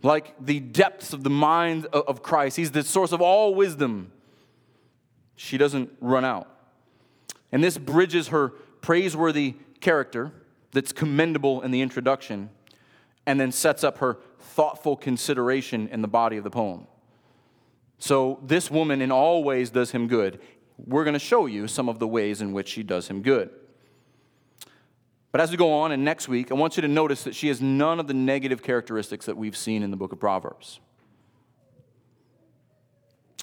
like 0.01 0.33
the 0.43 0.59
depths 0.59 1.13
of 1.13 1.23
the 1.23 1.29
mind 1.29 1.85
of 1.87 2.23
Christ. 2.23 2.57
He's 2.57 2.71
the 2.71 2.83
source 2.83 3.11
of 3.11 3.21
all 3.21 3.53
wisdom. 3.53 4.11
She 5.35 5.57
doesn't 5.57 5.91
run 5.99 6.25
out. 6.25 6.47
And 7.51 7.63
this 7.63 7.77
bridges 7.77 8.29
her 8.29 8.49
praiseworthy 8.81 9.55
character 9.81 10.31
that's 10.71 10.91
commendable 10.91 11.61
in 11.61 11.71
the 11.71 11.81
introduction 11.81 12.49
and 13.25 13.39
then 13.39 13.51
sets 13.51 13.83
up 13.83 13.99
her 13.99 14.17
thoughtful 14.39 14.95
consideration 14.95 15.87
in 15.89 16.01
the 16.01 16.07
body 16.07 16.37
of 16.37 16.43
the 16.43 16.49
poem. 16.49 16.87
So, 17.99 18.39
this 18.41 18.71
woman 18.71 19.01
in 19.01 19.11
all 19.11 19.43
ways 19.43 19.69
does 19.69 19.91
him 19.91 20.07
good. 20.07 20.39
We're 20.85 21.03
going 21.03 21.13
to 21.13 21.19
show 21.19 21.45
you 21.45 21.67
some 21.67 21.89
of 21.89 21.99
the 21.99 22.07
ways 22.07 22.41
in 22.41 22.53
which 22.53 22.69
she 22.69 22.83
does 22.83 23.07
him 23.07 23.21
good. 23.21 23.49
But 25.31 25.41
as 25.41 25.51
we 25.51 25.57
go 25.57 25.73
on, 25.73 25.91
and 25.91 26.03
next 26.03 26.27
week, 26.27 26.51
I 26.51 26.55
want 26.55 26.75
you 26.75 26.81
to 26.81 26.87
notice 26.87 27.23
that 27.23 27.35
she 27.35 27.49
has 27.49 27.61
none 27.61 27.99
of 27.99 28.07
the 28.07 28.13
negative 28.13 28.63
characteristics 28.63 29.27
that 29.27 29.37
we've 29.37 29.57
seen 29.57 29.83
in 29.83 29.91
the 29.91 29.97
book 29.97 30.11
of 30.11 30.19
Proverbs. 30.19 30.79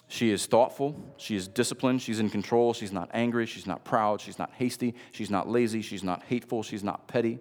She 0.09 0.31
is 0.31 0.45
thoughtful. 0.45 0.95
She 1.17 1.35
is 1.35 1.47
disciplined. 1.47 2.01
She's 2.01 2.19
in 2.19 2.29
control. 2.29 2.73
She's 2.73 2.91
not 2.91 3.09
angry. 3.13 3.45
She's 3.45 3.67
not 3.67 3.83
proud. 3.83 4.19
She's 4.19 4.39
not 4.39 4.51
hasty. 4.53 4.95
She's 5.11 5.29
not 5.29 5.49
lazy. 5.49 5.81
She's 5.81 6.03
not 6.03 6.23
hateful. 6.23 6.63
She's 6.63 6.83
not 6.83 7.07
petty. 7.07 7.39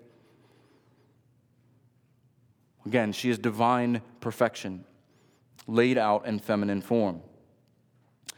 Again, 2.85 3.13
she 3.13 3.31
is 3.31 3.39
divine 3.39 4.01
perfection, 4.21 4.85
laid 5.67 5.99
out 5.99 6.27
in 6.27 6.39
feminine 6.39 6.81
form. 6.81 7.21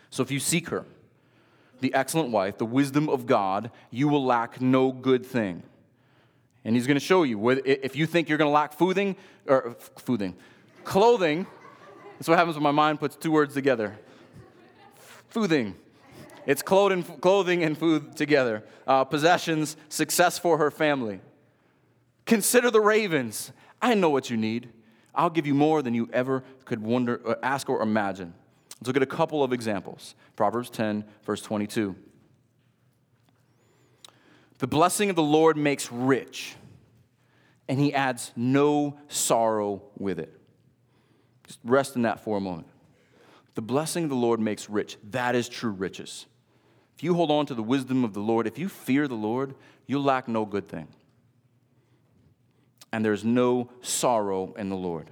So 0.09 0.23
if 0.23 0.31
you 0.31 0.41
seek 0.41 0.71
her, 0.71 0.87
the 1.81 1.95
excellent 1.95 2.31
wife, 2.31 2.59
the 2.59 2.66
wisdom 2.66 3.09
of 3.09 3.26
God, 3.26 3.70
you 3.91 4.09
will 4.09 4.24
lack 4.24 4.61
no 4.61 4.93
good 4.93 5.24
thing. 5.24 5.62
And 6.64 6.74
he's 6.74 6.87
going 6.87 6.97
to 6.97 7.05
show 7.05 7.22
you 7.22 7.49
if 7.51 7.97
you 7.97 8.07
think 8.07 8.29
you're 8.29 8.39
going 8.39 8.49
to 8.49 8.53
lack 8.53 8.76
fooding 8.76 9.16
or 9.47 9.76
fooding, 9.97 10.35
clothing. 10.85 11.47
That's 12.18 12.29
what 12.29 12.37
happens 12.39 12.57
when 12.57 12.64
my 12.64 12.72
mind 12.72 12.99
puts 12.99 13.16
two 13.16 13.31
words 13.31 13.55
together 13.55 13.97
Foothing. 15.29 15.74
It's 16.47 16.62
clothing 16.62 17.62
and 17.62 17.76
food 17.76 18.16
together. 18.16 18.64
Uh, 18.87 19.05
possessions, 19.05 19.76
success 19.91 20.39
for 20.39 20.57
her 20.57 20.70
family. 20.70 21.20
Consider 22.24 22.70
the 22.70 22.81
ravens. 22.81 23.53
I 23.83 23.95
know 23.95 24.09
what 24.09 24.31
you 24.31 24.37
need. 24.37 24.70
I'll 25.14 25.31
give 25.31 25.47
you 25.47 25.55
more 25.55 25.83
than 25.83 25.93
you 25.95 26.09
ever 26.12 26.45
could 26.64 26.83
wonder, 26.83 27.20
uh, 27.26 27.35
ask, 27.43 27.68
or 27.68 27.83
imagine. 27.83 28.33
Let's 28.81 28.89
look 28.89 28.97
at 28.97 29.03
a 29.03 29.07
couple 29.07 29.43
of 29.43 29.53
examples. 29.53 30.14
Proverbs 30.37 30.70
10, 30.70 31.05
verse 31.24 31.43
22. 31.43 31.97
The 34.59 34.66
blessing 34.66 35.11
of 35.11 35.16
the 35.16 35.22
Lord 35.22 35.57
makes 35.57 35.91
rich, 35.91 36.57
and 37.68 37.79
he 37.79 37.95
adds 37.95 38.33
no 38.37 38.99
sorrow 39.09 39.83
with 39.97 40.18
it. 40.18 40.35
Just 41.47 41.61
rest 41.64 41.97
in 41.97 42.03
that 42.03 42.20
for 42.20 42.37
a 42.37 42.41
moment. 42.41 42.68
The 43.55 43.62
blessing 43.62 44.05
of 44.05 44.11
the 44.11 44.16
Lord 44.16 44.39
makes 44.39 44.68
rich. 44.68 44.97
That 45.11 45.35
is 45.35 45.49
true 45.49 45.70
riches. 45.70 46.26
If 46.97 47.03
you 47.03 47.14
hold 47.14 47.31
on 47.31 47.47
to 47.47 47.55
the 47.55 47.62
wisdom 47.62 48.05
of 48.05 48.12
the 48.12 48.20
Lord, 48.20 48.47
if 48.47 48.59
you 48.59 48.68
fear 48.68 49.09
the 49.09 49.14
Lord, 49.14 49.55
you'll 49.87 50.03
lack 50.03 50.29
no 50.29 50.45
good 50.45 50.68
thing. 50.68 50.89
And 52.93 53.05
there's 53.05 53.24
no 53.24 53.70
sorrow 53.81 54.55
in 54.55 54.68
the 54.68 54.76
Lord. 54.76 55.11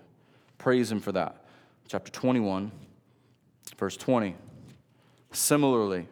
Praise 0.58 0.90
Him 0.90 1.00
for 1.00 1.12
that. 1.12 1.44
Chapter 1.88 2.10
21, 2.10 2.72
verse 3.76 3.96
20. 3.96 4.36
Similarly, 5.32 6.08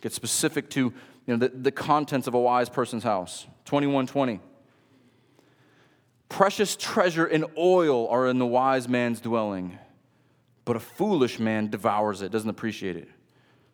get 0.00 0.12
specific 0.12 0.68
to 0.70 0.80
you 0.80 0.92
know, 1.26 1.36
the, 1.36 1.48
the 1.48 1.72
contents 1.72 2.26
of 2.26 2.34
a 2.34 2.40
wise 2.40 2.68
person's 2.68 3.04
house. 3.04 3.46
2120. 3.64 4.40
Precious 6.28 6.76
treasure 6.76 7.26
and 7.26 7.44
oil 7.58 8.08
are 8.08 8.26
in 8.26 8.38
the 8.38 8.46
wise 8.46 8.88
man's 8.88 9.20
dwelling 9.20 9.78
but 10.64 10.76
a 10.76 10.80
foolish 10.80 11.38
man 11.38 11.68
devours 11.68 12.22
it, 12.22 12.30
doesn't 12.30 12.48
appreciate 12.48 12.96
it. 12.96 13.08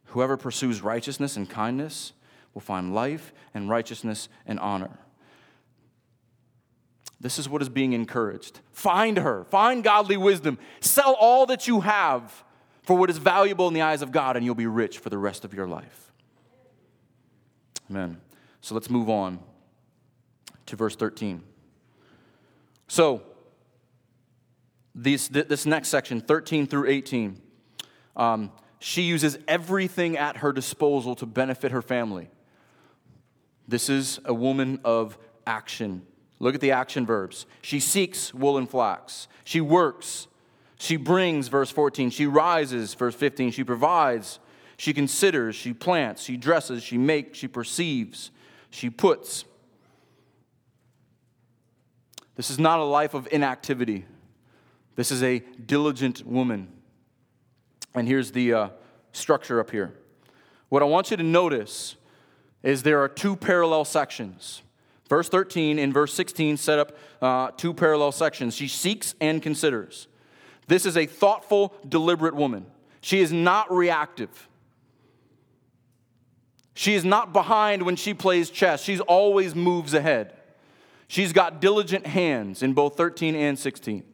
Whoever 0.06 0.36
pursues 0.36 0.80
righteousness 0.80 1.36
and 1.36 1.48
kindness 1.48 2.12
will 2.54 2.60
find 2.60 2.94
life 2.94 3.32
and 3.52 3.68
righteousness 3.68 4.28
and 4.46 4.58
honor. 4.58 4.98
This 7.20 7.38
is 7.38 7.48
what 7.48 7.60
is 7.60 7.68
being 7.68 7.92
encouraged. 7.92 8.60
Find 8.72 9.18
her, 9.18 9.44
find 9.44 9.84
godly 9.84 10.16
wisdom, 10.16 10.58
sell 10.80 11.14
all 11.18 11.46
that 11.46 11.66
you 11.68 11.80
have 11.80 12.44
for 12.88 12.96
what 12.96 13.10
is 13.10 13.18
valuable 13.18 13.68
in 13.68 13.74
the 13.74 13.82
eyes 13.82 14.00
of 14.00 14.12
God, 14.12 14.34
and 14.34 14.46
you'll 14.46 14.54
be 14.54 14.66
rich 14.66 14.98
for 14.98 15.10
the 15.10 15.18
rest 15.18 15.44
of 15.44 15.52
your 15.52 15.66
life. 15.66 16.10
Amen. 17.90 18.18
So 18.62 18.74
let's 18.74 18.88
move 18.88 19.10
on 19.10 19.40
to 20.64 20.74
verse 20.74 20.96
13. 20.96 21.42
So, 22.86 23.22
these, 24.94 25.28
this 25.28 25.66
next 25.66 25.88
section, 25.88 26.22
13 26.22 26.66
through 26.66 26.88
18, 26.88 27.38
um, 28.16 28.50
she 28.78 29.02
uses 29.02 29.36
everything 29.46 30.16
at 30.16 30.38
her 30.38 30.50
disposal 30.50 31.14
to 31.16 31.26
benefit 31.26 31.72
her 31.72 31.82
family. 31.82 32.30
This 33.68 33.90
is 33.90 34.18
a 34.24 34.32
woman 34.32 34.80
of 34.82 35.18
action, 35.46 36.06
Look 36.38 36.54
at 36.54 36.62
the 36.62 36.70
action 36.70 37.04
verbs. 37.04 37.44
She 37.60 37.80
seeks 37.80 38.32
wool 38.32 38.56
and 38.56 38.70
flax. 38.70 39.28
She 39.44 39.60
works. 39.60 40.26
She 40.78 40.96
brings, 40.96 41.48
verse 41.48 41.70
14. 41.70 42.10
She 42.10 42.26
rises, 42.26 42.94
verse 42.94 43.14
15. 43.14 43.50
She 43.50 43.64
provides. 43.64 44.38
She 44.76 44.94
considers. 44.94 45.56
She 45.56 45.74
plants. 45.74 46.22
She 46.22 46.36
dresses. 46.36 46.82
She 46.82 46.96
makes. 46.96 47.38
She 47.38 47.48
perceives. 47.48 48.30
She 48.70 48.88
puts. 48.88 49.44
This 52.36 52.50
is 52.50 52.58
not 52.58 52.78
a 52.78 52.84
life 52.84 53.14
of 53.14 53.26
inactivity. 53.32 54.04
This 54.94 55.10
is 55.10 55.22
a 55.22 55.40
diligent 55.66 56.24
woman. 56.24 56.68
And 57.94 58.06
here's 58.06 58.30
the 58.30 58.54
uh, 58.54 58.68
structure 59.12 59.58
up 59.58 59.72
here. 59.72 59.94
What 60.68 60.82
I 60.82 60.86
want 60.86 61.10
you 61.10 61.16
to 61.16 61.22
notice 61.24 61.96
is 62.62 62.84
there 62.84 63.02
are 63.02 63.08
two 63.08 63.34
parallel 63.34 63.84
sections. 63.84 64.62
Verse 65.08 65.28
13 65.28 65.78
and 65.78 65.92
verse 65.92 66.12
16 66.14 66.56
set 66.56 66.78
up 66.78 66.92
uh, 67.20 67.50
two 67.56 67.74
parallel 67.74 68.12
sections. 68.12 68.54
She 68.54 68.68
seeks 68.68 69.14
and 69.20 69.42
considers. 69.42 70.06
This 70.68 70.86
is 70.86 70.96
a 70.96 71.06
thoughtful, 71.06 71.74
deliberate 71.88 72.36
woman. 72.36 72.66
She 73.00 73.20
is 73.20 73.32
not 73.32 73.72
reactive. 73.72 74.48
She 76.74 76.94
is 76.94 77.04
not 77.04 77.32
behind 77.32 77.82
when 77.82 77.96
she 77.96 78.14
plays 78.14 78.50
chess. 78.50 78.84
She 78.84 79.00
always 79.00 79.54
moves 79.54 79.94
ahead. 79.94 80.34
She's 81.08 81.32
got 81.32 81.60
diligent 81.60 82.06
hands 82.06 82.62
in 82.62 82.74
both 82.74 82.96
13 82.96 83.34
and 83.34 83.58
16. 83.58 84.04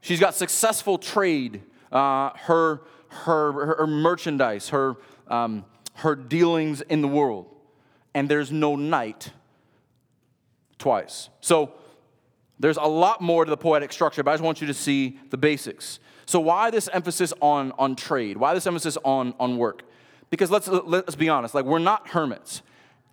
She's 0.00 0.18
got 0.18 0.34
successful 0.34 0.98
trade. 0.98 1.62
Uh, 1.92 2.30
her, 2.34 2.80
her, 3.08 3.76
her 3.76 3.86
merchandise, 3.86 4.70
her, 4.70 4.96
um, 5.28 5.64
her 5.96 6.16
dealings 6.16 6.80
in 6.80 7.02
the 7.02 7.08
world. 7.08 7.46
And 8.14 8.28
there's 8.28 8.50
no 8.50 8.76
night 8.76 9.30
twice. 10.78 11.28
So 11.40 11.74
there's 12.62 12.76
a 12.76 12.86
lot 12.86 13.20
more 13.20 13.44
to 13.44 13.50
the 13.50 13.56
poetic 13.56 13.92
structure, 13.92 14.22
but 14.22 14.30
I 14.30 14.34
just 14.34 14.44
want 14.44 14.60
you 14.60 14.68
to 14.68 14.74
see 14.74 15.18
the 15.30 15.36
basics. 15.36 15.98
So 16.26 16.38
why 16.38 16.70
this 16.70 16.88
emphasis 16.92 17.34
on, 17.40 17.72
on 17.76 17.96
trade? 17.96 18.36
Why 18.36 18.54
this 18.54 18.68
emphasis 18.68 18.96
on, 19.04 19.34
on 19.40 19.56
work? 19.56 19.82
Because 20.30 20.48
let's, 20.48 20.68
let's 20.68 21.16
be 21.16 21.28
honest, 21.28 21.56
like 21.56 21.64
we're 21.64 21.80
not 21.80 22.10
hermits. 22.10 22.62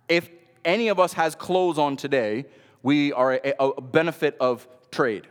If 0.08 0.28
any 0.64 0.86
of 0.86 1.00
us 1.00 1.14
has 1.14 1.34
clothes 1.34 1.78
on 1.78 1.96
today, 1.96 2.44
we 2.84 3.12
are 3.12 3.34
a, 3.34 3.54
a 3.58 3.80
benefit 3.82 4.36
of 4.38 4.68
trade. 4.92 5.26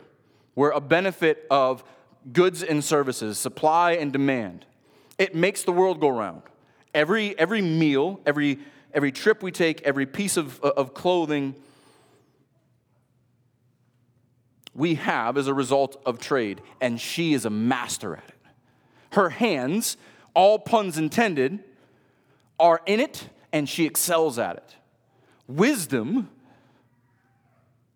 We're 0.53 0.71
a 0.71 0.81
benefit 0.81 1.47
of 1.49 1.85
goods 2.33 2.61
and 2.61 2.83
services, 2.83 3.39
supply 3.39 3.93
and 3.93 4.11
demand. 4.11 4.65
It 5.17 5.33
makes 5.33 5.63
the 5.63 5.71
world 5.71 6.01
go 6.01 6.09
round. 6.09 6.41
Every, 6.93 7.39
every 7.39 7.61
meal, 7.61 8.19
every, 8.25 8.59
every 8.93 9.13
trip 9.13 9.41
we 9.41 9.53
take, 9.53 9.81
every 9.83 10.05
piece 10.05 10.35
of, 10.35 10.59
of 10.59 10.93
clothing 10.93 11.55
we 14.79 14.95
have 14.95 15.37
as 15.37 15.47
a 15.47 15.53
result 15.53 16.01
of 16.05 16.19
trade, 16.19 16.61
and 16.79 16.99
she 17.01 17.33
is 17.33 17.43
a 17.43 17.49
master 17.49 18.15
at 18.15 18.23
it. 18.29 18.35
Her 19.11 19.29
hands, 19.29 19.97
all 20.33 20.57
puns 20.57 20.97
intended, 20.97 21.59
are 22.57 22.81
in 22.85 23.01
it, 23.01 23.27
and 23.51 23.67
she 23.67 23.85
excels 23.85 24.39
at 24.39 24.55
it. 24.55 24.75
Wisdom 25.47 26.29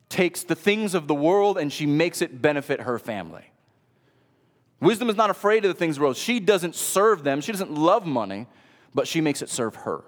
takes 0.09 0.43
the 0.43 0.55
things 0.55 0.93
of 0.93 1.07
the 1.07 1.15
world 1.15 1.57
and 1.57 1.71
she 1.71 1.86
makes 1.86 2.21
it 2.21 2.41
benefit 2.41 2.81
her 2.81 2.99
family. 2.99 3.45
Wisdom 4.81 5.09
is 5.09 5.15
not 5.15 5.29
afraid 5.29 5.63
of 5.63 5.69
the 5.69 5.77
things 5.77 5.95
of 5.95 5.99
the 5.99 6.03
world. 6.03 6.17
She 6.17 6.39
doesn't 6.39 6.75
serve 6.75 7.23
them, 7.23 7.39
she 7.39 7.51
doesn't 7.51 7.73
love 7.73 8.05
money, 8.05 8.45
but 8.93 9.07
she 9.07 9.21
makes 9.21 9.41
it 9.41 9.49
serve 9.49 9.75
her. 9.77 10.03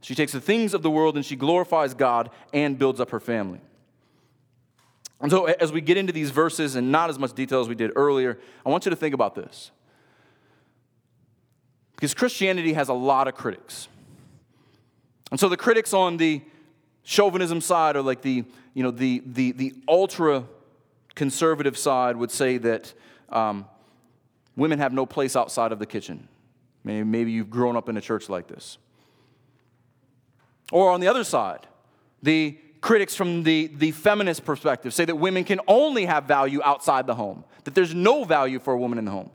She 0.00 0.14
takes 0.14 0.32
the 0.32 0.40
things 0.40 0.74
of 0.74 0.82
the 0.82 0.90
world 0.90 1.16
and 1.16 1.24
she 1.24 1.36
glorifies 1.36 1.94
God 1.94 2.30
and 2.52 2.78
builds 2.78 3.00
up 3.00 3.10
her 3.10 3.20
family. 3.20 3.60
And 5.20 5.30
so, 5.30 5.46
as 5.46 5.72
we 5.72 5.80
get 5.80 5.96
into 5.96 6.12
these 6.12 6.30
verses, 6.30 6.76
and 6.76 6.92
not 6.92 7.10
as 7.10 7.18
much 7.18 7.32
detail 7.32 7.60
as 7.60 7.68
we 7.68 7.74
did 7.74 7.90
earlier, 7.96 8.38
I 8.64 8.70
want 8.70 8.86
you 8.86 8.90
to 8.90 8.96
think 8.96 9.14
about 9.14 9.34
this. 9.34 9.72
Because 11.96 12.14
Christianity 12.14 12.74
has 12.74 12.88
a 12.88 12.94
lot 12.94 13.26
of 13.26 13.34
critics. 13.34 13.88
And 15.32 15.40
so, 15.40 15.48
the 15.48 15.56
critics 15.56 15.92
on 15.92 16.18
the 16.18 16.42
chauvinism 17.02 17.60
side, 17.60 17.96
or 17.96 18.02
like 18.02 18.22
the, 18.22 18.44
you 18.74 18.82
know, 18.82 18.92
the, 18.92 19.22
the, 19.26 19.52
the 19.52 19.74
ultra 19.88 20.44
conservative 21.16 21.76
side, 21.76 22.16
would 22.16 22.30
say 22.30 22.58
that 22.58 22.94
um, 23.30 23.66
women 24.56 24.78
have 24.78 24.92
no 24.92 25.04
place 25.04 25.34
outside 25.34 25.72
of 25.72 25.80
the 25.80 25.86
kitchen. 25.86 26.28
Maybe, 26.84 27.02
maybe 27.02 27.32
you've 27.32 27.50
grown 27.50 27.76
up 27.76 27.88
in 27.88 27.96
a 27.96 28.00
church 28.00 28.28
like 28.28 28.46
this. 28.46 28.78
Or 30.70 30.90
on 30.90 31.00
the 31.00 31.08
other 31.08 31.24
side, 31.24 31.66
the 32.22 32.58
critics 32.80 33.14
from 33.14 33.42
the, 33.42 33.66
the 33.66 33.90
feminist 33.92 34.44
perspective 34.44 34.94
say 34.94 35.04
that 35.04 35.16
women 35.16 35.44
can 35.44 35.60
only 35.66 36.06
have 36.06 36.24
value 36.24 36.60
outside 36.62 37.06
the 37.06 37.14
home, 37.14 37.44
that 37.64 37.74
there's 37.74 37.94
no 37.94 38.24
value 38.24 38.58
for 38.58 38.72
a 38.72 38.78
woman 38.78 38.98
in 38.98 39.04
the 39.04 39.10
home. 39.10 39.30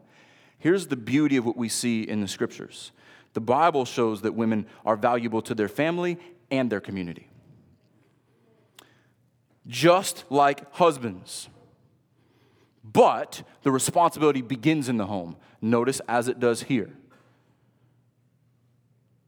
Here's 0.60 0.88
the 0.88 0.96
beauty 0.96 1.38
of 1.38 1.46
what 1.46 1.58
we 1.58 1.70
see 1.70 2.04
in 2.04 2.22
the 2.22 2.28
scriptures 2.28 2.91
the 3.34 3.41
Bible 3.41 3.84
shows 3.84 4.22
that 4.22 4.34
women 4.34 4.68
are 4.86 4.96
valuable 4.96 5.41
to 5.41 5.56
their 5.56 5.68
family 5.68 6.18
and 6.52 6.70
their 6.70 6.80
community. 6.80 7.28
Just 9.66 10.26
like 10.30 10.72
husbands. 10.76 11.50
But 12.84 13.44
the 13.64 13.72
responsibility 13.72 14.41
begins 14.41 14.88
in 14.89 14.98
the 14.98 15.08
home. 15.08 15.38
Notice 15.62 16.02
as 16.08 16.28
it 16.28 16.39
does 16.39 16.64
here. 16.64 16.91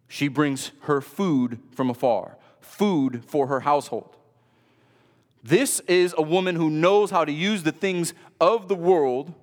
She 0.08 0.28
brings 0.28 0.72
her 0.82 1.02
food 1.02 1.60
from 1.72 1.90
afar, 1.90 2.38
food 2.66 3.24
for 3.26 3.48
her 3.48 3.62
household. 3.62 4.16
This 5.44 5.80
is 5.82 6.16
a 6.18 6.22
woman 6.24 6.56
who 6.56 6.70
knows 6.70 7.12
how 7.12 7.24
to 7.24 7.32
use 7.32 7.64
the 7.64 7.72
things 7.72 8.14
of 8.42 8.68
the 8.68 8.76
world 8.76 9.34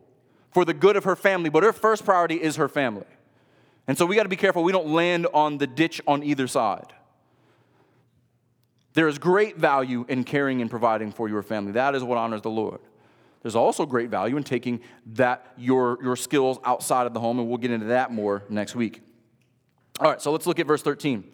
for 0.51 0.65
the 0.65 0.75
good 0.75 0.97
of 0.97 1.05
her 1.05 1.17
family, 1.17 1.49
but 1.49 1.63
her 1.63 1.73
first 1.73 2.05
priority 2.05 2.43
is 2.43 2.57
her 2.57 2.69
family. 2.69 3.07
And 3.87 3.97
so 3.97 4.05
we 4.07 4.17
got 4.17 4.25
to 4.25 4.29
be 4.29 4.37
careful 4.37 4.63
we 4.63 4.73
don't 4.73 4.89
land 4.89 5.27
on 5.33 5.59
the 5.59 5.67
ditch 5.67 6.01
on 6.07 6.23
either 6.23 6.47
side. 6.47 6.93
There 8.95 9.09
is 9.09 9.19
great 9.19 9.57
value 9.57 10.05
in 10.09 10.25
caring 10.25 10.61
and 10.61 10.71
providing 10.71 11.13
for 11.13 11.29
your 11.29 11.43
family. 11.43 11.73
That 11.73 11.95
is 11.95 12.03
what 12.03 12.19
honors 12.19 12.43
the 12.43 12.51
Lord. 12.51 12.81
There's 13.41 13.57
also 13.57 13.87
great 13.87 14.11
value 14.11 14.37
in 14.37 14.45
taking 14.45 14.81
that 15.15 15.53
your, 15.57 15.99
your 16.03 16.17
skills 16.17 16.59
outside 16.65 17.07
of 17.07 17.15
the 17.15 17.21
home, 17.21 17.39
and 17.39 17.49
we'll 17.49 17.59
get 17.59 17.71
into 17.71 17.87
that 17.87 18.13
more 18.13 18.45
next 18.49 18.77
week. 18.77 19.03
All 19.99 20.11
right, 20.11 20.21
so 20.21 20.31
let's 20.31 20.47
look 20.47 20.61
at 20.61 20.67
verse 20.67 20.83
13. 20.83 21.25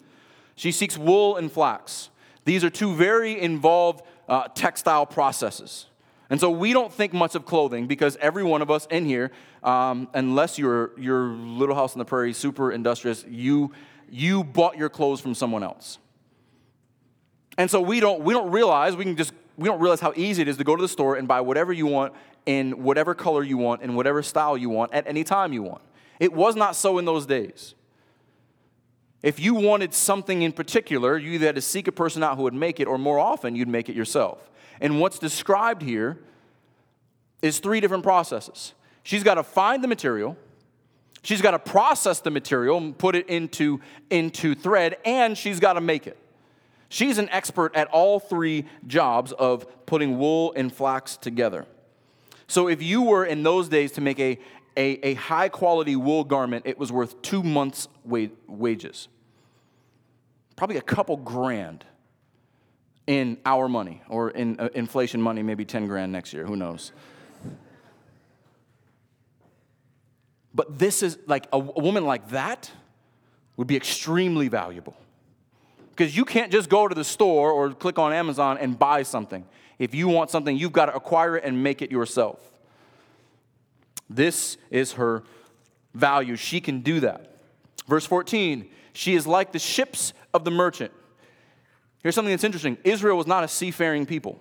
She 0.59 0.72
seeks 0.72 0.98
wool 0.98 1.36
and 1.36 1.52
flax. 1.52 2.11
These 2.44 2.64
are 2.64 2.70
two 2.70 2.92
very 2.92 3.40
involved 3.40 4.02
uh, 4.28 4.48
textile 4.56 5.06
processes. 5.06 5.86
And 6.30 6.40
so 6.40 6.50
we 6.50 6.72
don't 6.72 6.92
think 6.92 7.12
much 7.12 7.36
of 7.36 7.46
clothing 7.46 7.86
because 7.86 8.16
every 8.16 8.42
one 8.42 8.61
of 8.61 8.68
us 8.68 8.84
in 8.86 9.04
here, 9.04 9.30
um, 9.62 10.09
unless 10.14 10.59
you're, 10.59 10.98
you're 10.98 11.28
Little 11.28 11.76
House 11.76 11.94
on 11.94 12.00
the 12.00 12.04
Prairie, 12.04 12.32
super 12.32 12.72
industrious, 12.72 13.24
you, 13.28 13.70
you 14.11 14.42
bought 14.42 14.76
your 14.76 14.88
clothes 14.88 15.20
from 15.20 15.32
someone 15.32 15.62
else. 15.62 15.98
And 17.56 17.70
so 17.70 17.80
we 17.80 18.00
don't, 18.00 18.22
we 18.22 18.34
don't 18.34 18.50
realize, 18.50 18.96
we 18.96 19.04
can 19.04 19.16
just, 19.16 19.32
we 19.56 19.68
don't 19.68 19.78
realize 19.78 20.00
how 20.00 20.12
easy 20.16 20.42
it 20.42 20.48
is 20.48 20.56
to 20.56 20.64
go 20.64 20.74
to 20.74 20.82
the 20.82 20.88
store 20.88 21.14
and 21.14 21.28
buy 21.28 21.40
whatever 21.40 21.72
you 21.72 21.86
want 21.86 22.14
in 22.46 22.82
whatever 22.82 23.14
color 23.14 23.44
you 23.44 23.59
want, 23.59 23.82
in 23.82 23.94
whatever 23.94 24.24
style 24.24 24.59
you 24.59 24.70
want, 24.70 24.92
at 24.92 25.06
any 25.06 25.22
time 25.22 25.52
you 25.52 25.62
want. 25.62 25.82
It 26.18 26.32
was 26.32 26.56
not 26.56 26.74
so 26.74 26.98
in 26.98 27.04
those 27.04 27.26
days. 27.26 27.76
If 29.23 29.41
you 29.41 29.55
wanted 29.55 29.93
something 29.95 30.43
in 30.43 30.53
particular, 30.53 31.19
you 31.19 31.33
either 31.33 31.47
had 31.47 31.57
to 31.57 31.61
seek 31.61 31.89
a 31.89 31.93
person 31.93 32.23
out 32.23 32.37
who 32.37 32.45
would 32.45 32.55
make 32.55 32.79
it, 32.79 32.87
or 32.87 32.99
more 32.99 33.19
often, 33.19 33.57
you'd 33.57 33.69
make 33.69 33.89
it 33.89 33.97
yourself. 33.97 34.51
And 34.81 35.01
what's 35.01 35.19
described 35.19 35.83
here 35.83 36.19
is 37.43 37.59
three 37.59 37.81
different 37.81 38.05
processes. 38.05 38.75
She's 39.03 39.25
got 39.25 39.35
to 39.35 39.43
find 39.43 39.83
the 39.83 39.89
material, 39.89 40.37
she's 41.23 41.43
got 41.43 41.53
to 41.53 41.59
process 41.59 42.21
the 42.21 42.31
material 42.31 42.79
and 42.79 42.97
put 42.97 43.16
it 43.16 43.29
into, 43.29 43.81
into 44.11 44.55
thread, 44.55 44.97
and 45.05 45.37
she's 45.37 45.59
got 45.59 45.73
to 45.75 45.81
make 45.81 46.07
it. 46.07 46.16
She's 46.89 47.19
an 47.19 47.29
expert 47.31 47.75
at 47.75 47.89
all 47.89 48.19
three 48.19 48.66
jobs 48.87 49.33
of 49.33 49.66
putting 49.85 50.19
wool 50.19 50.53
and 50.57 50.73
flax 50.73 51.16
together. 51.16 51.66
So 52.47 52.66
if 52.66 52.83
you 52.83 53.03
were 53.03 53.27
in 53.27 53.43
those 53.43 53.69
days 53.69 53.93
to 53.93 54.01
make 54.01 54.19
a, 54.19 54.39
a, 54.79 55.01
a 55.03 55.14
high 55.14 55.49
quality 55.49 55.97
wool 55.97 56.22
garment, 56.22 56.64
it 56.64 56.79
was 56.79 56.93
worth 56.93 57.20
two 57.20 57.43
months' 57.43 57.89
wa- 58.05 58.29
wages. 58.47 59.09
Probably 60.57 60.76
a 60.76 60.83
couple 60.83 61.16
grand 61.16 61.85
in 63.09 63.39
our 63.45 63.68
money, 63.68 64.03
or 64.09 64.31
in 64.31 64.61
uh, 64.61 64.68
inflation 64.74 65.20
money, 65.20 65.43
maybe 65.43 65.64
10 65.64 65.87
grand 65.89 66.12
next 66.12 66.33
year, 66.33 66.45
who 66.47 66.57
knows. 66.57 66.93
But 70.55 70.79
this 70.79 71.03
is 71.03 71.18
like 71.26 71.47
a, 71.53 71.57
a 71.57 71.81
woman 71.81 72.05
like 72.05 72.29
that 72.31 72.70
would 73.57 73.66
be 73.66 73.76
extremely 73.76 74.49
valuable. 74.49 74.97
Because 75.91 76.16
you 76.16 76.24
can't 76.24 76.53
just 76.53 76.68
go 76.68 76.87
to 76.87 76.95
the 76.95 77.05
store 77.05 77.51
or 77.51 77.72
click 77.72 77.99
on 77.99 78.12
Amazon 78.12 78.59
and 78.59 78.79
buy 78.79 79.03
something. 79.03 79.45
If 79.79 79.95
you 79.95 80.07
want 80.07 80.31
something, 80.31 80.57
you've 80.57 80.72
got 80.72 80.87
to 80.87 80.95
acquire 80.95 81.37
it 81.37 81.45
and 81.45 81.62
make 81.62 81.83
it 81.83 81.91
yourself. 81.91 82.39
This 84.09 84.56
is 84.70 84.92
her 84.92 85.22
value. 85.94 86.36
She 86.36 86.61
can 86.61 86.80
do 86.80 87.00
that. 87.00 87.36
Verse 87.86 88.06
14, 88.06 88.68
she 88.92 89.14
is 89.14 89.26
like 89.26 89.52
the 89.52 89.59
ships 89.59 90.12
of 90.34 90.44
the 90.44 90.50
merchant. 90.50 90.92
Here's 92.02 92.14
something 92.14 92.32
that's 92.32 92.44
interesting 92.44 92.78
Israel 92.84 93.16
was 93.16 93.26
not 93.26 93.44
a 93.44 93.48
seafaring 93.48 94.06
people. 94.06 94.38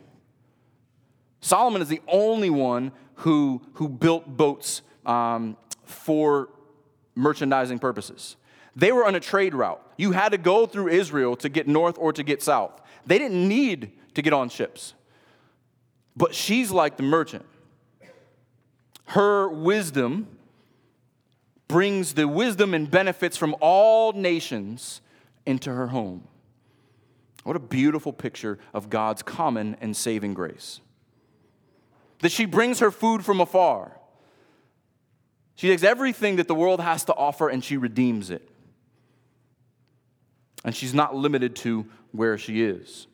Solomon 1.41 1.81
is 1.81 1.87
the 1.87 2.01
only 2.07 2.49
one 2.49 2.91
who, 3.15 3.61
who 3.73 3.87
built 3.87 4.27
boats 4.27 4.81
um, 5.05 5.57
for 5.85 6.49
merchandising 7.15 7.79
purposes. 7.79 8.35
They 8.75 8.91
were 8.91 9.05
on 9.05 9.15
a 9.15 9.19
trade 9.19 9.55
route. 9.55 9.81
You 9.97 10.11
had 10.11 10.29
to 10.29 10.37
go 10.37 10.65
through 10.65 10.89
Israel 10.89 11.35
to 11.37 11.49
get 11.49 11.67
north 11.67 11.97
or 11.97 12.13
to 12.13 12.23
get 12.23 12.43
south. 12.43 12.79
They 13.05 13.17
didn't 13.17 13.47
need 13.47 13.91
to 14.13 14.21
get 14.21 14.33
on 14.33 14.49
ships. 14.49 14.93
But 16.15 16.35
she's 16.35 16.71
like 16.71 16.97
the 16.97 17.03
merchant. 17.03 17.45
Her 19.07 19.47
wisdom 19.47 20.27
brings 21.67 22.13
the 22.13 22.27
wisdom 22.27 22.73
and 22.73 22.89
benefits 22.89 23.37
from 23.37 23.55
all 23.61 24.13
nations 24.13 25.01
into 25.45 25.73
her 25.73 25.87
home. 25.87 26.27
What 27.43 27.55
a 27.55 27.59
beautiful 27.59 28.11
picture 28.11 28.59
of 28.73 28.89
God's 28.89 29.23
common 29.23 29.77
and 29.79 29.95
saving 29.95 30.33
grace. 30.33 30.81
That 32.19 32.31
she 32.31 32.45
brings 32.45 32.79
her 32.79 32.91
food 32.91 33.23
from 33.23 33.39
afar. 33.39 33.97
She 35.55 35.69
takes 35.69 35.83
everything 35.83 36.35
that 36.35 36.47
the 36.47 36.55
world 36.55 36.81
has 36.81 37.05
to 37.05 37.15
offer 37.15 37.47
and 37.47 37.63
she 37.63 37.77
redeems 37.77 38.29
it. 38.29 38.49
And 40.65 40.75
she's 40.75 40.93
not 40.93 41.15
limited 41.15 41.55
to 41.57 41.85
where 42.11 42.37
she 42.37 42.61
is. 42.61 43.07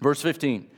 Verse 0.00 0.20
15 0.20 0.68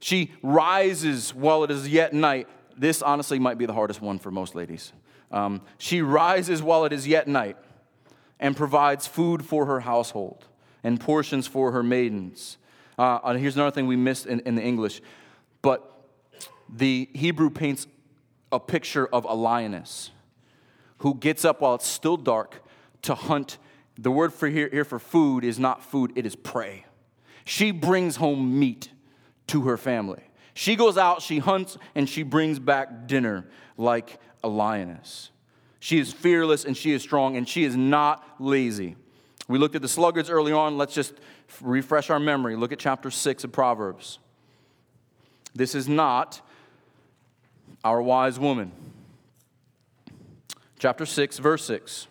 She 0.00 0.32
rises 0.42 1.34
while 1.34 1.64
it 1.64 1.70
is 1.70 1.88
yet 1.88 2.14
night. 2.14 2.48
This 2.78 3.02
honestly 3.02 3.38
might 3.38 3.58
be 3.58 3.66
the 3.66 3.74
hardest 3.74 4.00
one 4.00 4.18
for 4.18 4.30
most 4.30 4.54
ladies. 4.54 4.92
Um, 5.30 5.62
she 5.78 6.00
rises 6.00 6.62
while 6.62 6.84
it 6.84 6.92
is 6.92 7.06
yet 7.06 7.26
night 7.26 7.56
and 8.40 8.56
provides 8.56 9.06
food 9.06 9.44
for 9.44 9.66
her 9.66 9.80
household 9.80 10.46
and 10.84 11.00
portions 11.00 11.46
for 11.46 11.72
her 11.72 11.82
maidens. 11.82 12.56
Uh, 12.96 13.34
here's 13.34 13.56
another 13.56 13.72
thing 13.72 13.86
we 13.86 13.96
missed 13.96 14.26
in, 14.26 14.40
in 14.40 14.54
the 14.54 14.62
English, 14.62 15.02
but 15.60 16.06
the 16.68 17.08
Hebrew 17.14 17.50
paints 17.50 17.86
a 18.52 18.60
picture 18.60 19.06
of 19.06 19.24
a 19.24 19.34
lioness 19.34 20.10
who 20.98 21.14
gets 21.14 21.44
up 21.44 21.60
while 21.60 21.74
it's 21.74 21.86
still 21.86 22.16
dark 22.16 22.62
to 23.02 23.14
hunt. 23.14 23.58
The 23.98 24.10
word 24.10 24.32
for 24.32 24.48
here, 24.48 24.68
here 24.70 24.84
for 24.84 24.98
food 24.98 25.44
is 25.44 25.58
not 25.58 25.82
food, 25.82 26.12
it 26.16 26.26
is 26.26 26.36
prey. 26.36 26.86
She 27.44 27.70
brings 27.70 28.16
home 28.16 28.58
meat 28.58 28.90
to 29.48 29.62
her 29.62 29.76
family. 29.76 30.27
She 30.58 30.74
goes 30.74 30.98
out, 30.98 31.22
she 31.22 31.38
hunts, 31.38 31.78
and 31.94 32.08
she 32.08 32.24
brings 32.24 32.58
back 32.58 33.06
dinner 33.06 33.46
like 33.76 34.18
a 34.42 34.48
lioness. 34.48 35.30
She 35.78 36.00
is 36.00 36.12
fearless 36.12 36.64
and 36.64 36.76
she 36.76 36.90
is 36.90 37.00
strong 37.00 37.36
and 37.36 37.48
she 37.48 37.62
is 37.62 37.76
not 37.76 38.26
lazy. 38.40 38.96
We 39.46 39.56
looked 39.56 39.76
at 39.76 39.82
the 39.82 39.88
sluggards 39.88 40.28
early 40.28 40.50
on. 40.50 40.76
Let's 40.76 40.94
just 40.94 41.14
refresh 41.60 42.10
our 42.10 42.18
memory. 42.18 42.56
Look 42.56 42.72
at 42.72 42.80
chapter 42.80 43.08
6 43.08 43.44
of 43.44 43.52
Proverbs. 43.52 44.18
This 45.54 45.76
is 45.76 45.86
not 45.86 46.40
our 47.84 48.02
wise 48.02 48.40
woman. 48.40 48.72
Chapter 50.80 51.06
6, 51.06 51.38
verse 51.38 51.64
6. 51.66 52.08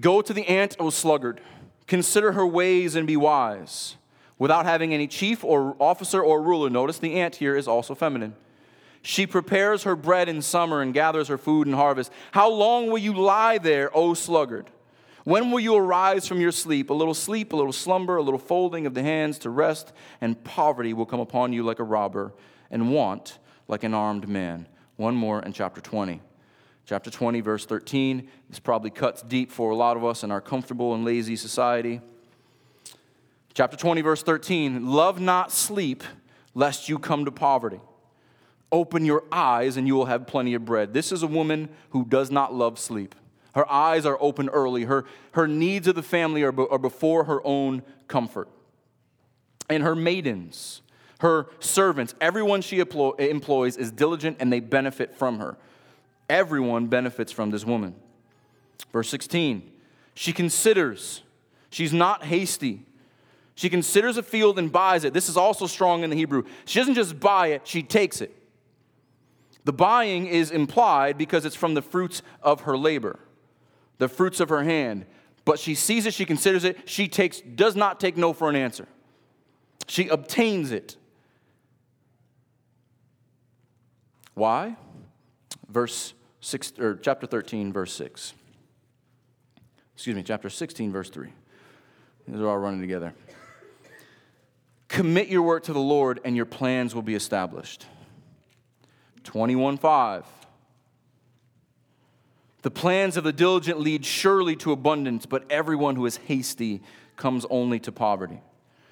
Go 0.00 0.22
to 0.22 0.32
the 0.32 0.48
ant, 0.48 0.74
O 0.80 0.90
sluggard. 0.90 1.40
Consider 1.86 2.32
her 2.32 2.44
ways 2.44 2.96
and 2.96 3.06
be 3.06 3.16
wise. 3.16 3.94
Without 4.40 4.64
having 4.64 4.94
any 4.94 5.06
chief 5.06 5.44
or 5.44 5.76
officer 5.78 6.22
or 6.22 6.40
ruler, 6.42 6.70
notice 6.70 6.98
the 6.98 7.20
ant 7.20 7.36
here 7.36 7.54
is 7.54 7.68
also 7.68 7.94
feminine. 7.94 8.34
She 9.02 9.26
prepares 9.26 9.82
her 9.82 9.94
bread 9.94 10.30
in 10.30 10.40
summer 10.40 10.80
and 10.80 10.94
gathers 10.94 11.28
her 11.28 11.36
food 11.36 11.66
in 11.66 11.74
harvest. 11.74 12.10
How 12.32 12.50
long 12.50 12.88
will 12.88 12.98
you 12.98 13.12
lie 13.12 13.58
there, 13.58 13.94
O 13.94 14.14
sluggard? 14.14 14.70
When 15.24 15.50
will 15.50 15.60
you 15.60 15.76
arise 15.76 16.26
from 16.26 16.40
your 16.40 16.52
sleep? 16.52 16.88
A 16.88 16.94
little 16.94 17.12
sleep, 17.12 17.52
a 17.52 17.56
little 17.56 17.70
slumber, 17.70 18.16
a 18.16 18.22
little 18.22 18.38
folding 18.38 18.86
of 18.86 18.94
the 18.94 19.02
hands 19.02 19.38
to 19.40 19.50
rest, 19.50 19.92
and 20.22 20.42
poverty 20.42 20.94
will 20.94 21.04
come 21.04 21.20
upon 21.20 21.52
you 21.52 21.62
like 21.62 21.78
a 21.78 21.84
robber, 21.84 22.32
and 22.70 22.90
want 22.90 23.38
like 23.68 23.84
an 23.84 23.92
armed 23.92 24.26
man. 24.26 24.66
One 24.96 25.16
more 25.16 25.42
in 25.42 25.52
chapter 25.52 25.82
20. 25.82 26.22
Chapter 26.86 27.10
20, 27.10 27.42
verse 27.42 27.66
13. 27.66 28.26
This 28.48 28.58
probably 28.58 28.88
cuts 28.88 29.20
deep 29.20 29.50
for 29.50 29.70
a 29.70 29.76
lot 29.76 29.98
of 29.98 30.04
us 30.04 30.24
in 30.24 30.30
our 30.30 30.40
comfortable 30.40 30.94
and 30.94 31.04
lazy 31.04 31.36
society. 31.36 32.00
Chapter 33.60 33.76
20, 33.76 34.00
verse 34.00 34.22
13. 34.22 34.86
Love 34.86 35.20
not 35.20 35.52
sleep, 35.52 36.02
lest 36.54 36.88
you 36.88 36.98
come 36.98 37.26
to 37.26 37.30
poverty. 37.30 37.78
Open 38.72 39.04
your 39.04 39.22
eyes, 39.30 39.76
and 39.76 39.86
you 39.86 39.94
will 39.94 40.06
have 40.06 40.26
plenty 40.26 40.54
of 40.54 40.64
bread. 40.64 40.94
This 40.94 41.12
is 41.12 41.22
a 41.22 41.26
woman 41.26 41.68
who 41.90 42.06
does 42.06 42.30
not 42.30 42.54
love 42.54 42.78
sleep. 42.78 43.14
Her 43.54 43.70
eyes 43.70 44.06
are 44.06 44.16
open 44.18 44.48
early. 44.48 44.84
Her, 44.84 45.04
her 45.32 45.46
needs 45.46 45.86
of 45.88 45.94
the 45.94 46.02
family 46.02 46.42
are, 46.42 46.58
are 46.72 46.78
before 46.78 47.24
her 47.24 47.46
own 47.46 47.82
comfort. 48.08 48.48
And 49.68 49.82
her 49.82 49.94
maidens, 49.94 50.80
her 51.18 51.48
servants, 51.58 52.14
everyone 52.18 52.62
she 52.62 52.78
employs 52.80 53.76
is 53.76 53.90
diligent 53.90 54.38
and 54.40 54.50
they 54.50 54.60
benefit 54.60 55.14
from 55.14 55.38
her. 55.38 55.58
Everyone 56.30 56.86
benefits 56.86 57.30
from 57.30 57.50
this 57.50 57.66
woman. 57.66 57.94
Verse 58.90 59.10
16, 59.10 59.70
she 60.14 60.32
considers, 60.32 61.20
she's 61.68 61.92
not 61.92 62.24
hasty. 62.24 62.86
She 63.60 63.68
considers 63.68 64.16
a 64.16 64.22
field 64.22 64.58
and 64.58 64.72
buys 64.72 65.04
it. 65.04 65.12
This 65.12 65.28
is 65.28 65.36
also 65.36 65.66
strong 65.66 66.02
in 66.02 66.08
the 66.08 66.16
Hebrew. 66.16 66.44
She 66.64 66.78
doesn't 66.78 66.94
just 66.94 67.20
buy 67.20 67.48
it, 67.48 67.68
she 67.68 67.82
takes 67.82 68.22
it. 68.22 68.34
The 69.66 69.72
buying 69.74 70.26
is 70.26 70.50
implied 70.50 71.18
because 71.18 71.44
it's 71.44 71.56
from 71.56 71.74
the 71.74 71.82
fruits 71.82 72.22
of 72.40 72.62
her 72.62 72.74
labor, 72.74 73.18
the 73.98 74.08
fruits 74.08 74.40
of 74.40 74.48
her 74.48 74.64
hand. 74.64 75.04
But 75.44 75.58
she 75.58 75.74
sees 75.74 76.06
it, 76.06 76.14
she 76.14 76.24
considers 76.24 76.64
it, 76.64 76.88
she 76.88 77.06
takes, 77.06 77.42
does 77.42 77.76
not 77.76 78.00
take 78.00 78.16
no 78.16 78.32
for 78.32 78.48
an 78.48 78.56
answer. 78.56 78.88
She 79.86 80.08
obtains 80.08 80.72
it. 80.72 80.96
Why? 84.32 84.74
Verse 85.68 86.14
6 86.40 86.78
or 86.78 86.96
chapter 86.96 87.26
13, 87.26 87.74
verse 87.74 87.92
6. 87.92 88.32
Excuse 89.96 90.16
me, 90.16 90.22
chapter 90.22 90.48
16, 90.48 90.90
verse 90.90 91.10
3. 91.10 91.28
These 92.26 92.40
are 92.40 92.48
all 92.48 92.56
running 92.56 92.80
together. 92.80 93.12
Commit 94.90 95.28
your 95.28 95.42
work 95.42 95.62
to 95.64 95.72
the 95.72 95.78
Lord, 95.78 96.18
and 96.24 96.34
your 96.34 96.44
plans 96.44 96.96
will 96.96 97.02
be 97.02 97.14
established. 97.14 97.86
21:5 99.22 100.24
The 102.62 102.72
plans 102.72 103.16
of 103.16 103.22
the 103.22 103.32
diligent 103.32 103.78
lead 103.78 104.04
surely 104.04 104.56
to 104.56 104.72
abundance, 104.72 105.26
but 105.26 105.44
everyone 105.48 105.94
who 105.94 106.04
is 106.06 106.16
hasty 106.16 106.82
comes 107.16 107.46
only 107.50 107.78
to 107.78 107.92
poverty. 107.92 108.40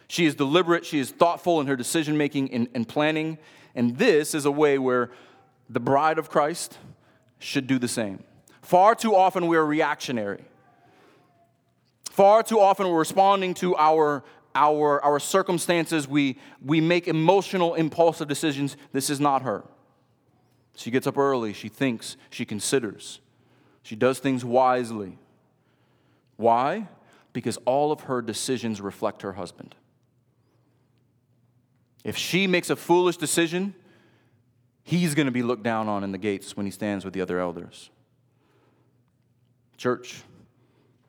She 0.06 0.24
is 0.24 0.36
deliberate, 0.36 0.86
she 0.86 1.00
is 1.00 1.10
thoughtful 1.10 1.60
in 1.60 1.66
her 1.66 1.74
decision 1.74 2.16
making 2.16 2.52
and, 2.52 2.68
and 2.74 2.86
planning, 2.86 3.36
and 3.74 3.98
this 3.98 4.36
is 4.36 4.44
a 4.44 4.52
way 4.52 4.78
where 4.78 5.10
the 5.68 5.80
bride 5.80 6.18
of 6.20 6.30
Christ 6.30 6.78
should 7.40 7.66
do 7.66 7.76
the 7.76 7.88
same. 7.88 8.22
Far 8.62 8.94
too 8.94 9.16
often 9.16 9.48
we 9.48 9.56
are 9.56 9.66
reactionary. 9.66 10.44
Far 12.18 12.44
too 12.44 12.60
often 12.60 12.88
we're 12.88 12.98
responding 12.98 13.54
to 13.54 13.76
our, 13.76 14.22
our, 14.54 15.02
our 15.04 15.20
circumstances. 15.20 16.08
We, 16.08 16.38
we 16.64 16.80
make 16.80 17.08
emotional, 17.08 17.74
impulsive 17.74 18.28
decisions. 18.28 18.76
This 18.92 19.10
is 19.10 19.20
not 19.20 19.42
her. 19.42 19.64
She 20.76 20.90
gets 20.90 21.06
up 21.06 21.18
early, 21.18 21.52
she 21.52 21.68
thinks, 21.68 22.16
she 22.30 22.44
considers, 22.44 23.20
she 23.82 23.96
does 23.96 24.20
things 24.20 24.44
wisely. 24.44 25.18
Why? 26.36 26.86
Because 27.32 27.58
all 27.64 27.90
of 27.90 28.02
her 28.02 28.22
decisions 28.22 28.80
reflect 28.80 29.22
her 29.22 29.32
husband. 29.32 29.74
If 32.04 32.16
she 32.16 32.46
makes 32.46 32.70
a 32.70 32.76
foolish 32.76 33.16
decision, 33.16 33.74
he's 34.84 35.16
going 35.16 35.26
to 35.26 35.32
be 35.32 35.42
looked 35.42 35.64
down 35.64 35.88
on 35.88 36.04
in 36.04 36.12
the 36.12 36.18
gates 36.18 36.56
when 36.56 36.64
he 36.64 36.70
stands 36.70 37.04
with 37.04 37.12
the 37.12 37.20
other 37.20 37.40
elders. 37.40 37.90
Church, 39.76 40.22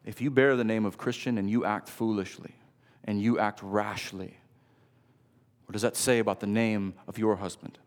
if 0.03 0.19
you 0.19 0.31
bear 0.31 0.55
the 0.55 0.63
name 0.63 0.85
of 0.85 0.97
Christian 0.97 1.37
and 1.37 1.47
you 1.47 1.63
act 1.63 1.87
foolishly 1.87 2.55
and 3.03 3.21
you 3.21 3.39
act 3.39 3.59
rashly, 3.63 4.37
what 5.65 5.73
does 5.73 5.81
that 5.83 5.95
say 5.95 6.19
about 6.19 6.39
the 6.39 6.47
name 6.47 6.93
of 7.07 7.17
your 7.17 7.35
husband? 7.35 7.77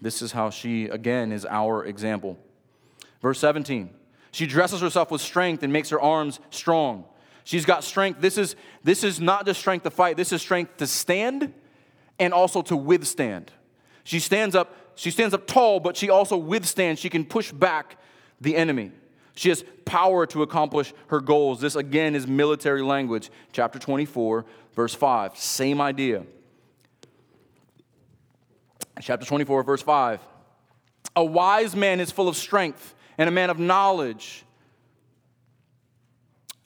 This 0.00 0.22
is 0.22 0.32
how 0.32 0.50
she, 0.50 0.86
again, 0.86 1.32
is 1.32 1.46
our 1.46 1.84
example. 1.84 2.38
Verse 3.22 3.38
17 3.38 3.90
She 4.30 4.46
dresses 4.46 4.80
herself 4.80 5.10
with 5.10 5.20
strength 5.20 5.62
and 5.62 5.72
makes 5.72 5.90
her 5.90 6.00
arms 6.00 6.40
strong. 6.50 7.04
She's 7.44 7.64
got 7.64 7.84
strength. 7.84 8.20
This 8.20 8.38
is, 8.38 8.56
this 8.82 9.04
is 9.04 9.20
not 9.20 9.46
just 9.46 9.60
strength 9.60 9.84
to 9.84 9.90
fight, 9.90 10.16
this 10.16 10.32
is 10.32 10.42
strength 10.42 10.78
to 10.78 10.86
stand 10.86 11.54
and 12.18 12.34
also 12.34 12.62
to 12.62 12.76
withstand. 12.76 13.52
She 14.04 14.20
stands 14.20 14.54
up, 14.54 14.74
she 14.94 15.10
stands 15.10 15.34
up 15.34 15.46
tall, 15.46 15.80
but 15.80 15.96
she 15.96 16.10
also 16.10 16.36
withstands. 16.36 17.00
She 17.00 17.08
can 17.08 17.24
push 17.24 17.52
back 17.52 17.98
the 18.40 18.56
enemy. 18.56 18.92
She 19.36 19.50
has 19.50 19.64
power 19.84 20.26
to 20.26 20.42
accomplish 20.42 20.92
her 21.06 21.20
goals. 21.20 21.60
This 21.60 21.76
again 21.76 22.16
is 22.16 22.26
military 22.26 22.82
language. 22.82 23.30
Chapter 23.52 23.78
24, 23.78 24.44
verse 24.74 24.94
5. 24.94 25.38
Same 25.38 25.80
idea 25.80 26.24
chapter 29.00 29.26
24, 29.26 29.62
verse 29.62 29.82
5. 29.82 30.20
A 31.16 31.24
wise 31.24 31.74
man 31.74 32.00
is 32.00 32.10
full 32.10 32.28
of 32.28 32.36
strength, 32.36 32.94
and 33.18 33.28
a 33.28 33.32
man 33.32 33.50
of 33.50 33.58
knowledge 33.58 34.44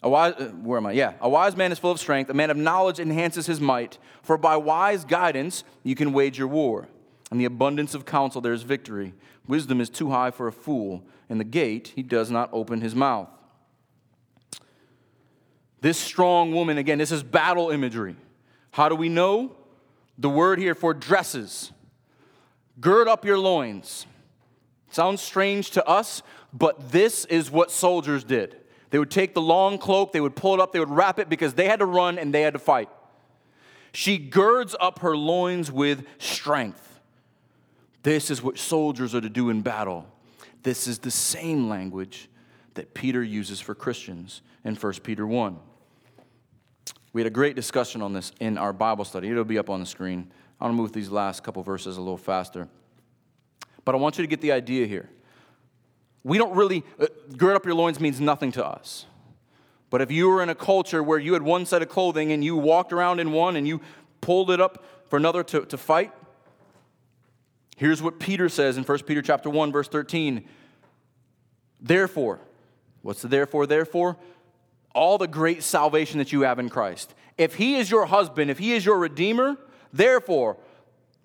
A 0.03 0.09
wise, 0.09 0.33
uh, 0.33 0.45
where 0.63 0.77
am 0.79 0.87
I? 0.87 0.93
Yeah. 0.93 1.13
A 1.21 1.29
wise 1.29 1.55
man 1.55 1.71
is 1.71 1.77
full 1.77 1.91
of 1.91 1.99
strength. 1.99 2.31
A 2.31 2.33
man 2.33 2.49
of 2.49 2.57
knowledge 2.57 2.99
enhances 2.99 3.45
his 3.45 3.61
might. 3.61 3.99
For 4.23 4.35
by 4.35 4.57
wise 4.57 5.05
guidance 5.05 5.63
you 5.83 5.93
can 5.93 6.11
wage 6.11 6.39
your 6.39 6.47
war. 6.47 6.87
In 7.31 7.37
the 7.37 7.45
abundance 7.45 7.93
of 7.93 8.03
counsel 8.03 8.41
there 8.41 8.53
is 8.53 8.63
victory. 8.63 9.13
Wisdom 9.47 9.81
is 9.81 9.89
too 9.89 10.11
high 10.11 10.31
for 10.31 10.47
a 10.47 10.51
fool. 10.51 11.03
and 11.29 11.39
the 11.39 11.45
gate 11.45 11.93
he 11.95 12.03
does 12.03 12.29
not 12.29 12.49
open 12.51 12.81
his 12.81 12.93
mouth. 12.93 13.29
This 15.79 15.97
strong 15.97 16.51
woman, 16.51 16.77
again, 16.77 16.97
this 16.97 17.11
is 17.11 17.23
battle 17.23 17.69
imagery. 17.71 18.17
How 18.71 18.89
do 18.89 18.95
we 18.95 19.07
know? 19.07 19.55
The 20.17 20.29
word 20.29 20.59
here 20.59 20.75
for 20.75 20.93
dresses. 20.93 21.71
Gird 22.79 23.07
up 23.07 23.23
your 23.25 23.37
loins. 23.37 24.05
Sounds 24.91 25.21
strange 25.21 25.71
to 25.71 25.87
us, 25.87 26.21
but 26.53 26.91
this 26.91 27.25
is 27.25 27.49
what 27.49 27.71
soldiers 27.71 28.23
did. 28.23 28.57
They 28.89 28.99
would 28.99 29.09
take 29.09 29.33
the 29.33 29.41
long 29.41 29.77
cloak, 29.77 30.11
they 30.11 30.19
would 30.19 30.35
pull 30.35 30.53
it 30.53 30.59
up, 30.59 30.73
they 30.73 30.79
would 30.79 30.89
wrap 30.89 31.17
it 31.17 31.29
because 31.29 31.53
they 31.53 31.67
had 31.67 31.79
to 31.79 31.85
run 31.85 32.19
and 32.19 32.33
they 32.33 32.41
had 32.41 32.53
to 32.53 32.59
fight. 32.59 32.89
She 33.93 34.17
girds 34.17 34.75
up 34.79 34.99
her 34.99 35.15
loins 35.15 35.71
with 35.71 36.05
strength. 36.19 36.90
This 38.03 38.31
is 38.31 38.41
what 38.41 38.57
soldiers 38.57 39.13
are 39.13 39.21
to 39.21 39.29
do 39.29 39.49
in 39.49 39.61
battle. 39.61 40.07
This 40.63 40.87
is 40.87 40.99
the 40.99 41.11
same 41.11 41.69
language 41.69 42.29
that 42.73 42.93
Peter 42.93 43.23
uses 43.23 43.59
for 43.59 43.75
Christians 43.75 44.41
in 44.63 44.75
1 44.75 44.93
Peter 45.03 45.27
1. 45.27 45.59
We 47.13 47.21
had 47.21 47.27
a 47.27 47.31
great 47.31 47.55
discussion 47.55 48.01
on 48.01 48.13
this 48.13 48.31
in 48.39 48.57
our 48.57 48.71
Bible 48.71 49.05
study. 49.05 49.29
It'll 49.29 49.43
be 49.43 49.57
up 49.57 49.69
on 49.69 49.79
the 49.79 49.85
screen. 49.85 50.31
I 50.59 50.65
want 50.65 50.77
to 50.77 50.81
move 50.81 50.93
these 50.93 51.09
last 51.09 51.43
couple 51.43 51.61
verses 51.63 51.97
a 51.97 52.01
little 52.01 52.17
faster. 52.17 52.69
But 53.83 53.95
I 53.95 53.97
want 53.97 54.17
you 54.17 54.23
to 54.23 54.27
get 54.27 54.41
the 54.41 54.51
idea 54.51 54.85
here. 54.85 55.09
We 56.23 56.37
don't 56.37 56.55
really, 56.55 56.83
uh, 56.99 57.07
gird 57.35 57.55
up 57.55 57.65
your 57.65 57.73
loins 57.73 57.99
means 57.99 58.21
nothing 58.21 58.51
to 58.53 58.65
us. 58.65 59.05
But 59.89 60.01
if 60.01 60.11
you 60.11 60.29
were 60.29 60.41
in 60.41 60.49
a 60.49 60.55
culture 60.55 61.03
where 61.03 61.19
you 61.19 61.33
had 61.33 61.41
one 61.41 61.65
set 61.65 61.81
of 61.81 61.89
clothing 61.89 62.31
and 62.31 62.43
you 62.43 62.55
walked 62.55 62.93
around 62.93 63.19
in 63.19 63.31
one 63.31 63.55
and 63.55 63.67
you 63.67 63.81
pulled 64.21 64.51
it 64.51 64.61
up 64.61 64.85
for 65.09 65.17
another 65.17 65.43
to, 65.43 65.65
to 65.65 65.77
fight, 65.77 66.13
here's 67.81 68.01
what 68.01 68.19
Peter 68.19 68.47
says 68.47 68.77
in 68.77 68.83
1 68.83 68.99
Peter 68.99 69.21
chapter 69.21 69.49
1, 69.49 69.71
verse 69.71 69.87
13. 69.87 70.45
Therefore, 71.81 72.39
what's 73.01 73.23
the 73.23 73.27
therefore, 73.27 73.65
therefore? 73.65 74.17
All 74.93 75.17
the 75.17 75.27
great 75.27 75.63
salvation 75.63 76.19
that 76.19 76.31
you 76.31 76.41
have 76.41 76.59
in 76.59 76.69
Christ. 76.69 77.15
If 77.37 77.55
he 77.55 77.77
is 77.77 77.89
your 77.89 78.05
husband, 78.05 78.51
if 78.51 78.59
he 78.59 78.73
is 78.73 78.85
your 78.85 78.99
redeemer, 78.99 79.57
therefore, 79.91 80.57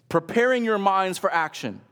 preparing 0.08 0.64
your 0.64 0.78
minds 0.78 1.18
for 1.18 1.30
action 1.30 1.82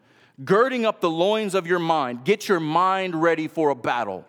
girding 0.43 0.85
up 0.85 1.01
the 1.01 1.11
loins 1.11 1.55
of 1.55 1.67
your 1.67 1.79
mind. 1.79 2.25
Get 2.25 2.49
your 2.49 2.61
mind 2.61 3.21
ready 3.21 3.47
for 3.47 3.71
a 3.71 3.75
battle. 3.75 4.25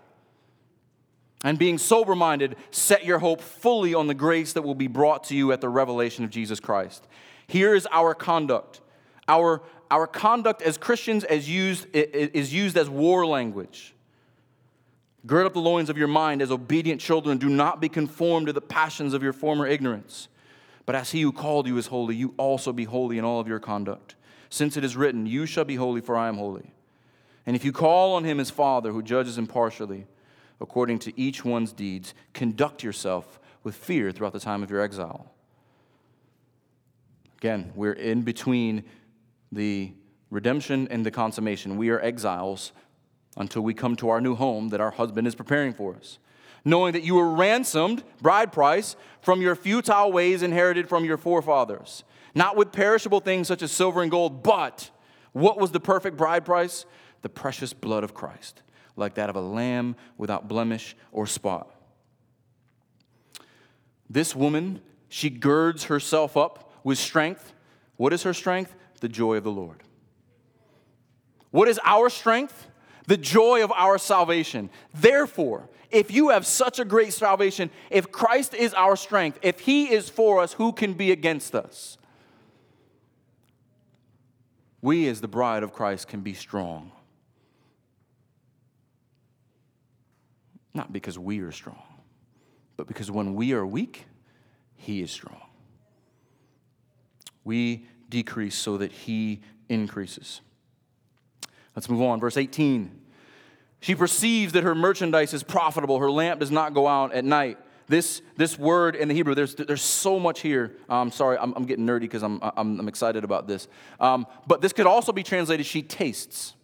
And 1.43 1.57
being 1.57 1.77
sober 1.77 2.15
minded, 2.15 2.55
set 2.71 3.05
your 3.05 3.19
hope 3.19 3.41
fully 3.41 3.93
on 3.93 4.07
the 4.07 4.13
grace 4.13 4.53
that 4.53 4.63
will 4.63 4.75
be 4.75 4.87
brought 4.87 5.25
to 5.25 5.35
you 5.35 5.51
at 5.51 5.61
the 5.61 5.69
revelation 5.69 6.23
of 6.23 6.31
Jesus 6.31 6.59
Christ. 6.59 7.07
Here 7.47 7.75
is 7.75 7.87
our 7.91 8.13
conduct. 8.13 8.81
Our, 9.27 9.61
our 9.95 10.07
conduct 10.07 10.61
as 10.61 10.77
Christians 10.77 11.23
as 11.23 11.49
used, 11.49 11.87
is 11.93 12.53
used 12.53 12.75
as 12.75 12.89
war 12.89 13.25
language. 13.25 13.93
Gird 15.25 15.45
up 15.45 15.53
the 15.53 15.59
loins 15.59 15.89
of 15.89 15.97
your 15.97 16.09
mind 16.09 16.41
as 16.41 16.51
obedient 16.51 16.99
children. 16.99 17.37
Do 17.37 17.47
not 17.47 17.79
be 17.79 17.87
conformed 17.87 18.47
to 18.47 18.53
the 18.53 18.59
passions 18.59 19.13
of 19.13 19.23
your 19.23 19.31
former 19.31 19.65
ignorance. 19.65 20.27
But 20.85 20.95
as 20.95 21.11
he 21.11 21.21
who 21.21 21.31
called 21.31 21.65
you 21.65 21.77
is 21.77 21.87
holy, 21.87 22.13
you 22.13 22.33
also 22.35 22.73
be 22.73 22.83
holy 22.83 23.17
in 23.17 23.23
all 23.23 23.39
of 23.39 23.47
your 23.47 23.59
conduct 23.59 24.15
since 24.49 24.75
it 24.75 24.83
is 24.83 24.97
written, 24.97 25.25
You 25.25 25.45
shall 25.45 25.63
be 25.63 25.75
holy, 25.75 26.01
for 26.01 26.17
I 26.17 26.27
am 26.27 26.37
holy. 26.37 26.73
And 27.45 27.55
if 27.55 27.63
you 27.63 27.71
call 27.71 28.15
on 28.15 28.25
him 28.25 28.39
as 28.39 28.49
Father, 28.49 28.91
who 28.91 29.01
judges 29.01 29.37
impartially 29.37 30.07
according 30.59 30.99
to 30.99 31.19
each 31.19 31.45
one's 31.45 31.71
deeds, 31.71 32.13
conduct 32.33 32.83
yourself 32.83 33.39
with 33.63 33.75
fear 33.75 34.11
throughout 34.11 34.33
the 34.33 34.39
time 34.41 34.61
of 34.61 34.69
your 34.69 34.81
exile. 34.81 35.31
Again, 37.37 37.71
we're 37.75 37.93
in 37.93 38.23
between 38.23 38.83
the 39.55 39.91
redemption 40.29 40.87
and 40.91 41.05
the 41.05 41.11
consummation. 41.11 41.77
We 41.77 41.89
are 41.89 41.99
exiles 41.99 42.71
until 43.37 43.63
we 43.63 43.73
come 43.73 43.95
to 43.97 44.09
our 44.09 44.21
new 44.21 44.35
home 44.35 44.69
that 44.69 44.79
our 44.79 44.91
husband 44.91 45.27
is 45.27 45.33
preparing 45.33 45.73
for 45.73 45.95
us. 45.95 46.19
Knowing 46.63 46.93
that 46.93 47.03
you 47.03 47.15
were 47.15 47.29
ransomed, 47.29 48.03
bride 48.21 48.51
price, 48.51 48.95
from 49.21 49.41
your 49.41 49.55
futile 49.55 50.11
ways 50.11 50.43
inherited 50.43 50.87
from 50.87 51.05
your 51.05 51.17
forefathers 51.17 52.03
not 52.35 52.57
with 52.57 52.73
perishable 52.73 53.21
things 53.21 53.47
such 53.47 53.63
as 53.63 53.71
silver 53.71 54.01
and 54.01 54.11
gold, 54.11 54.43
but 54.43 54.91
what 55.31 55.57
was 55.57 55.71
the 55.71 55.79
perfect 55.79 56.17
bride 56.17 56.45
price? 56.45 56.85
The 57.21 57.29
precious 57.29 57.73
blood 57.73 58.03
of 58.03 58.13
Christ, 58.13 58.61
like 58.97 59.15
that 59.15 59.29
of 59.29 59.37
a 59.37 59.41
lamb 59.41 59.95
without 60.17 60.47
blemish 60.47 60.95
or 61.11 61.25
spot. 61.25 61.71
This 64.09 64.35
woman, 64.35 64.81
she 65.07 65.29
girds 65.29 65.85
herself 65.85 66.37
up 66.37 66.73
with 66.83 66.97
strength. 66.97 67.53
What 67.95 68.13
is 68.13 68.23
her 68.23 68.33
strength? 68.33 68.75
The 69.05 69.09
joy 69.09 69.35
of 69.35 69.43
the 69.43 69.51
Lord. 69.51 69.83
What 71.51 71.67
is 71.67 71.79
our 71.83 72.09
strength? 72.09 72.65
The 73.05 73.17
joy 73.17 73.63
of 73.63 73.71
our 73.71 73.99
salvation. 73.99 74.71
Therefore, 74.95 75.69
if 75.91 76.09
you 76.09 76.29
have 76.29 76.43
such 76.43 76.79
a 76.79 76.85
great 76.85 77.13
salvation, 77.13 77.69
if 77.91 78.11
Christ 78.11 78.55
is 78.55 78.73
our 78.73 78.95
strength, 78.95 79.37
if 79.43 79.59
He 79.59 79.91
is 79.91 80.09
for 80.09 80.41
us, 80.41 80.53
who 80.53 80.71
can 80.71 80.93
be 80.93 81.11
against 81.11 81.53
us? 81.53 81.99
we 84.81 85.07
as 85.07 85.21
the 85.21 85.27
bride 85.27 85.61
of 85.61 85.71
Christ 85.71 86.07
can 86.07 86.21
be 86.21 86.33
strong. 86.33 86.91
Not 90.73 90.91
because 90.91 91.19
we 91.19 91.41
are 91.41 91.51
strong, 91.51 91.83
but 92.75 92.87
because 92.87 93.11
when 93.11 93.35
we 93.35 93.53
are 93.53 93.67
weak, 93.67 94.07
He 94.73 95.03
is 95.03 95.11
strong. 95.11 95.43
We 97.43 97.87
decrease 98.09 98.55
so 98.55 98.77
that 98.77 98.91
He 98.91 99.41
increases. 99.69 100.41
Let's 101.75 101.89
move 101.89 102.01
on. 102.01 102.19
Verse 102.19 102.37
18. 102.37 103.01
She 103.81 103.93
perceives 103.93 104.53
that 104.53 104.63
her 104.63 104.73
merchandise 104.73 105.33
is 105.33 105.43
profitable, 105.43 105.99
her 105.99 106.09
lamp 106.09 106.39
does 106.39 106.51
not 106.51 106.73
go 106.73 106.87
out 106.87 107.13
at 107.13 107.23
night. 107.23 107.59
This, 107.87 108.23
this 108.35 108.57
word 108.57 108.95
in 108.95 109.09
the 109.09 109.13
Hebrew, 109.13 109.35
there's, 109.35 109.53
there's 109.53 109.83
so 109.83 110.19
much 110.19 110.39
here. 110.39 110.75
I'm 110.89 111.11
sorry, 111.11 111.37
I'm, 111.37 111.53
I'm 111.55 111.65
getting 111.65 111.85
nerdy 111.85 112.01
because 112.01 112.23
I'm, 112.23 112.39
I'm, 112.41 112.79
I'm, 112.79 112.87
excited 112.87 113.23
about 113.23 113.47
this. 113.47 113.67
Um, 113.99 114.25
but 114.47 114.61
this 114.61 114.73
could 114.73 114.87
also 114.87 115.11
be 115.11 115.21
translated 115.21 115.67
she 115.67 115.83
tastes. 115.83 116.55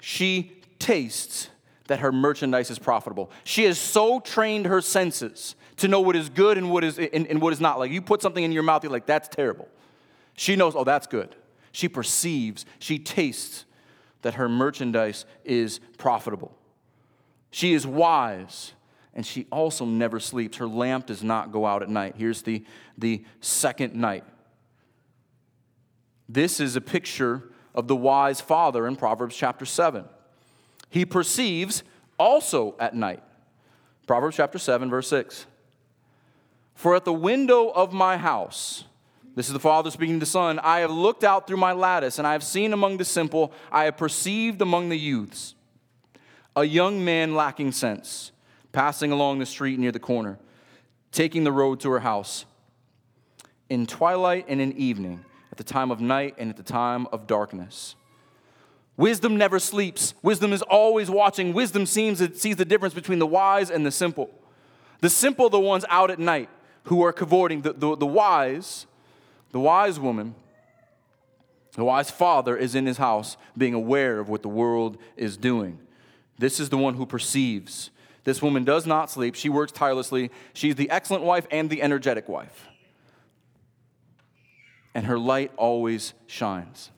She 0.00 0.60
tastes 0.80 1.48
that 1.86 2.00
her 2.00 2.10
merchandise 2.10 2.70
is 2.70 2.80
profitable. 2.80 3.30
She 3.44 3.64
has 3.64 3.78
so 3.78 4.18
trained 4.18 4.66
her 4.66 4.80
senses 4.80 5.54
to 5.78 5.88
know 5.88 6.00
what 6.00 6.16
is 6.16 6.28
good 6.28 6.58
and 6.58 6.70
what 6.70 6.84
is, 6.84 6.98
and, 6.98 7.26
and 7.26 7.40
what 7.40 7.52
is 7.52 7.60
not. 7.60 7.78
Like 7.78 7.90
you 7.90 8.02
put 8.02 8.22
something 8.22 8.42
in 8.42 8.52
your 8.52 8.62
mouth, 8.62 8.82
you're 8.82 8.92
like, 8.92 9.06
that's 9.06 9.28
terrible. 9.28 9.68
She 10.34 10.56
knows, 10.56 10.74
oh, 10.76 10.84
that's 10.84 11.06
good. 11.06 11.34
She 11.72 11.88
perceives, 11.88 12.64
she 12.78 12.98
tastes 12.98 13.64
that 14.22 14.34
her 14.34 14.48
merchandise 14.48 15.24
is 15.44 15.80
profitable. 15.96 16.56
She 17.50 17.72
is 17.72 17.86
wise 17.86 18.72
and 19.14 19.26
she 19.26 19.46
also 19.50 19.84
never 19.84 20.20
sleeps. 20.20 20.58
Her 20.58 20.66
lamp 20.66 21.06
does 21.06 21.24
not 21.24 21.50
go 21.50 21.66
out 21.66 21.82
at 21.82 21.88
night. 21.88 22.14
Here's 22.16 22.42
the, 22.42 22.64
the 22.96 23.24
second 23.40 23.94
night. 23.94 24.24
This 26.28 26.60
is 26.60 26.76
a 26.76 26.80
picture 26.80 27.50
of 27.74 27.88
the 27.88 27.96
wise 27.96 28.40
father 28.40 28.86
in 28.86 28.96
Proverbs 28.96 29.34
chapter 29.34 29.64
7. 29.64 30.04
He 30.90 31.04
perceives 31.04 31.82
also 32.18 32.76
at 32.78 32.94
night. 32.94 33.22
Proverbs 34.06 34.36
chapter 34.36 34.58
7, 34.58 34.88
verse 34.88 35.08
6. 35.08 35.46
For 36.78 36.94
at 36.94 37.04
the 37.04 37.12
window 37.12 37.70
of 37.70 37.92
my 37.92 38.16
house, 38.16 38.84
this 39.34 39.48
is 39.48 39.52
the 39.52 39.58
father 39.58 39.90
speaking 39.90 40.14
to 40.14 40.20
the 40.20 40.26
son, 40.26 40.60
I 40.60 40.78
have 40.78 40.92
looked 40.92 41.24
out 41.24 41.48
through 41.48 41.56
my 41.56 41.72
lattice, 41.72 42.18
and 42.18 42.26
I 42.26 42.34
have 42.34 42.44
seen 42.44 42.72
among 42.72 42.98
the 42.98 43.04
simple, 43.04 43.52
I 43.72 43.86
have 43.86 43.96
perceived 43.96 44.62
among 44.62 44.88
the 44.88 44.96
youths, 44.96 45.56
a 46.54 46.62
young 46.62 47.04
man 47.04 47.34
lacking 47.34 47.72
sense 47.72 48.30
passing 48.70 49.10
along 49.10 49.40
the 49.40 49.46
street 49.46 49.76
near 49.76 49.90
the 49.90 49.98
corner, 49.98 50.38
taking 51.10 51.42
the 51.42 51.50
road 51.50 51.80
to 51.80 51.90
her 51.90 51.98
house. 51.98 52.44
In 53.68 53.84
twilight 53.84 54.44
and 54.46 54.60
in 54.60 54.72
evening, 54.74 55.24
at 55.50 55.58
the 55.58 55.64
time 55.64 55.90
of 55.90 56.00
night 56.00 56.36
and 56.38 56.48
at 56.48 56.56
the 56.56 56.62
time 56.62 57.08
of 57.10 57.26
darkness. 57.26 57.96
Wisdom 58.96 59.36
never 59.36 59.58
sleeps. 59.58 60.14
Wisdom 60.22 60.52
is 60.52 60.62
always 60.62 61.10
watching. 61.10 61.52
Wisdom 61.52 61.86
seems 61.86 62.20
it 62.20 62.36
sees 62.38 62.54
the 62.54 62.64
difference 62.64 62.94
between 62.94 63.18
the 63.18 63.26
wise 63.26 63.68
and 63.68 63.84
the 63.84 63.90
simple. 63.90 64.30
The 65.00 65.10
simple 65.10 65.50
the 65.50 65.58
ones 65.58 65.84
out 65.88 66.12
at 66.12 66.20
night 66.20 66.48
who 66.88 67.02
are 67.02 67.12
cavorting. 67.12 67.62
The, 67.62 67.72
the, 67.72 67.96
the 67.96 68.06
wise, 68.06 68.86
the 69.52 69.60
wise 69.60 70.00
woman, 70.00 70.34
the 71.74 71.84
wise 71.84 72.10
father 72.10 72.56
is 72.56 72.74
in 72.74 72.86
his 72.86 72.96
house 72.96 73.36
being 73.56 73.74
aware 73.74 74.18
of 74.18 74.28
what 74.28 74.42
the 74.42 74.48
world 74.48 74.98
is 75.16 75.36
doing. 75.36 75.78
This 76.38 76.58
is 76.60 76.70
the 76.70 76.78
one 76.78 76.94
who 76.94 77.06
perceives. 77.06 77.90
This 78.24 78.42
woman 78.42 78.64
does 78.64 78.86
not 78.86 79.10
sleep. 79.10 79.34
She 79.34 79.48
works 79.48 79.72
tirelessly. 79.72 80.30
She's 80.54 80.74
the 80.74 80.90
excellent 80.90 81.24
wife 81.24 81.46
and 81.50 81.70
the 81.70 81.82
energetic 81.82 82.28
wife. 82.28 82.68
And 84.94 85.06
her 85.06 85.18
light 85.18 85.52
always 85.56 86.14
shines. 86.26 86.90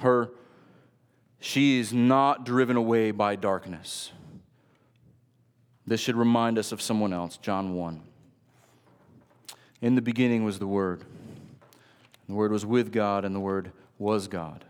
Her 0.00 0.30
she 1.40 1.80
is 1.80 1.92
not 1.92 2.44
driven 2.44 2.76
away 2.76 3.12
by 3.12 3.34
darkness. 3.34 4.12
This 5.86 5.98
should 5.98 6.16
remind 6.16 6.58
us 6.58 6.70
of 6.70 6.82
someone 6.82 7.14
else, 7.14 7.38
John 7.38 7.74
1. 7.74 8.02
In 9.80 9.94
the 9.94 10.02
beginning 10.02 10.44
was 10.44 10.58
the 10.58 10.66
Word. 10.66 11.04
The 12.28 12.34
Word 12.34 12.52
was 12.52 12.66
with 12.66 12.92
God, 12.92 13.24
and 13.24 13.34
the 13.34 13.40
Word 13.40 13.72
was 13.98 14.28
God. 14.28 14.64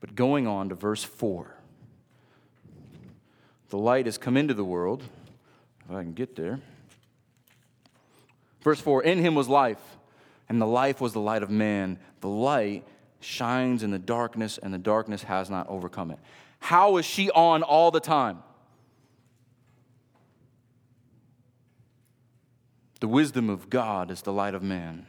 But 0.00 0.14
going 0.14 0.46
on 0.46 0.68
to 0.68 0.74
verse 0.74 1.04
4 1.04 1.54
the 3.70 3.78
light 3.78 4.06
has 4.06 4.18
come 4.18 4.36
into 4.36 4.52
the 4.52 4.64
world. 4.64 5.02
If 5.84 5.94
I 5.94 6.02
can 6.02 6.12
get 6.12 6.36
there. 6.36 6.60
Verse 8.62 8.80
4 8.80 9.04
In 9.04 9.18
him 9.18 9.34
was 9.34 9.48
life, 9.48 9.80
and 10.48 10.60
the 10.60 10.66
life 10.66 11.00
was 11.00 11.12
the 11.12 11.20
light 11.20 11.42
of 11.42 11.50
man. 11.50 11.98
The 12.20 12.28
light 12.28 12.84
shines 13.20 13.82
in 13.82 13.90
the 13.90 13.98
darkness, 13.98 14.58
and 14.58 14.74
the 14.74 14.78
darkness 14.78 15.22
has 15.22 15.48
not 15.48 15.68
overcome 15.68 16.10
it. 16.10 16.18
How 16.58 16.96
is 16.98 17.06
she 17.06 17.30
on 17.30 17.62
all 17.62 17.90
the 17.90 18.00
time? 18.00 18.42
The 23.00 23.08
wisdom 23.08 23.50
of 23.50 23.70
God 23.70 24.10
is 24.10 24.22
the 24.22 24.32
light 24.32 24.54
of 24.54 24.62
man. 24.62 25.06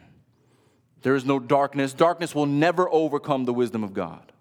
There 1.02 1.14
is 1.14 1.24
no 1.24 1.38
darkness. 1.38 1.92
Darkness 1.92 2.34
will 2.34 2.46
never 2.46 2.88
overcome 2.90 3.44
the 3.44 3.52
wisdom 3.52 3.84
of 3.84 3.92
God. 3.92 4.32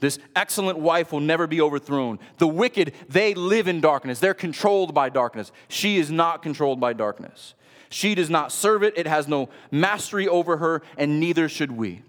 This 0.00 0.18
excellent 0.34 0.78
wife 0.78 1.12
will 1.12 1.20
never 1.20 1.46
be 1.46 1.60
overthrown. 1.60 2.18
The 2.38 2.48
wicked, 2.48 2.92
they 3.08 3.32
live 3.34 3.68
in 3.68 3.80
darkness. 3.80 4.18
They're 4.18 4.34
controlled 4.34 4.92
by 4.92 5.08
darkness. 5.08 5.52
She 5.68 5.98
is 5.98 6.10
not 6.10 6.42
controlled 6.42 6.80
by 6.80 6.92
darkness. 6.92 7.54
She 7.90 8.14
does 8.14 8.28
not 8.28 8.50
serve 8.50 8.82
it, 8.82 8.94
it 8.96 9.06
has 9.06 9.28
no 9.28 9.48
mastery 9.70 10.26
over 10.26 10.56
her, 10.56 10.82
and 10.98 11.20
neither 11.20 11.48
should 11.48 11.70
we. 11.70 12.02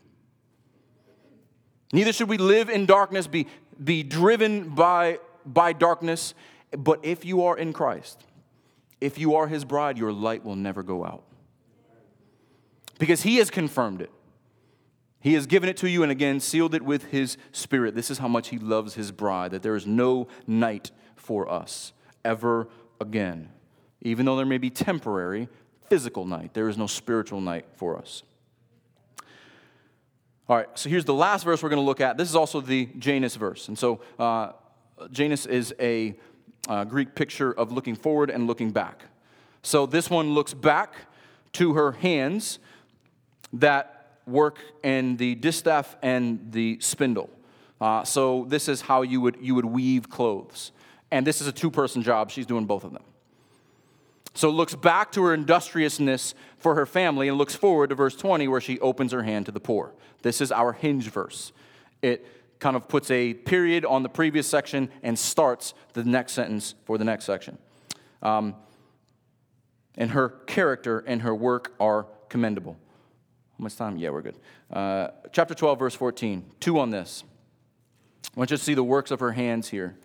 Neither 1.94 2.12
should 2.12 2.28
we 2.28 2.38
live 2.38 2.70
in 2.70 2.88
darkness, 2.88 3.28
be, 3.28 3.48
be 3.82 4.02
driven 4.02 4.70
by, 4.70 5.20
by 5.46 5.74
darkness. 5.74 6.34
But 6.72 7.06
if 7.06 7.24
you 7.24 7.44
are 7.44 7.56
in 7.56 7.72
Christ, 7.72 8.24
if 9.06 9.18
you 9.18 9.36
are 9.36 9.48
his 9.48 9.64
bride, 9.66 9.98
your 9.98 10.12
light 10.12 10.44
will 10.44 10.56
never 10.56 10.84
go 10.84 11.06
out. 11.06 11.24
Because 12.98 13.22
he 13.22 13.38
has 13.38 13.50
confirmed 13.50 14.02
it. 14.02 14.12
He 15.26 15.34
has 15.34 15.48
given 15.48 15.70
it 15.70 15.78
to 15.78 15.90
you 15.90 16.04
and 16.04 16.12
again 16.12 16.40
sealed 16.40 16.76
it 16.76 16.84
with 16.84 17.06
His 17.06 17.36
Spirit. 17.52 17.96
This 17.96 18.12
is 18.12 18.20
how 18.20 18.28
much 18.28 18.50
He 18.50 18.60
loves 18.60 18.94
His 18.94 19.12
bride, 19.12 19.50
that 19.52 19.64
there 19.64 19.76
is 19.76 19.88
no 19.88 20.28
night 20.46 20.92
for 21.16 21.52
us 21.52 21.94
ever 22.24 22.68
again. 23.02 23.50
Even 24.02 24.28
though 24.28 24.36
there 24.36 24.46
may 24.46 24.60
be 24.60 24.70
temporary 24.70 25.50
physical 25.90 26.26
night, 26.26 26.54
there 26.54 26.70
is 26.70 26.78
no 26.78 26.86
spiritual 26.86 27.42
night 27.42 27.66
for 27.74 27.98
us. 27.98 28.22
All 30.48 30.58
right, 30.58 30.68
so 30.76 30.92
here's 30.92 31.06
the 31.06 31.14
last 31.16 31.44
verse 31.44 31.64
we're 31.64 31.70
going 31.70 31.82
to 31.82 31.86
look 31.86 32.02
at. 32.02 32.18
This 32.18 32.30
is 32.30 32.36
also 32.36 32.62
the 32.62 32.86
Janus 33.00 33.36
verse. 33.36 33.68
And 33.68 33.80
so 33.80 34.02
uh, 34.20 34.52
Janus 35.10 35.48
is 35.48 35.74
a 35.80 36.20
uh, 36.68 36.84
Greek 36.84 37.16
picture 37.16 37.52
of 37.52 37.72
looking 37.72 37.96
forward 37.96 38.30
and 38.30 38.48
looking 38.48 38.72
back. 38.72 39.04
So 39.62 39.86
this 39.86 40.10
one 40.10 40.34
looks 40.34 40.54
back 40.54 40.94
to 41.54 41.74
her 41.74 41.94
hands 41.94 42.60
that 43.54 44.20
work 44.28 44.60
in 44.84 45.18
the 45.18 45.36
distaff 45.36 45.96
and 46.02 46.52
the 46.52 46.80
spindle. 46.82 47.30
Uh, 47.80 48.04
so 48.04 48.46
this 48.48 48.68
is 48.68 48.82
how 48.82 49.02
you 49.02 49.22
would, 49.22 49.38
you 49.42 49.56
would 49.56 49.66
weave 49.66 50.10
clothes. 50.10 50.72
And 51.12 51.26
this 51.26 51.42
is 51.42 51.48
a 51.48 51.52
two 51.52 51.72
person 51.72 52.02
job. 52.02 52.32
She's 52.32 52.46
doing 52.46 52.66
both 52.66 52.84
of 52.84 52.94
them. 52.94 53.04
So 54.34 54.50
looks 54.50 54.76
back 54.76 55.14
to 55.14 55.24
her 55.24 55.34
industriousness 55.34 56.36
for 56.58 56.76
her 56.76 56.86
family 56.86 57.30
and 57.30 57.38
looks 57.38 57.56
forward 57.56 57.90
to 57.90 57.96
verse 57.96 58.16
20 58.16 58.48
where 58.50 58.60
she 58.60 58.80
opens 58.80 59.14
her 59.14 59.24
hand 59.24 59.46
to 59.46 59.52
the 59.52 59.62
poor. 59.62 59.94
This 60.24 60.42
is 60.42 60.52
our 60.52 60.74
hinge 60.74 61.10
verse. 61.10 61.54
It 62.02 62.26
kind 62.60 62.76
of 62.76 62.88
puts 62.88 63.12
a 63.12 63.34
period 63.34 63.86
on 63.86 64.04
the 64.04 64.10
previous 64.10 64.48
section 64.48 64.90
and 65.04 65.18
starts 65.18 65.74
the 65.94 66.04
next 66.04 66.34
sentence 66.34 66.76
for 66.86 66.98
the 66.98 67.04
next 67.04 67.26
section. 67.26 67.58
Um, 68.22 68.56
and 69.96 70.12
her 70.12 70.30
character 70.30 71.00
and 71.00 71.22
her 71.22 71.34
work 71.34 71.74
are 71.80 72.08
commendable. 72.30 72.78
How 73.58 73.64
much 73.64 73.76
time? 73.76 73.98
Yeah, 73.98 74.10
we're 74.10 74.22
good. 74.22 74.38
Uh, 74.72 75.10
chapter 75.32 75.54
12, 75.54 75.80
verse 75.80 75.96
14. 75.96 76.46
Two 76.60 76.80
on 76.80 76.90
this. 76.90 77.24
I 78.36 78.40
want 78.40 78.52
you 78.52 78.58
to 78.58 78.64
see 78.64 78.74
the 78.74 78.84
works 78.84 79.12
of 79.12 79.20
her 79.22 79.32
hands 79.32 79.70
here. 79.70 79.96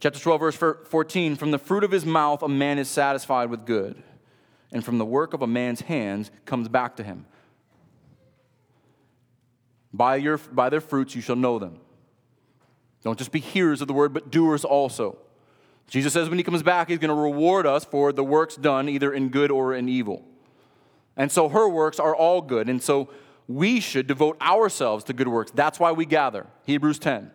Chapter 0.00 0.20
12, 0.20 0.40
verse 0.40 0.56
14. 0.88 1.34
From 1.34 1.50
the 1.50 1.58
fruit 1.58 1.82
of 1.82 1.90
his 1.90 2.06
mouth, 2.06 2.42
a 2.42 2.48
man 2.48 2.78
is 2.78 2.88
satisfied 2.88 3.50
with 3.50 3.66
good, 3.66 4.00
and 4.72 4.84
from 4.84 4.98
the 4.98 5.04
work 5.04 5.32
of 5.34 5.42
a 5.42 5.46
man's 5.46 5.80
hands 5.82 6.30
comes 6.44 6.68
back 6.68 6.96
to 6.96 7.02
him. 7.02 7.26
By, 9.92 10.16
your, 10.16 10.38
by 10.38 10.68
their 10.68 10.80
fruits 10.80 11.14
you 11.14 11.22
shall 11.22 11.36
know 11.36 11.58
them. 11.58 11.80
Don't 13.02 13.18
just 13.18 13.32
be 13.32 13.40
hearers 13.40 13.80
of 13.80 13.88
the 13.88 13.94
word, 13.94 14.12
but 14.12 14.30
doers 14.30 14.64
also. 14.64 15.18
Jesus 15.88 16.12
says 16.12 16.28
when 16.28 16.38
he 16.38 16.44
comes 16.44 16.62
back, 16.62 16.88
he's 16.88 16.98
going 16.98 17.08
to 17.08 17.14
reward 17.14 17.66
us 17.66 17.84
for 17.84 18.12
the 18.12 18.24
works 18.24 18.56
done 18.56 18.88
either 18.88 19.12
in 19.12 19.30
good 19.30 19.50
or 19.50 19.74
in 19.74 19.88
evil. 19.88 20.24
And 21.16 21.32
so 21.32 21.48
her 21.48 21.68
works 21.68 21.98
are 21.98 22.14
all 22.14 22.42
good. 22.42 22.68
And 22.68 22.82
so 22.82 23.08
we 23.46 23.80
should 23.80 24.06
devote 24.06 24.40
ourselves 24.42 25.04
to 25.04 25.14
good 25.14 25.28
works. 25.28 25.50
That's 25.50 25.80
why 25.80 25.92
we 25.92 26.04
gather. 26.04 26.46
Hebrews 26.66 26.98
10. 26.98 27.30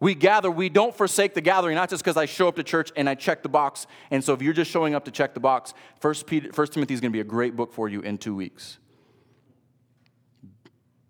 We 0.00 0.14
gather, 0.14 0.50
we 0.50 0.68
don't 0.68 0.94
forsake 0.94 1.34
the 1.34 1.40
gathering, 1.40 1.74
not 1.74 1.90
just 1.90 2.04
because 2.04 2.16
I 2.16 2.26
show 2.26 2.46
up 2.46 2.56
to 2.56 2.62
church 2.62 2.92
and 2.94 3.08
I 3.08 3.16
check 3.16 3.42
the 3.42 3.48
box. 3.48 3.86
And 4.10 4.22
so 4.22 4.32
if 4.32 4.40
you're 4.40 4.52
just 4.52 4.70
showing 4.70 4.94
up 4.94 5.04
to 5.06 5.10
check 5.10 5.34
the 5.34 5.40
box, 5.40 5.74
First, 6.00 6.26
Peter, 6.26 6.52
First 6.52 6.72
Timothy 6.72 6.94
is 6.94 7.00
going 7.00 7.10
to 7.10 7.16
be 7.16 7.20
a 7.20 7.24
great 7.24 7.56
book 7.56 7.72
for 7.72 7.88
you 7.88 8.00
in 8.00 8.16
two 8.18 8.34
weeks. 8.34 8.78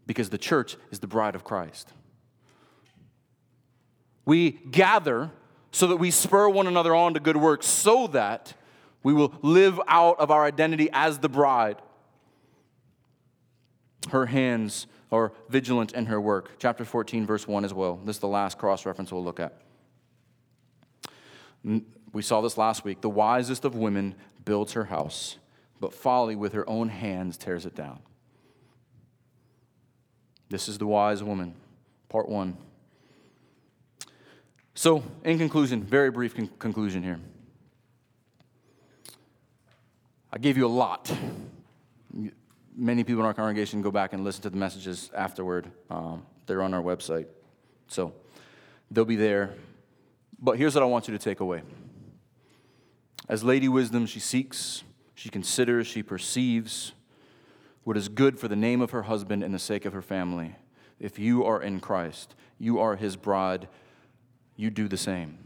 Because 0.06 0.30
the 0.30 0.38
church 0.38 0.76
is 0.90 1.00
the 1.00 1.06
bride 1.06 1.34
of 1.34 1.44
Christ. 1.44 1.92
We 4.24 4.52
gather 4.52 5.32
so 5.70 5.86
that 5.88 5.96
we 5.96 6.10
spur 6.10 6.48
one 6.48 6.66
another 6.66 6.94
on 6.94 7.12
to 7.12 7.20
good 7.20 7.36
works, 7.36 7.66
so 7.66 8.06
that 8.08 8.54
we 9.02 9.12
will 9.12 9.34
live 9.42 9.78
out 9.86 10.18
of 10.18 10.30
our 10.30 10.44
identity 10.44 10.88
as 10.94 11.18
the 11.18 11.28
bride. 11.28 11.76
Her 14.10 14.26
hands 14.26 14.86
are 15.10 15.32
vigilant 15.48 15.92
in 15.92 16.06
her 16.06 16.20
work. 16.20 16.52
Chapter 16.58 16.84
14, 16.84 17.26
verse 17.26 17.48
1 17.48 17.64
as 17.64 17.72
well. 17.72 17.96
This 18.04 18.16
is 18.16 18.20
the 18.20 18.28
last 18.28 18.58
cross 18.58 18.84
reference 18.84 19.10
we'll 19.10 19.24
look 19.24 19.40
at. 19.40 19.60
We 22.12 22.22
saw 22.22 22.40
this 22.40 22.56
last 22.56 22.84
week. 22.84 23.00
The 23.00 23.10
wisest 23.10 23.64
of 23.64 23.74
women 23.74 24.14
builds 24.44 24.72
her 24.72 24.84
house, 24.84 25.36
but 25.80 25.92
folly 25.92 26.36
with 26.36 26.52
her 26.52 26.68
own 26.68 26.88
hands 26.88 27.36
tears 27.36 27.66
it 27.66 27.74
down. 27.74 28.00
This 30.48 30.68
is 30.68 30.78
the 30.78 30.86
wise 30.86 31.22
woman, 31.22 31.54
part 32.08 32.28
one. 32.28 32.56
So, 34.74 35.02
in 35.24 35.38
conclusion, 35.38 35.82
very 35.82 36.10
brief 36.10 36.34
con- 36.34 36.50
conclusion 36.58 37.02
here. 37.02 37.20
I 40.32 40.38
gave 40.38 40.56
you 40.56 40.66
a 40.66 40.68
lot. 40.68 41.12
Many 42.80 43.02
people 43.02 43.20
in 43.20 43.26
our 43.26 43.34
congregation 43.34 43.82
go 43.82 43.90
back 43.90 44.12
and 44.12 44.22
listen 44.22 44.42
to 44.42 44.50
the 44.50 44.56
messages 44.56 45.10
afterward. 45.12 45.68
Um, 45.90 46.24
they're 46.46 46.62
on 46.62 46.72
our 46.72 46.82
website. 46.82 47.26
So, 47.88 48.12
they'll 48.88 49.04
be 49.04 49.16
there. 49.16 49.54
But 50.38 50.58
here's 50.58 50.76
what 50.76 50.84
I 50.84 50.86
want 50.86 51.08
you 51.08 51.18
to 51.18 51.22
take 51.22 51.40
away. 51.40 51.62
As 53.28 53.42
Lady 53.42 53.68
Wisdom, 53.68 54.06
she 54.06 54.20
seeks, 54.20 54.84
she 55.16 55.28
considers, 55.28 55.88
she 55.88 56.04
perceives 56.04 56.92
what 57.82 57.96
is 57.96 58.08
good 58.08 58.38
for 58.38 58.46
the 58.46 58.56
name 58.56 58.80
of 58.80 58.92
her 58.92 59.02
husband 59.02 59.42
and 59.42 59.52
the 59.52 59.58
sake 59.58 59.84
of 59.84 59.92
her 59.92 60.02
family. 60.02 60.54
If 61.00 61.18
you 61.18 61.44
are 61.44 61.60
in 61.60 61.80
Christ, 61.80 62.36
you 62.58 62.78
are 62.78 62.94
his 62.94 63.16
bride 63.16 63.66
you 64.58 64.70
do 64.70 64.88
the 64.88 64.96
same. 64.96 65.38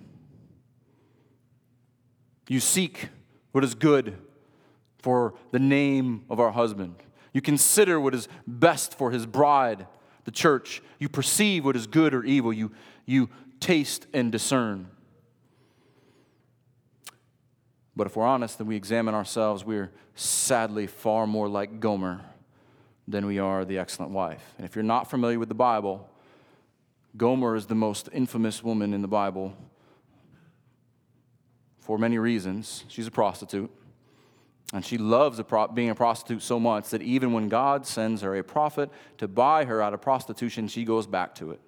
You 2.48 2.58
seek 2.58 3.10
what 3.52 3.62
is 3.62 3.74
good 3.74 4.16
for 4.98 5.34
the 5.52 5.58
name 5.58 6.24
of 6.28 6.40
our 6.40 6.50
husband. 6.50 6.96
You 7.32 7.40
consider 7.40 7.98
what 8.00 8.14
is 8.14 8.28
best 8.46 8.96
for 8.96 9.10
his 9.10 9.26
bride, 9.26 9.86
the 10.24 10.30
church. 10.30 10.82
You 10.98 11.08
perceive 11.08 11.64
what 11.64 11.76
is 11.76 11.86
good 11.86 12.14
or 12.14 12.24
evil. 12.24 12.52
You, 12.52 12.72
you 13.06 13.30
taste 13.60 14.06
and 14.12 14.30
discern. 14.30 14.88
But 17.94 18.06
if 18.06 18.16
we're 18.16 18.26
honest 18.26 18.58
and 18.58 18.68
we 18.68 18.76
examine 18.76 19.14
ourselves, 19.14 19.64
we're 19.64 19.90
sadly 20.14 20.86
far 20.86 21.26
more 21.26 21.48
like 21.48 21.80
Gomer 21.80 22.20
than 23.08 23.26
we 23.26 23.38
are 23.38 23.64
the 23.64 23.78
excellent 23.78 24.12
wife. 24.12 24.42
And 24.56 24.66
if 24.66 24.74
you're 24.74 24.82
not 24.82 25.10
familiar 25.10 25.38
with 25.38 25.48
the 25.48 25.54
Bible, 25.54 26.08
Gomer 27.16 27.56
is 27.56 27.66
the 27.66 27.74
most 27.74 28.08
infamous 28.12 28.62
woman 28.62 28.94
in 28.94 29.02
the 29.02 29.08
Bible 29.08 29.54
for 31.80 31.98
many 31.98 32.16
reasons. 32.18 32.84
She's 32.88 33.06
a 33.06 33.10
prostitute. 33.10 33.70
And 34.72 34.84
she 34.84 34.96
loves 34.96 35.38
a 35.38 35.44
pro- 35.44 35.68
being 35.68 35.90
a 35.90 35.94
prostitute 35.94 36.42
so 36.42 36.58
much 36.58 36.90
that 36.90 37.02
even 37.02 37.32
when 37.32 37.48
God 37.48 37.86
sends 37.86 38.22
her 38.22 38.36
a 38.36 38.42
prophet 38.42 38.90
to 39.18 39.28
buy 39.28 39.64
her 39.64 39.82
out 39.82 39.92
of 39.92 40.00
prostitution, 40.00 40.66
she 40.66 40.84
goes 40.84 41.06
back 41.06 41.34
to 41.36 41.50
it. 41.50 41.60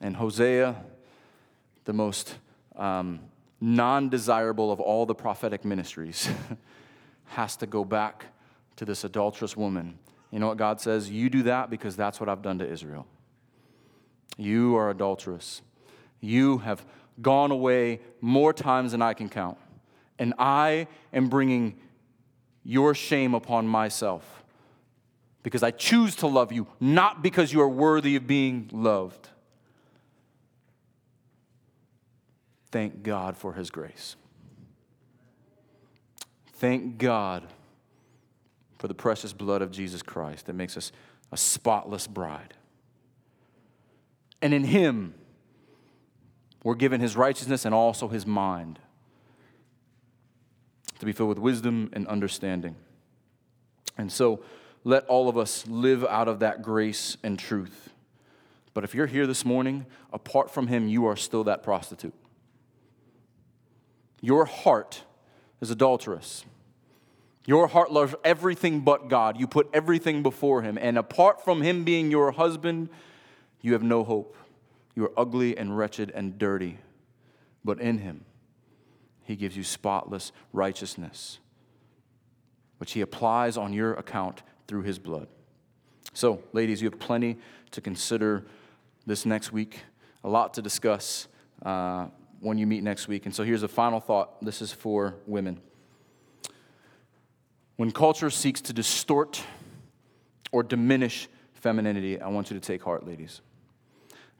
And 0.00 0.16
Hosea, 0.16 0.76
the 1.84 1.92
most 1.92 2.36
um, 2.76 3.20
non 3.60 4.08
desirable 4.08 4.72
of 4.72 4.80
all 4.80 5.06
the 5.06 5.14
prophetic 5.14 5.64
ministries, 5.64 6.28
has 7.26 7.56
to 7.56 7.66
go 7.66 7.84
back 7.84 8.26
to 8.76 8.84
this 8.84 9.04
adulterous 9.04 9.56
woman 9.56 9.98
You 10.30 10.38
know 10.38 10.46
what 10.46 10.56
God 10.56 10.80
says? 10.80 11.10
You 11.10 11.30
do 11.30 11.42
that 11.44 11.70
because 11.70 11.96
that's 11.96 12.20
what 12.20 12.28
I've 12.28 12.42
done 12.42 12.58
to 12.58 12.68
Israel. 12.68 13.06
You 14.36 14.76
are 14.76 14.90
adulterous. 14.90 15.62
You 16.20 16.58
have 16.58 16.84
gone 17.20 17.50
away 17.50 18.00
more 18.20 18.52
times 18.52 18.92
than 18.92 19.02
I 19.02 19.14
can 19.14 19.28
count. 19.28 19.58
And 20.18 20.34
I 20.38 20.88
am 21.12 21.28
bringing 21.28 21.78
your 22.64 22.94
shame 22.94 23.34
upon 23.34 23.66
myself 23.66 24.44
because 25.42 25.62
I 25.62 25.70
choose 25.70 26.16
to 26.16 26.26
love 26.26 26.52
you, 26.52 26.66
not 26.80 27.22
because 27.22 27.52
you 27.52 27.60
are 27.60 27.68
worthy 27.68 28.16
of 28.16 28.26
being 28.26 28.68
loved. 28.72 29.28
Thank 32.70 33.02
God 33.02 33.36
for 33.36 33.54
his 33.54 33.70
grace. 33.70 34.16
Thank 36.54 36.98
God 36.98 37.46
for 38.78 38.88
the 38.88 38.94
precious 38.94 39.32
blood 39.32 39.62
of 39.62 39.70
Jesus 39.70 40.02
Christ 40.02 40.46
that 40.46 40.52
makes 40.52 40.76
us 40.76 40.92
a 41.32 41.36
spotless 41.36 42.06
bride. 42.06 42.54
And 44.42 44.52
in 44.52 44.64
him, 44.64 45.14
we're 46.62 46.74
given 46.74 47.00
his 47.00 47.16
righteousness 47.16 47.64
and 47.64 47.74
also 47.74 48.08
his 48.08 48.26
mind 48.26 48.78
to 50.98 51.06
be 51.06 51.12
filled 51.12 51.28
with 51.28 51.38
wisdom 51.38 51.90
and 51.92 52.06
understanding. 52.08 52.74
And 53.96 54.10
so, 54.10 54.40
let 54.84 55.04
all 55.06 55.28
of 55.28 55.36
us 55.36 55.66
live 55.66 56.04
out 56.04 56.28
of 56.28 56.38
that 56.40 56.62
grace 56.62 57.16
and 57.22 57.38
truth. 57.38 57.90
But 58.74 58.84
if 58.84 58.94
you're 58.94 59.06
here 59.06 59.26
this 59.26 59.44
morning, 59.44 59.86
apart 60.12 60.50
from 60.50 60.68
him, 60.68 60.88
you 60.88 61.04
are 61.06 61.16
still 61.16 61.44
that 61.44 61.62
prostitute. 61.62 62.14
Your 64.20 64.44
heart 64.44 65.02
is 65.60 65.70
adulterous. 65.70 66.44
Your 67.46 67.66
heart 67.66 67.90
loves 67.90 68.14
everything 68.24 68.80
but 68.80 69.08
God. 69.08 69.40
You 69.40 69.46
put 69.46 69.70
everything 69.72 70.22
before 70.22 70.62
Him. 70.62 70.78
And 70.78 70.98
apart 70.98 71.42
from 71.42 71.62
Him 71.62 71.82
being 71.82 72.10
your 72.10 72.32
husband, 72.32 72.90
you 73.62 73.72
have 73.72 73.82
no 73.82 74.04
hope. 74.04 74.36
You 74.98 75.04
are 75.04 75.12
ugly 75.16 75.56
and 75.56 75.78
wretched 75.78 76.10
and 76.10 76.36
dirty. 76.36 76.78
But 77.64 77.80
in 77.80 77.98
Him, 77.98 78.24
He 79.22 79.36
gives 79.36 79.56
you 79.56 79.62
spotless 79.62 80.32
righteousness, 80.52 81.38
which 82.78 82.94
He 82.94 83.00
applies 83.00 83.56
on 83.56 83.72
your 83.72 83.94
account 83.94 84.42
through 84.66 84.82
His 84.82 84.98
blood. 84.98 85.28
So, 86.14 86.42
ladies, 86.52 86.82
you 86.82 86.90
have 86.90 86.98
plenty 86.98 87.38
to 87.70 87.80
consider 87.80 88.44
this 89.06 89.24
next 89.24 89.52
week, 89.52 89.84
a 90.24 90.28
lot 90.28 90.54
to 90.54 90.62
discuss. 90.62 91.28
Uh, 91.64 92.08
when 92.40 92.58
you 92.58 92.66
meet 92.66 92.82
next 92.82 93.06
week. 93.06 93.24
And 93.24 93.34
so 93.34 93.44
here's 93.44 93.62
a 93.62 93.68
final 93.68 94.00
thought 94.00 94.44
this 94.44 94.60
is 94.60 94.72
for 94.72 95.14
women. 95.26 95.60
When 97.76 97.92
culture 97.92 98.30
seeks 98.30 98.60
to 98.62 98.72
distort 98.72 99.42
or 100.50 100.64
diminish 100.64 101.28
femininity, 101.54 102.20
I 102.20 102.28
want 102.28 102.50
you 102.50 102.58
to 102.58 102.64
take 102.64 102.82
heart, 102.82 103.06
ladies. 103.06 103.40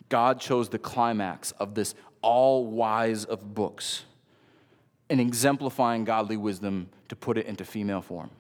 God 0.09 0.41
chose 0.41 0.69
the 0.69 0.79
climax 0.79 1.53
of 1.53 1.75
this 1.75 1.95
all 2.23 2.67
wise 2.67 3.25
of 3.25 3.55
books 3.55 4.05
in 5.09 5.21
exemplifying 5.21 6.05
godly 6.05 6.37
wisdom 6.37 6.89
to 7.09 7.17
put 7.17 7.39
it 7.39 7.47
into 7.47 7.65
female 7.65 8.03
form. 8.03 8.31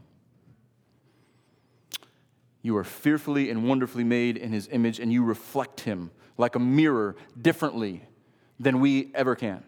You 2.63 2.77
are 2.77 2.85
fearfully 2.85 3.51
and 3.51 3.69
wonderfully 3.69 4.05
made 4.05 4.37
in 4.37 4.53
his 4.53 4.69
image, 4.71 5.01
and 5.01 5.13
you 5.13 5.25
reflect 5.25 5.81
him 5.81 6.11
like 6.37 6.55
a 6.55 6.59
mirror 6.59 7.17
differently 7.41 8.03
than 8.61 8.81
we 8.81 9.11
ever 9.15 9.35
can. 9.35 9.63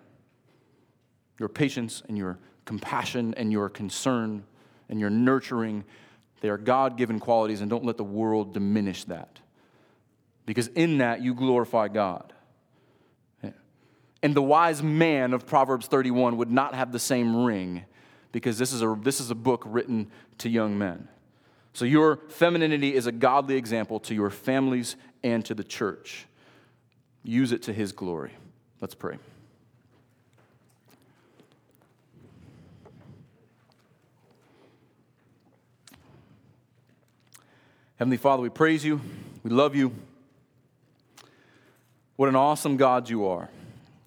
Your 1.38 1.48
patience 1.48 2.02
and 2.08 2.18
your 2.18 2.38
compassion 2.64 3.34
and 3.36 3.50
your 3.50 3.68
concern 3.68 4.44
and 4.88 5.00
your 5.00 5.10
nurturing, 5.10 5.84
they 6.40 6.48
are 6.48 6.58
God 6.58 6.96
given 6.96 7.18
qualities, 7.18 7.60
and 7.60 7.70
don't 7.70 7.84
let 7.84 7.96
the 7.96 8.04
world 8.04 8.52
diminish 8.52 9.04
that. 9.04 9.39
Because 10.46 10.68
in 10.68 10.98
that, 10.98 11.22
you 11.22 11.34
glorify 11.34 11.88
God. 11.88 12.32
And 14.22 14.34
the 14.34 14.42
wise 14.42 14.82
man 14.82 15.32
of 15.32 15.46
Proverbs 15.46 15.86
31 15.86 16.36
would 16.36 16.50
not 16.50 16.74
have 16.74 16.92
the 16.92 16.98
same 16.98 17.44
ring 17.44 17.84
because 18.32 18.58
this 18.58 18.72
is 18.72 18.82
a, 18.82 18.98
this 19.02 19.20
is 19.20 19.30
a 19.30 19.34
book 19.34 19.62
written 19.66 20.10
to 20.38 20.48
young 20.48 20.76
men. 20.76 21.08
So, 21.72 21.84
your 21.84 22.16
femininity 22.28 22.94
is 22.94 23.06
a 23.06 23.12
godly 23.12 23.56
example 23.56 24.00
to 24.00 24.14
your 24.14 24.28
families 24.28 24.96
and 25.22 25.44
to 25.46 25.54
the 25.54 25.64
church. 25.64 26.26
Use 27.22 27.52
it 27.52 27.62
to 27.64 27.72
his 27.72 27.92
glory. 27.92 28.32
Let's 28.80 28.94
pray. 28.94 29.18
Heavenly 37.96 38.16
Father, 38.16 38.42
we 38.42 38.48
praise 38.48 38.84
you. 38.84 39.00
We 39.44 39.50
love 39.50 39.76
you. 39.76 39.92
What 42.20 42.28
an 42.28 42.36
awesome 42.36 42.76
God 42.76 43.08
you 43.08 43.24
are, 43.24 43.48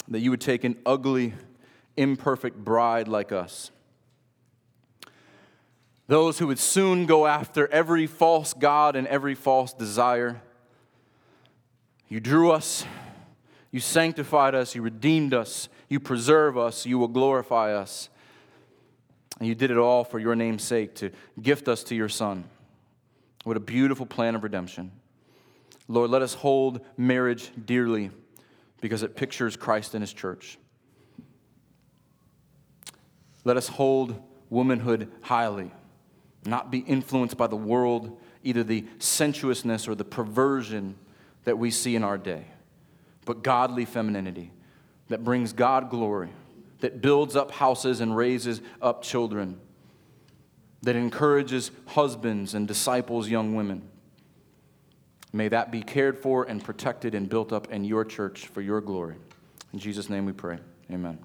that 0.07 0.19
you 0.19 0.29
would 0.29 0.39
take 0.39 0.63
an 0.63 0.77
ugly, 0.85 1.33
imperfect 1.97 2.55
bride 2.55 3.07
like 3.07 3.31
us. 3.31 3.71
Those 6.05 6.37
who 6.37 6.45
would 6.45 6.59
soon 6.59 7.07
go 7.07 7.25
after 7.25 7.67
every 7.69 8.05
false 8.05 8.53
God 8.53 8.95
and 8.95 9.07
every 9.07 9.33
false 9.33 9.73
desire. 9.73 10.43
You 12.07 12.19
drew 12.19 12.51
us 12.51 12.85
you 13.71 13.79
sanctified 13.79 14.53
us, 14.53 14.75
you 14.75 14.83
redeemed 14.83 15.33
us, 15.33 15.67
you 15.89 15.99
preserve 15.99 16.55
us, 16.55 16.85
you 16.85 16.99
will 16.99 17.07
glorify 17.07 17.73
us. 17.73 18.09
And 19.39 19.47
you 19.47 19.55
did 19.55 19.71
it 19.71 19.77
all 19.77 20.03
for 20.03 20.19
your 20.19 20.35
name's 20.35 20.61
sake 20.61 20.93
to 20.97 21.09
gift 21.41 21.67
us 21.67 21.83
to 21.85 21.95
your 21.95 22.09
Son. 22.09 22.43
What 23.45 23.57
a 23.57 23.59
beautiful 23.59 24.05
plan 24.05 24.35
of 24.35 24.43
redemption. 24.43 24.91
Lord, 25.87 26.09
let 26.09 26.21
us 26.21 26.33
hold 26.33 26.81
marriage 26.97 27.51
dearly 27.65 28.11
because 28.81 29.03
it 29.03 29.15
pictures 29.15 29.55
Christ 29.55 29.93
and 29.93 30.01
his 30.01 30.13
church. 30.13 30.57
Let 33.43 33.57
us 33.57 33.67
hold 33.67 34.21
womanhood 34.49 35.11
highly, 35.21 35.71
not 36.45 36.71
be 36.71 36.79
influenced 36.79 37.37
by 37.37 37.47
the 37.47 37.55
world, 37.55 38.17
either 38.43 38.63
the 38.63 38.85
sensuousness 38.99 39.87
or 39.87 39.95
the 39.95 40.05
perversion 40.05 40.95
that 41.43 41.57
we 41.57 41.71
see 41.71 41.95
in 41.95 42.03
our 42.03 42.17
day 42.17 42.45
but 43.25 43.43
godly 43.43 43.85
femininity 43.85 44.51
that 45.09 45.23
brings 45.23 45.53
God 45.53 45.89
glory, 45.89 46.29
that 46.79 47.01
builds 47.01 47.35
up 47.35 47.51
houses 47.51 48.01
and 48.01 48.15
raises 48.15 48.61
up 48.81 49.01
children, 49.01 49.59
that 50.81 50.95
encourages 50.95 51.71
husbands 51.87 52.53
and 52.53 52.67
disciples 52.67 53.29
young 53.29 53.55
women. 53.55 53.89
May 55.33 55.47
that 55.49 55.71
be 55.71 55.81
cared 55.81 56.17
for 56.17 56.43
and 56.43 56.63
protected 56.63 57.15
and 57.15 57.27
built 57.27 57.51
up 57.51 57.71
in 57.71 57.83
your 57.83 58.05
church 58.05 58.47
for 58.47 58.61
your 58.61 58.81
glory. 58.81 59.15
In 59.73 59.79
Jesus' 59.79 60.09
name 60.09 60.25
we 60.25 60.31
pray. 60.31 60.59
Amen. 60.91 61.17